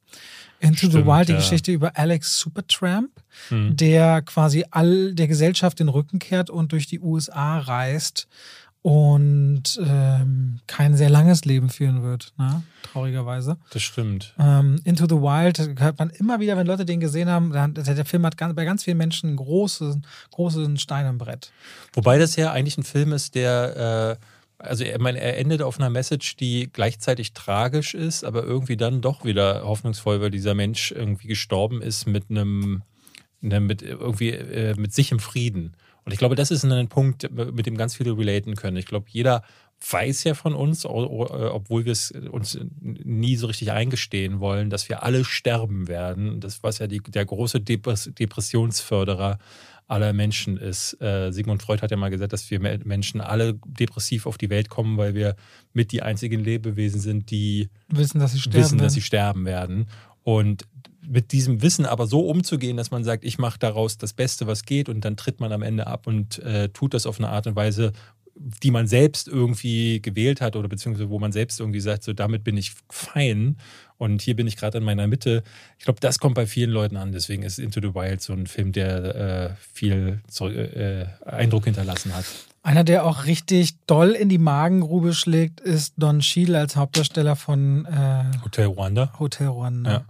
[0.59, 1.39] Into Stimmt, the Wild, die ja.
[1.39, 3.11] Geschichte über Alex Supertramp,
[3.49, 3.75] mhm.
[3.75, 8.27] der quasi all der Gesellschaft den Rücken kehrt und durch die USA reist
[8.86, 12.61] und ähm, kein sehr langes Leben führen wird, ne?
[12.83, 13.57] traurigerweise.
[13.71, 14.36] Das stimmt.
[14.38, 18.05] Ähm, Into the Wild hört man immer wieder, wenn Leute den gesehen haben, der, der
[18.05, 21.51] Film hat ganz, bei ganz vielen Menschen einen großen, großen Stein im Brett.
[21.93, 25.79] Wobei das ja eigentlich ein Film ist, der, äh, also er, meine, er endet auf
[25.79, 30.91] einer Message, die gleichzeitig tragisch ist, aber irgendwie dann doch wieder hoffnungsvoll, weil dieser Mensch
[30.91, 32.83] irgendwie gestorben ist mit einem,
[33.41, 35.75] ne, mit irgendwie äh, mit sich im Frieden.
[36.06, 38.78] Und ich glaube, das ist ein Punkt, mit dem ganz viele relaten können.
[38.78, 39.43] Ich glaube, jeder
[39.89, 45.03] weiß ja von uns, obwohl wir es uns nie so richtig eingestehen wollen, dass wir
[45.03, 46.39] alle sterben werden.
[46.39, 49.39] Das, was ja die, der große Depressionsförderer
[49.88, 50.99] aller Menschen ist.
[51.01, 54.70] Äh, Sigmund Freud hat ja mal gesagt, dass wir Menschen alle depressiv auf die Welt
[54.70, 55.36] kommen, weil wir
[55.74, 59.88] mit die einzigen Lebewesen sind, die wissen, dass sie sterben, wissen, dass sie sterben werden.
[60.24, 60.66] Und
[61.08, 64.64] mit diesem Wissen aber so umzugehen, dass man sagt, ich mache daraus das Beste, was
[64.64, 67.47] geht und dann tritt man am Ende ab und äh, tut das auf eine Art
[67.47, 67.93] und Weise,
[68.36, 72.43] die man selbst irgendwie gewählt hat oder beziehungsweise wo man selbst irgendwie sagt, so damit
[72.43, 73.58] bin ich fein
[73.97, 75.43] und hier bin ich gerade in meiner Mitte.
[75.80, 77.14] Ich glaube, das kommt bei vielen Leuten an.
[77.14, 82.26] Deswegen ist Into the Wild so ein Film, der äh, viel äh, Eindruck hinterlassen hat.
[82.62, 87.86] Einer, der auch richtig doll in die Magengrube schlägt, ist Don Cheadle als Hauptdarsteller von
[87.86, 89.14] äh, Hotel Rwanda.
[89.20, 89.91] Hotel Rwanda.
[89.91, 90.06] Ja.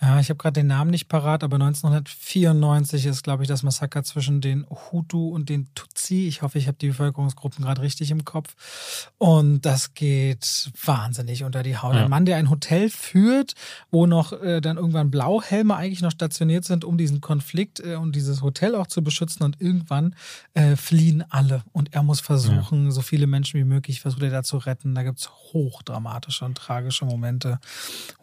[0.00, 4.02] Ja, ich habe gerade den Namen nicht parat, aber 1994 ist, glaube ich, das Massaker
[4.02, 6.26] zwischen den Hutu und den Tutsi.
[6.26, 8.54] Ich hoffe, ich habe die Bevölkerungsgruppen gerade richtig im Kopf.
[9.18, 11.94] Und das geht wahnsinnig unter die Haut.
[11.94, 12.04] Ja.
[12.04, 13.54] Ein Mann, der ein Hotel führt,
[13.90, 18.16] wo noch äh, dann irgendwann Blauhelme eigentlich noch stationiert sind, um diesen Konflikt äh, und
[18.16, 19.44] dieses Hotel auch zu beschützen.
[19.44, 20.16] Und irgendwann
[20.54, 21.62] äh, fliehen alle.
[21.72, 22.90] Und er muss versuchen, ja.
[22.90, 24.94] so viele Menschen wie möglich versucht er da zu retten.
[24.94, 27.60] Da gibt es hochdramatische und tragische Momente.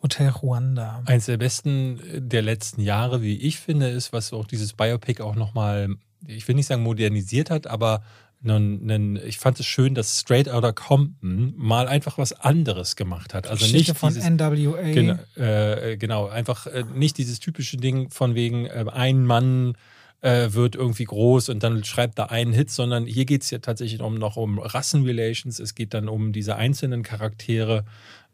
[0.04, 1.02] Hotel Ruanda.
[1.06, 5.22] Eins der besten besten der letzten Jahre, wie ich finde, ist, was auch dieses Biopic
[5.22, 5.90] auch nochmal,
[6.26, 8.04] ich will nicht sagen modernisiert hat, aber
[8.44, 13.46] einen, ich fand es schön, dass Straight Outta Compton mal einfach was anderes gemacht hat.
[13.46, 14.82] Also Geschichte nicht von dieses, NWA.
[14.82, 19.76] Genau, äh, genau einfach äh, nicht dieses typische Ding von wegen äh, ein Mann
[20.22, 23.60] äh, wird irgendwie groß und dann schreibt da einen Hit, sondern hier geht es ja
[23.60, 25.60] tatsächlich um, noch um Rassenrelations.
[25.60, 27.86] Es geht dann um diese einzelnen Charaktere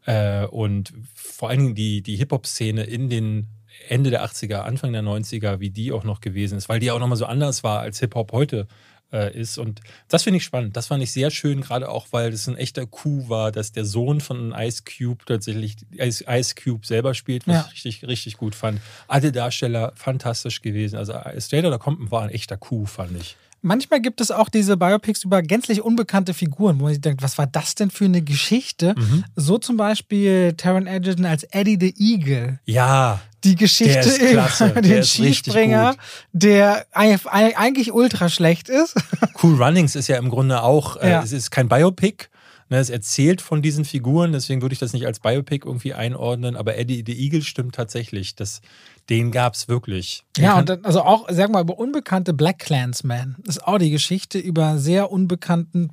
[0.08, 3.48] äh, und vor allen Dingen die, die Hip-Hop-Szene in den
[3.88, 6.98] Ende der 80er, Anfang der 90er, wie die auch noch gewesen ist, weil die auch
[6.98, 8.66] nochmal so anders war als Hip-Hop heute
[9.12, 9.58] äh, ist.
[9.58, 10.78] Und das finde ich spannend.
[10.78, 13.84] Das fand ich sehr schön, gerade auch, weil das ein echter Coup war, dass der
[13.84, 17.70] Sohn von Ice Cube tatsächlich Ice, Ice Cube selber spielt, was ja.
[17.74, 18.80] ich richtig, richtig gut fand.
[19.08, 20.96] Alle Darsteller fantastisch gewesen.
[20.96, 23.36] Also Straight Outta Compton war ein echter Coup, fand ich.
[23.60, 27.38] Manchmal gibt es auch diese Biopics über gänzlich unbekannte Figuren, wo man sich denkt, was
[27.38, 28.94] war das denn für eine Geschichte?
[28.96, 29.24] Mhm.
[29.34, 32.60] So zum Beispiel Taron Egerton als Eddie the Eagle.
[32.66, 33.20] Ja.
[33.44, 35.96] Die Geschichte über den Skispringer,
[36.32, 38.94] der eigentlich ultra schlecht ist.
[39.42, 41.22] Cool Runnings ist ja im Grunde auch, äh, ja.
[41.22, 42.26] es ist kein Biopic,
[42.76, 46.76] es erzählt von diesen Figuren, deswegen würde ich das nicht als Biopic irgendwie einordnen, aber
[46.76, 48.34] Eddie the Eagle stimmt tatsächlich.
[48.36, 48.60] Das,
[49.08, 50.24] den gab es wirklich.
[50.36, 53.36] Den ja, und dann, also auch, sag mal, über unbekannte Black Clansmen.
[53.44, 55.90] Das ist auch die Geschichte über sehr unbekannten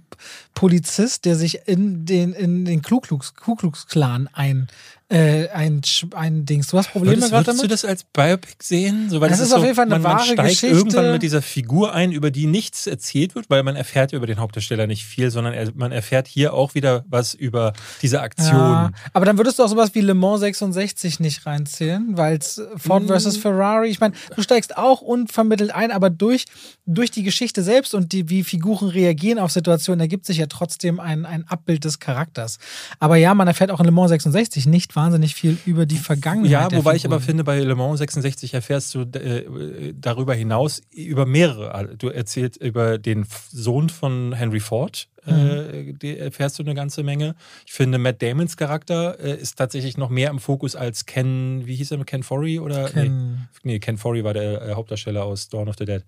[0.54, 4.68] Polizist, der sich in den, in den Ku Klux Klan ein
[5.08, 5.82] äh, ein,
[6.16, 6.68] ein Dings.
[6.68, 7.62] Du hast Probleme gerade damit?
[7.62, 9.08] Würdest du das als Biopic sehen?
[9.12, 10.76] So, weil das, das ist, auf jeden Fall eine man, wahre man steigt Geschichte.
[10.76, 14.40] irgendwann mit dieser Figur ein, über die nichts erzählt wird, weil man erfährt über den
[14.40, 18.56] Hauptdarsteller nicht viel, sondern er, man erfährt hier auch wieder was über diese Aktion.
[18.56, 22.60] Ja, aber dann würdest du auch sowas wie Le Mans 66 nicht reinzählen, weil es
[22.76, 23.08] Ford mm.
[23.08, 26.46] versus Ferrari, ich meine, du steigst auch unvermittelt ein, aber durch,
[26.88, 31.00] durch die Geschichte selbst und die, wie Figuren reagieren auf Situationen, ergibt sich ja trotzdem
[31.00, 32.58] ein, ein Abbild des Charakters.
[33.00, 36.52] Aber ja, man erfährt auch in Le Mans 66 nicht wahnsinnig viel über die Vergangenheit.
[36.52, 41.26] Ja, wobei ich aber finde, bei Le Mans 66 erfährst du äh, darüber hinaus über
[41.26, 41.74] mehrere.
[41.74, 45.98] Also du erzählst über den Sohn von Henry Ford, äh, mhm.
[46.02, 47.36] äh, erfährst du eine ganze Menge.
[47.66, 51.76] Ich finde, Matt Damons Charakter äh, ist tatsächlich noch mehr im Fokus als Ken, wie
[51.76, 52.60] hieß er, Ken Forey?
[52.60, 53.48] Oder, Ken.
[53.64, 56.04] Nee, nee, Ken Forey war der äh, Hauptdarsteller aus Dawn of the Dead.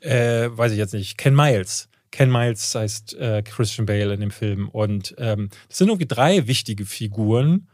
[0.00, 1.18] Äh, weiß ich jetzt nicht.
[1.18, 1.88] Ken Miles.
[2.10, 4.68] Ken Miles heißt äh, Christian Bale in dem Film.
[4.68, 7.68] Und ähm, das sind irgendwie drei wichtige Figuren.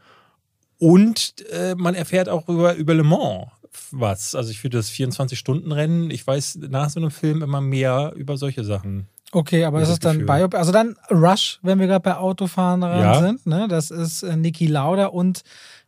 [0.79, 3.47] Und äh, man erfährt auch über, über Le Mans
[3.91, 4.35] was.
[4.35, 8.63] Also ich finde das 24-Stunden-Rennen, ich weiß nach so einem Film immer mehr über solche
[8.63, 9.07] Sachen.
[9.31, 13.19] Okay, aber das ist dann Bio, also dann Rush, wenn wir gerade bei Autofahren ja.
[13.19, 13.67] sind, ne?
[13.67, 15.43] Das ist äh, Niki Lauda und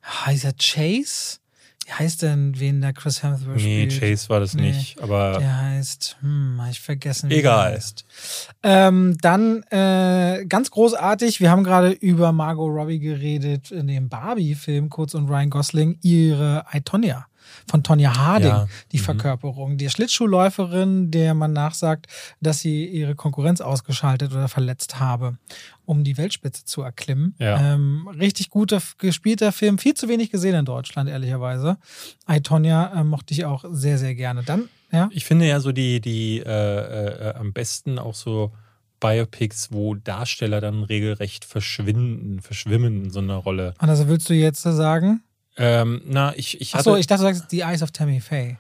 [0.05, 1.38] heißt er Chase?
[1.89, 4.01] Wie heißt denn, wen der Chris Hemsworth nee, spielt?
[4.01, 5.39] Nee, Chase war das nee, nicht, aber.
[5.39, 7.71] Der heißt, hm, hab ich vergessen, wie Egal.
[7.71, 8.05] Der heißt.
[8.61, 14.89] Ähm, dann äh, ganz großartig, wir haben gerade über Margot Robbie geredet in dem Barbie-Film,
[14.89, 17.25] kurz und Ryan Gosling, ihre Itonia
[17.69, 18.67] von Tonja Harding, ja.
[18.91, 19.03] die mhm.
[19.03, 19.77] Verkörperung.
[19.77, 22.07] Die Schlittschuhläuferin, der man nachsagt,
[22.41, 25.37] dass sie ihre Konkurrenz ausgeschaltet oder verletzt habe,
[25.85, 27.35] um die Weltspitze zu erklimmen.
[27.39, 27.73] Ja.
[27.73, 31.77] Ähm, richtig guter gespielter Film, viel zu wenig gesehen in Deutschland, ehrlicherweise.
[32.29, 34.43] I, Tonja äh, mochte ich auch sehr, sehr gerne.
[34.43, 35.09] Dann, ja.
[35.11, 38.51] Ich finde ja so die, die äh, äh, am besten auch so
[38.99, 43.73] Biopics, wo Darsteller dann regelrecht verschwinden, verschwimmen in so einer Rolle.
[43.79, 45.21] Und also willst du jetzt sagen?
[45.60, 46.89] Ähm, na, ich, ich hatte.
[46.89, 48.57] Achso, ich dachte, du sagst The Eyes of Tammy Faye.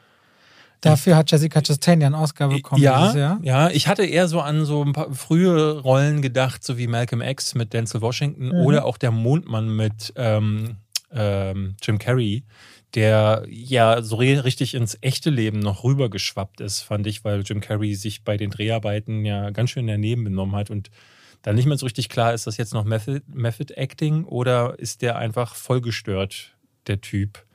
[0.81, 2.81] Dafür hat Jessica Chastain ja einen Oscar bekommen.
[2.81, 3.39] Ja, Jahr.
[3.41, 7.21] ja, ich hatte eher so an so ein paar frühe Rollen gedacht, so wie Malcolm
[7.21, 8.65] X mit Denzel Washington mhm.
[8.65, 10.77] oder auch der Mondmann mit ähm,
[11.11, 12.43] ähm, Jim Carrey,
[12.95, 17.95] der ja so richtig ins echte Leben noch rübergeschwappt ist, fand ich, weil Jim Carrey
[17.95, 20.89] sich bei den Dreharbeiten ja ganz schön daneben benommen hat und
[21.41, 25.01] dann nicht mehr so richtig klar, ist das jetzt noch Method, Method Acting oder ist
[25.01, 26.53] der einfach vollgestört
[26.89, 27.45] der Typ.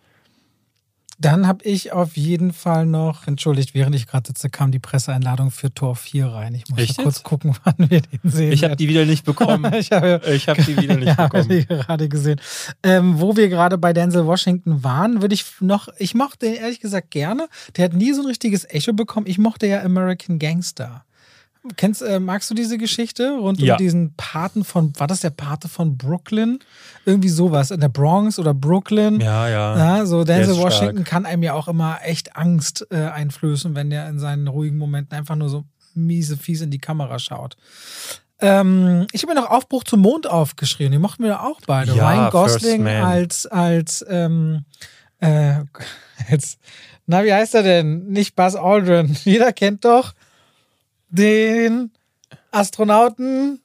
[1.19, 5.53] Dann habe ich auf jeden Fall noch, entschuldigt, während ich gerade sitze, kam die Presseeinladung
[5.53, 6.55] für Tor 4 rein.
[6.55, 8.53] Ich muss Echt kurz gucken, wann wir den sehen.
[8.53, 9.73] Ich habe die wieder nicht bekommen.
[9.79, 11.51] ich habe hab die wieder nicht ja, bekommen.
[11.51, 12.41] Ich gerade gesehen.
[12.83, 16.81] Ähm, wo wir gerade bei Denzel Washington waren, würde ich noch, ich mochte ihn ehrlich
[16.81, 17.49] gesagt gerne.
[17.77, 19.27] Der hat nie so ein richtiges Echo bekommen.
[19.29, 21.05] Ich mochte ja American Gangster
[21.77, 23.75] Kennst, äh, magst du diese Geschichte rund Ja.
[23.75, 26.59] um diesen Paten von, war das der Pate von Brooklyn?
[27.07, 29.19] Irgendwie sowas, in der Bronx oder Brooklyn.
[29.21, 29.79] Ja, ja.
[29.99, 31.07] Ja, so Denzel Washington stark.
[31.09, 35.17] kann einem ja auch immer echt Angst äh, einflößen, wenn der in seinen ruhigen Momenten
[35.17, 37.57] einfach nur so miese, fies in die Kamera schaut.
[38.41, 40.93] Ähm, ich habe mir noch Aufbruch zum Mond aufgeschrieben.
[40.93, 41.95] Die mochten wir auch beide.
[41.95, 44.65] Ja, Ryan Gosling als, als, ähm,
[45.21, 45.61] äh,
[46.31, 46.59] jetzt,
[47.07, 48.07] na, wie heißt er denn?
[48.09, 49.17] Nicht Buzz Aldrin.
[49.25, 50.13] Jeder kennt doch
[51.15, 51.93] den
[52.51, 53.61] Astronauten.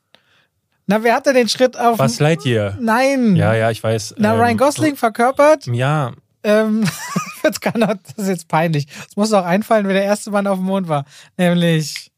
[0.87, 1.99] Na, wer hat denn den Schritt auf.
[1.99, 2.77] Was Lightyear?
[2.79, 3.35] Nein.
[3.35, 4.15] Ja, ja, ich weiß.
[4.17, 5.67] Na, ähm, Ryan Gosling verkörpert.
[5.67, 6.13] Ja,
[6.43, 6.83] Ähm,
[7.43, 8.87] jetzt kann er, das ist jetzt peinlich.
[9.07, 11.05] Es muss auch einfallen, wer der erste Mann auf dem Mond war.
[11.37, 12.11] Nämlich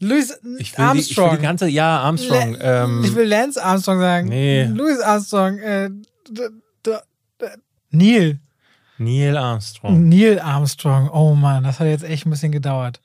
[0.00, 1.36] Louis ich will, die, ich will Armstrong.
[1.36, 1.68] die ganze.
[1.68, 2.54] Ja, Armstrong.
[2.54, 4.28] La- ähm, ich will Lance Armstrong sagen.
[4.28, 4.64] Nee.
[4.64, 5.58] Louis Armstrong.
[5.58, 5.90] Äh,
[7.90, 8.38] Neil.
[8.98, 10.08] Neil Armstrong.
[10.08, 11.08] Neil Armstrong.
[11.10, 13.00] Oh Mann, das hat jetzt echt ein bisschen gedauert.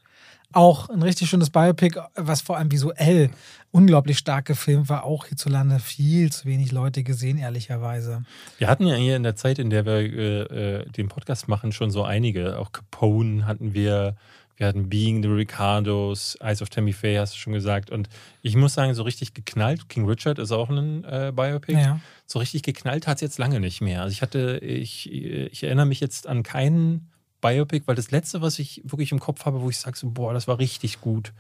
[0.54, 3.32] Auch ein richtig schönes Biopic, was vor allem visuell
[3.72, 5.04] unglaublich stark gefilmt war.
[5.04, 8.24] Auch hierzulande viel zu wenig Leute gesehen, ehrlicherweise.
[8.60, 11.72] Wir hatten ja hier in der Zeit, in der wir äh, äh, den Podcast machen,
[11.72, 12.60] schon so einige.
[12.60, 14.16] Auch Capone hatten wir.
[14.56, 17.90] Wir hatten Being the Ricardos, Eyes of Tammy Faye, hast du schon gesagt.
[17.90, 18.08] Und
[18.44, 19.90] ich muss sagen, so richtig geknallt.
[19.90, 21.74] King Richard ist auch ein äh, Biopic.
[21.74, 22.00] Ja.
[22.28, 24.04] So richtig geknallt hat es jetzt lange nicht mehr.
[24.04, 27.10] Also ich hatte, ich, ich erinnere mich jetzt an keinen
[27.44, 30.34] Biopic, weil das letzte, was ich wirklich im Kopf habe, wo ich sage, so, boah,
[30.34, 31.32] das war richtig gut,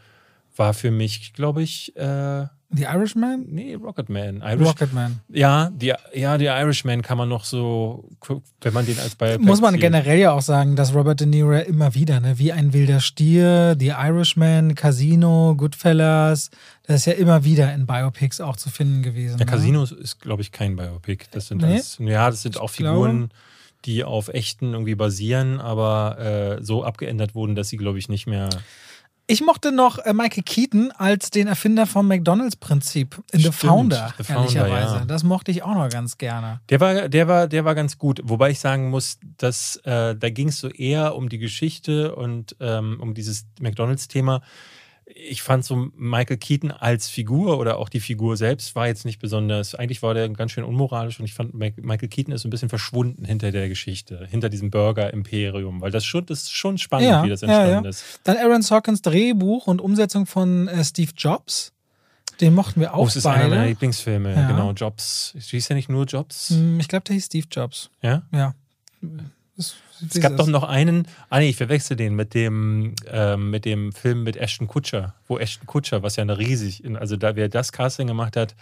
[0.55, 3.45] war für mich, glaube ich, äh, The Irishman?
[3.49, 4.41] nee, Rocketman.
[4.43, 5.19] Irish, Rocketman.
[5.30, 8.09] ja, die, ja, die Irishman kann man noch so,
[8.61, 9.81] wenn man den als Biopic Muss man zählt.
[9.84, 13.75] generell ja auch sagen, dass Robert De Niro immer wieder, ne, wie ein wilder Stier,
[13.80, 16.49] The Irishman, Casino, Goodfellas,
[16.88, 19.38] das ist ja immer wieder in Biopics auch zu finden gewesen.
[19.38, 19.51] Der ne?
[19.51, 21.25] Casino ist, glaube ich, kein Biopic.
[21.31, 21.73] Das sind Nee?
[21.73, 23.30] alles, ja, das sind auch Ich glaube- Figuren,
[23.85, 26.19] die auf echten irgendwie basieren, aber
[26.60, 28.49] äh, so abgeändert wurden, dass sie, glaube ich, nicht mehr.
[29.26, 34.14] Ich mochte noch äh, Michael Keaton als den Erfinder vom McDonalds-Prinzip in The Stimmt, Founder,
[34.18, 34.95] The Founder, ehrlicherweise.
[34.95, 35.05] ja.
[35.05, 36.60] Das mochte ich auch noch ganz gerne.
[36.69, 38.19] Der war, der war, der war ganz gut.
[38.23, 42.57] Wobei ich sagen muss, dass äh, da ging es so eher um die Geschichte und
[42.60, 44.41] ähm, um dieses McDonalds-Thema.
[45.05, 49.19] Ich fand so Michael Keaton als Figur oder auch die Figur selbst war jetzt nicht
[49.19, 49.75] besonders.
[49.75, 52.69] Eigentlich war der ganz schön unmoralisch und ich fand Michael Keaton ist so ein bisschen
[52.69, 57.23] verschwunden hinter der Geschichte, hinter diesem Burger-Imperium, weil das schon, das ist schon spannend, Ja,
[57.23, 57.89] wie das entstanden ja.
[57.89, 58.03] ist.
[58.23, 61.73] Dann Aaron Sorkins Drehbuch und Umsetzung von äh, Steve Jobs.
[62.41, 63.65] Den mochten wir auch Oh, es ist einer meiner.
[63.67, 64.34] Lieblingsfilme.
[64.49, 65.35] Genau, Jobs.
[65.38, 66.49] Hieß ja nicht nur Jobs?
[66.49, 67.89] Hm, Ich glaube, der hieß Steve Jobs.
[68.01, 68.23] Ja?
[68.34, 68.55] Ja.
[69.55, 73.65] Das, Es gab doch noch einen, ah nee, ich verwechsel den mit dem, ähm, mit
[73.65, 77.49] dem Film mit Ashton Kutcher, wo Ashton Kutcher, was ja eine riesig, also da wer
[77.49, 78.55] das Casting gemacht hat,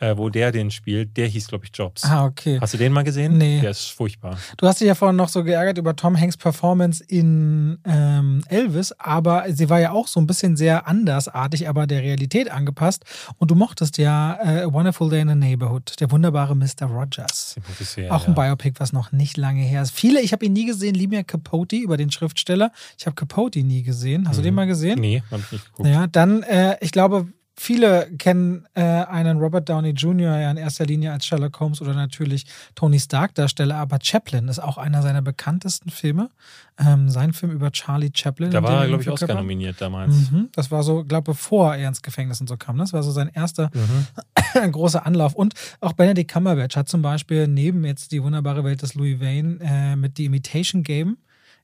[0.00, 2.04] äh, wo der den spielt, der hieß, glaube ich, Jobs.
[2.04, 2.58] Ah, okay.
[2.60, 3.38] Hast du den mal gesehen?
[3.38, 3.60] Nee.
[3.60, 4.38] Der ist furchtbar.
[4.56, 8.92] Du hast dich ja vorhin noch so geärgert über Tom Hanks Performance in ähm, Elvis,
[8.98, 13.04] aber sie war ja auch so ein bisschen sehr andersartig, aber der Realität angepasst.
[13.38, 16.86] Und du mochtest ja äh, A Wonderful Day in the Neighborhood, der wunderbare Mr.
[16.86, 17.52] Rogers.
[17.54, 18.42] Sympathisär, Auch ein ja.
[18.42, 19.92] Biopic, was noch nicht lange her ist.
[19.92, 22.72] Viele, ich habe ihn nie gesehen, lieben ja Capote über den Schriftsteller.
[22.98, 24.28] Ich habe Capote nie gesehen.
[24.28, 24.96] Hast du den mal gesehen?
[24.96, 25.00] Mhm.
[25.00, 25.88] Nee, hab ich nicht geguckt.
[25.88, 30.38] Ja, dann, äh, ich glaube, viele kennen äh, einen Robert Downey Jr.
[30.38, 34.76] ja in erster Linie als Sherlock Holmes oder natürlich Tony Stark-Darsteller, aber Chaplin ist auch
[34.78, 36.30] einer seiner bekanntesten Filme.
[36.78, 38.50] Ähm, sein Film über Charlie Chaplin.
[38.50, 39.08] Da war er, glaube ich.
[39.10, 40.30] Oscar nominiert damals.
[40.32, 42.76] Mhm, das war so, glaube bevor er ins Gefängnis und so kam.
[42.76, 42.82] ne?
[42.82, 44.72] Das war so sein erster Mhm.
[44.72, 45.34] großer Anlauf.
[45.34, 49.58] Und auch Benedict Cumberbatch hat zum Beispiel neben jetzt die wunderbare Welt des Louis Vane
[49.60, 51.16] äh, mit The Imitation Game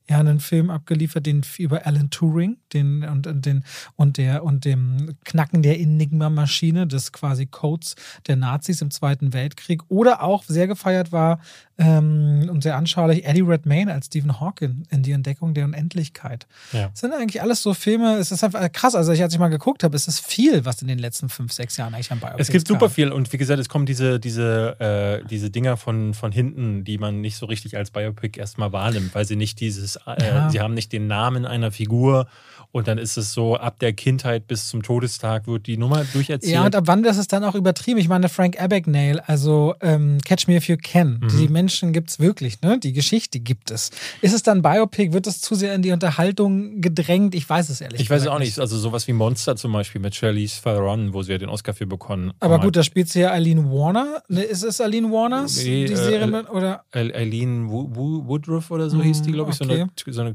[0.09, 3.63] ja einen Film abgeliefert, den über Alan Turing, den und, und den
[3.95, 7.95] und der und dem Knacken der Enigma-Maschine des quasi Codes
[8.27, 9.81] der Nazis im Zweiten Weltkrieg.
[9.89, 11.39] Oder auch sehr gefeiert war
[11.77, 16.45] ähm, und sehr anschaulich Eddie Redmayne als Stephen Hawking in die Entdeckung der Unendlichkeit.
[16.73, 16.89] Ja.
[16.89, 18.95] Das sind eigentlich alles so Filme, es ist einfach krass.
[18.95, 21.51] Also, ich, als ich mal geguckt habe, es ist viel, was in den letzten fünf,
[21.51, 22.75] sechs Jahren eigentlich an Biopics Es gibt kam.
[22.75, 26.83] super viel und wie gesagt, es kommen diese, diese, äh, diese Dinger von, von hinten,
[26.83, 30.49] die man nicht so richtig als Biopic erstmal wahrnimmt, weil sie nicht dieses, äh, Ja.
[30.49, 32.27] sie haben nicht den Namen einer Figur
[32.71, 36.53] und dann ist es so, ab der Kindheit bis zum Todestag wird die Nummer durcherzählt.
[36.53, 37.99] Ja, und ab wann ist es dann auch übertrieben?
[37.99, 41.27] Ich meine, Frank Abagnale, also ähm, Catch Me If You Can, Mhm.
[41.37, 42.79] die Menschen gibt es wirklich, ne?
[42.79, 43.91] Die Geschichte gibt es.
[44.21, 45.13] Ist es dann Biopic?
[45.13, 47.35] Wird es zu sehr in die Unterhaltung gedrängt?
[47.35, 48.59] Ich weiß es ehrlich ich weiß es gesagt auch nicht.
[48.59, 51.85] Also sowas wie Monster zum Beispiel mit Charlize Theron, wo sie ja den Oscar für
[51.85, 52.31] bekommen.
[52.39, 54.21] Aber gut, da spielt sie ja Eileen Warner.
[54.29, 56.45] Ne, ist es Eileen Warners, Nee, die äh, Serie?
[56.51, 56.83] Oder?
[56.91, 60.11] Eil- Eileen Wo- Wo- Woodruff oder so Mhm, hieß die, glaube ich, so, eine, okay.
[60.11, 60.33] so, eine,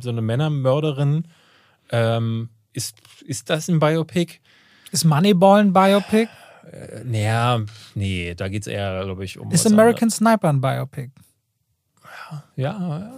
[0.00, 1.24] so eine Männermörderin.
[1.90, 4.40] Ähm, ist, ist das ein Biopic?
[4.92, 6.28] Ist Moneyball ein Biopic?
[6.70, 7.60] Äh, naja,
[7.94, 9.50] nee, da geht es eher, glaube ich, um.
[9.50, 11.10] Ist American Sniper ein Biopic?
[12.28, 12.42] anderes.
[12.56, 13.10] ja,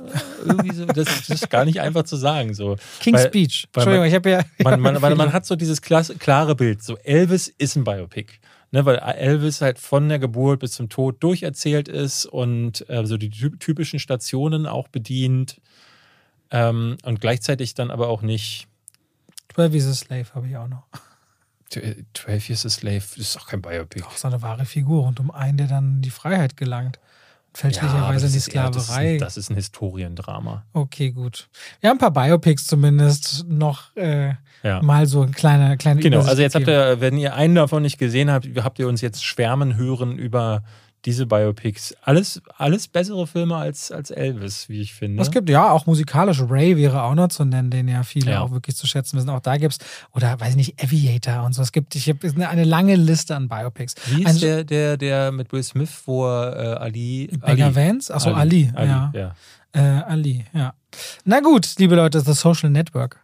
[0.44, 2.54] irgendwie so, das, das, ist gar nicht einfach zu sagen.
[2.54, 2.76] So.
[3.00, 3.68] King's weil, Speech.
[3.72, 4.42] Entschuldigung, man, ich habe ja.
[4.62, 6.82] Man, man, man, man, hat so dieses klare Bild.
[6.82, 8.34] So, Elvis ist ein Biopic.
[8.72, 13.16] Ne, weil Elvis halt von der Geburt bis zum Tod durcherzählt ist und äh, so
[13.16, 15.60] die typischen Stationen auch bedient
[16.50, 18.66] ähm, und gleichzeitig dann aber auch nicht.
[19.54, 20.84] 12 Years a Slave habe ich auch noch.
[22.14, 24.04] 12 Years a Slave ist auch kein Biopic.
[24.04, 26.98] Auch so eine wahre Figur und um einen, der dann in die Freiheit gelangt
[27.52, 29.12] fälschlicherweise ja, in die Sklaverei.
[29.12, 30.64] Eher, das, ist, das, ist, ein Historiendrama.
[30.72, 31.48] Okay, gut.
[31.80, 34.82] Wir haben ein paar Biopics zumindest noch äh, ja.
[34.82, 37.98] mal so ein kleiner kleine Genau, also jetzt habt ihr, wenn ihr einen davon nicht
[37.98, 40.62] gesehen habt, habt ihr uns jetzt schwärmen hören über
[41.04, 41.94] diese Biopics.
[42.02, 45.22] Alles, alles bessere Filme als, als Elvis, wie ich finde.
[45.22, 46.42] Es gibt ja auch musikalisch.
[46.48, 48.40] Ray wäre auch noch zu nennen, den ja viele ja.
[48.40, 49.30] auch wirklich zu schätzen wissen.
[49.30, 49.78] Auch da gibt es,
[50.12, 51.62] oder weiß ich nicht, Aviator und so.
[51.62, 53.94] Es gibt, ich habe eine, eine lange Liste an Biopics.
[54.06, 57.30] Wie ist Ein, der, der, der mit Will Smith, wo äh, Ali.
[57.46, 58.12] Beggar Vance?
[58.12, 58.70] Achso, Ali.
[58.74, 59.12] Ali, Ali ja.
[59.14, 59.34] ja.
[59.72, 60.74] Äh, Ali, ja.
[61.24, 63.19] Na gut, liebe Leute, The Social Network.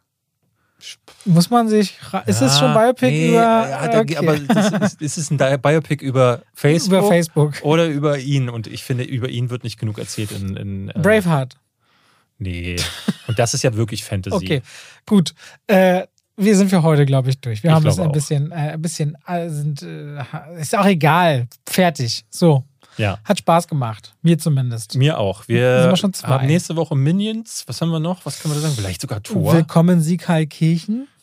[1.24, 1.98] Muss man sich.
[2.26, 3.90] Ist es schon Biopic nee, über.
[3.94, 4.16] Okay.
[4.16, 6.98] Aber ist, ist, es ein Biopic über Facebook?
[6.98, 7.54] Über Facebook.
[7.62, 8.48] Oder über ihn?
[8.48, 10.56] Und ich finde, über ihn wird nicht genug erzählt in.
[10.56, 11.56] in äh, Braveheart.
[12.38, 12.76] Nee.
[13.26, 14.36] Und das ist ja wirklich Fantasy.
[14.44, 14.62] Okay,
[15.06, 15.34] gut.
[15.66, 16.06] Äh,
[16.36, 17.62] wir sind für heute, glaube ich, durch.
[17.62, 20.22] Wir ich haben es ein bisschen, äh, ein bisschen, äh, sind, äh,
[20.60, 21.48] ist auch egal.
[21.66, 22.24] Fertig.
[22.30, 22.64] So.
[22.96, 23.18] Ja.
[23.24, 24.14] Hat Spaß gemacht.
[24.22, 24.96] Mir zumindest.
[24.96, 25.46] Mir auch.
[25.48, 27.64] Wir, sind wir haben nächste Woche Minions.
[27.66, 28.24] Was haben wir noch?
[28.24, 28.74] Was können wir da sagen?
[28.76, 29.52] Vielleicht sogar Tor.
[29.52, 31.08] Willkommen Siegheilkirchen.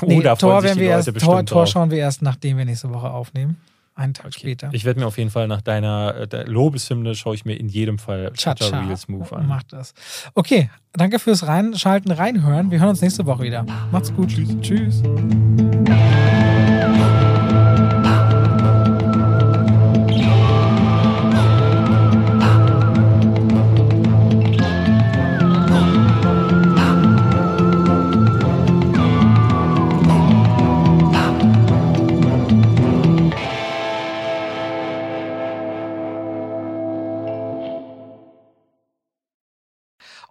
[0.00, 2.90] Oh, nee, da Tor, werden wir erst, Tor, Tor schauen wir erst, nachdem wir nächste
[2.90, 3.56] Woche aufnehmen.
[3.94, 4.38] Einen Tag okay.
[4.40, 4.70] später.
[4.72, 7.98] Ich werde mir auf jeden Fall nach deiner äh, Lobeshymne schaue ich mir in jedem
[7.98, 9.46] Fall Chacha Reels Move an.
[9.46, 9.94] Mach das.
[10.34, 12.70] Okay, danke fürs Reinschalten, Reinhören.
[12.70, 13.66] Wir hören uns nächste Woche wieder.
[13.92, 14.30] Macht's gut.
[14.30, 14.56] Tschüss.
[14.62, 15.02] Tschüss.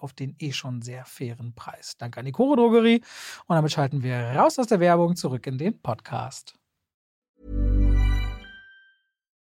[0.00, 1.96] auf den eh schon sehr fairen Preis.
[1.98, 3.02] Danke an die Koro Drogerie.
[3.46, 6.54] Und damit schalten wir raus aus der Werbung zurück in den Podcast.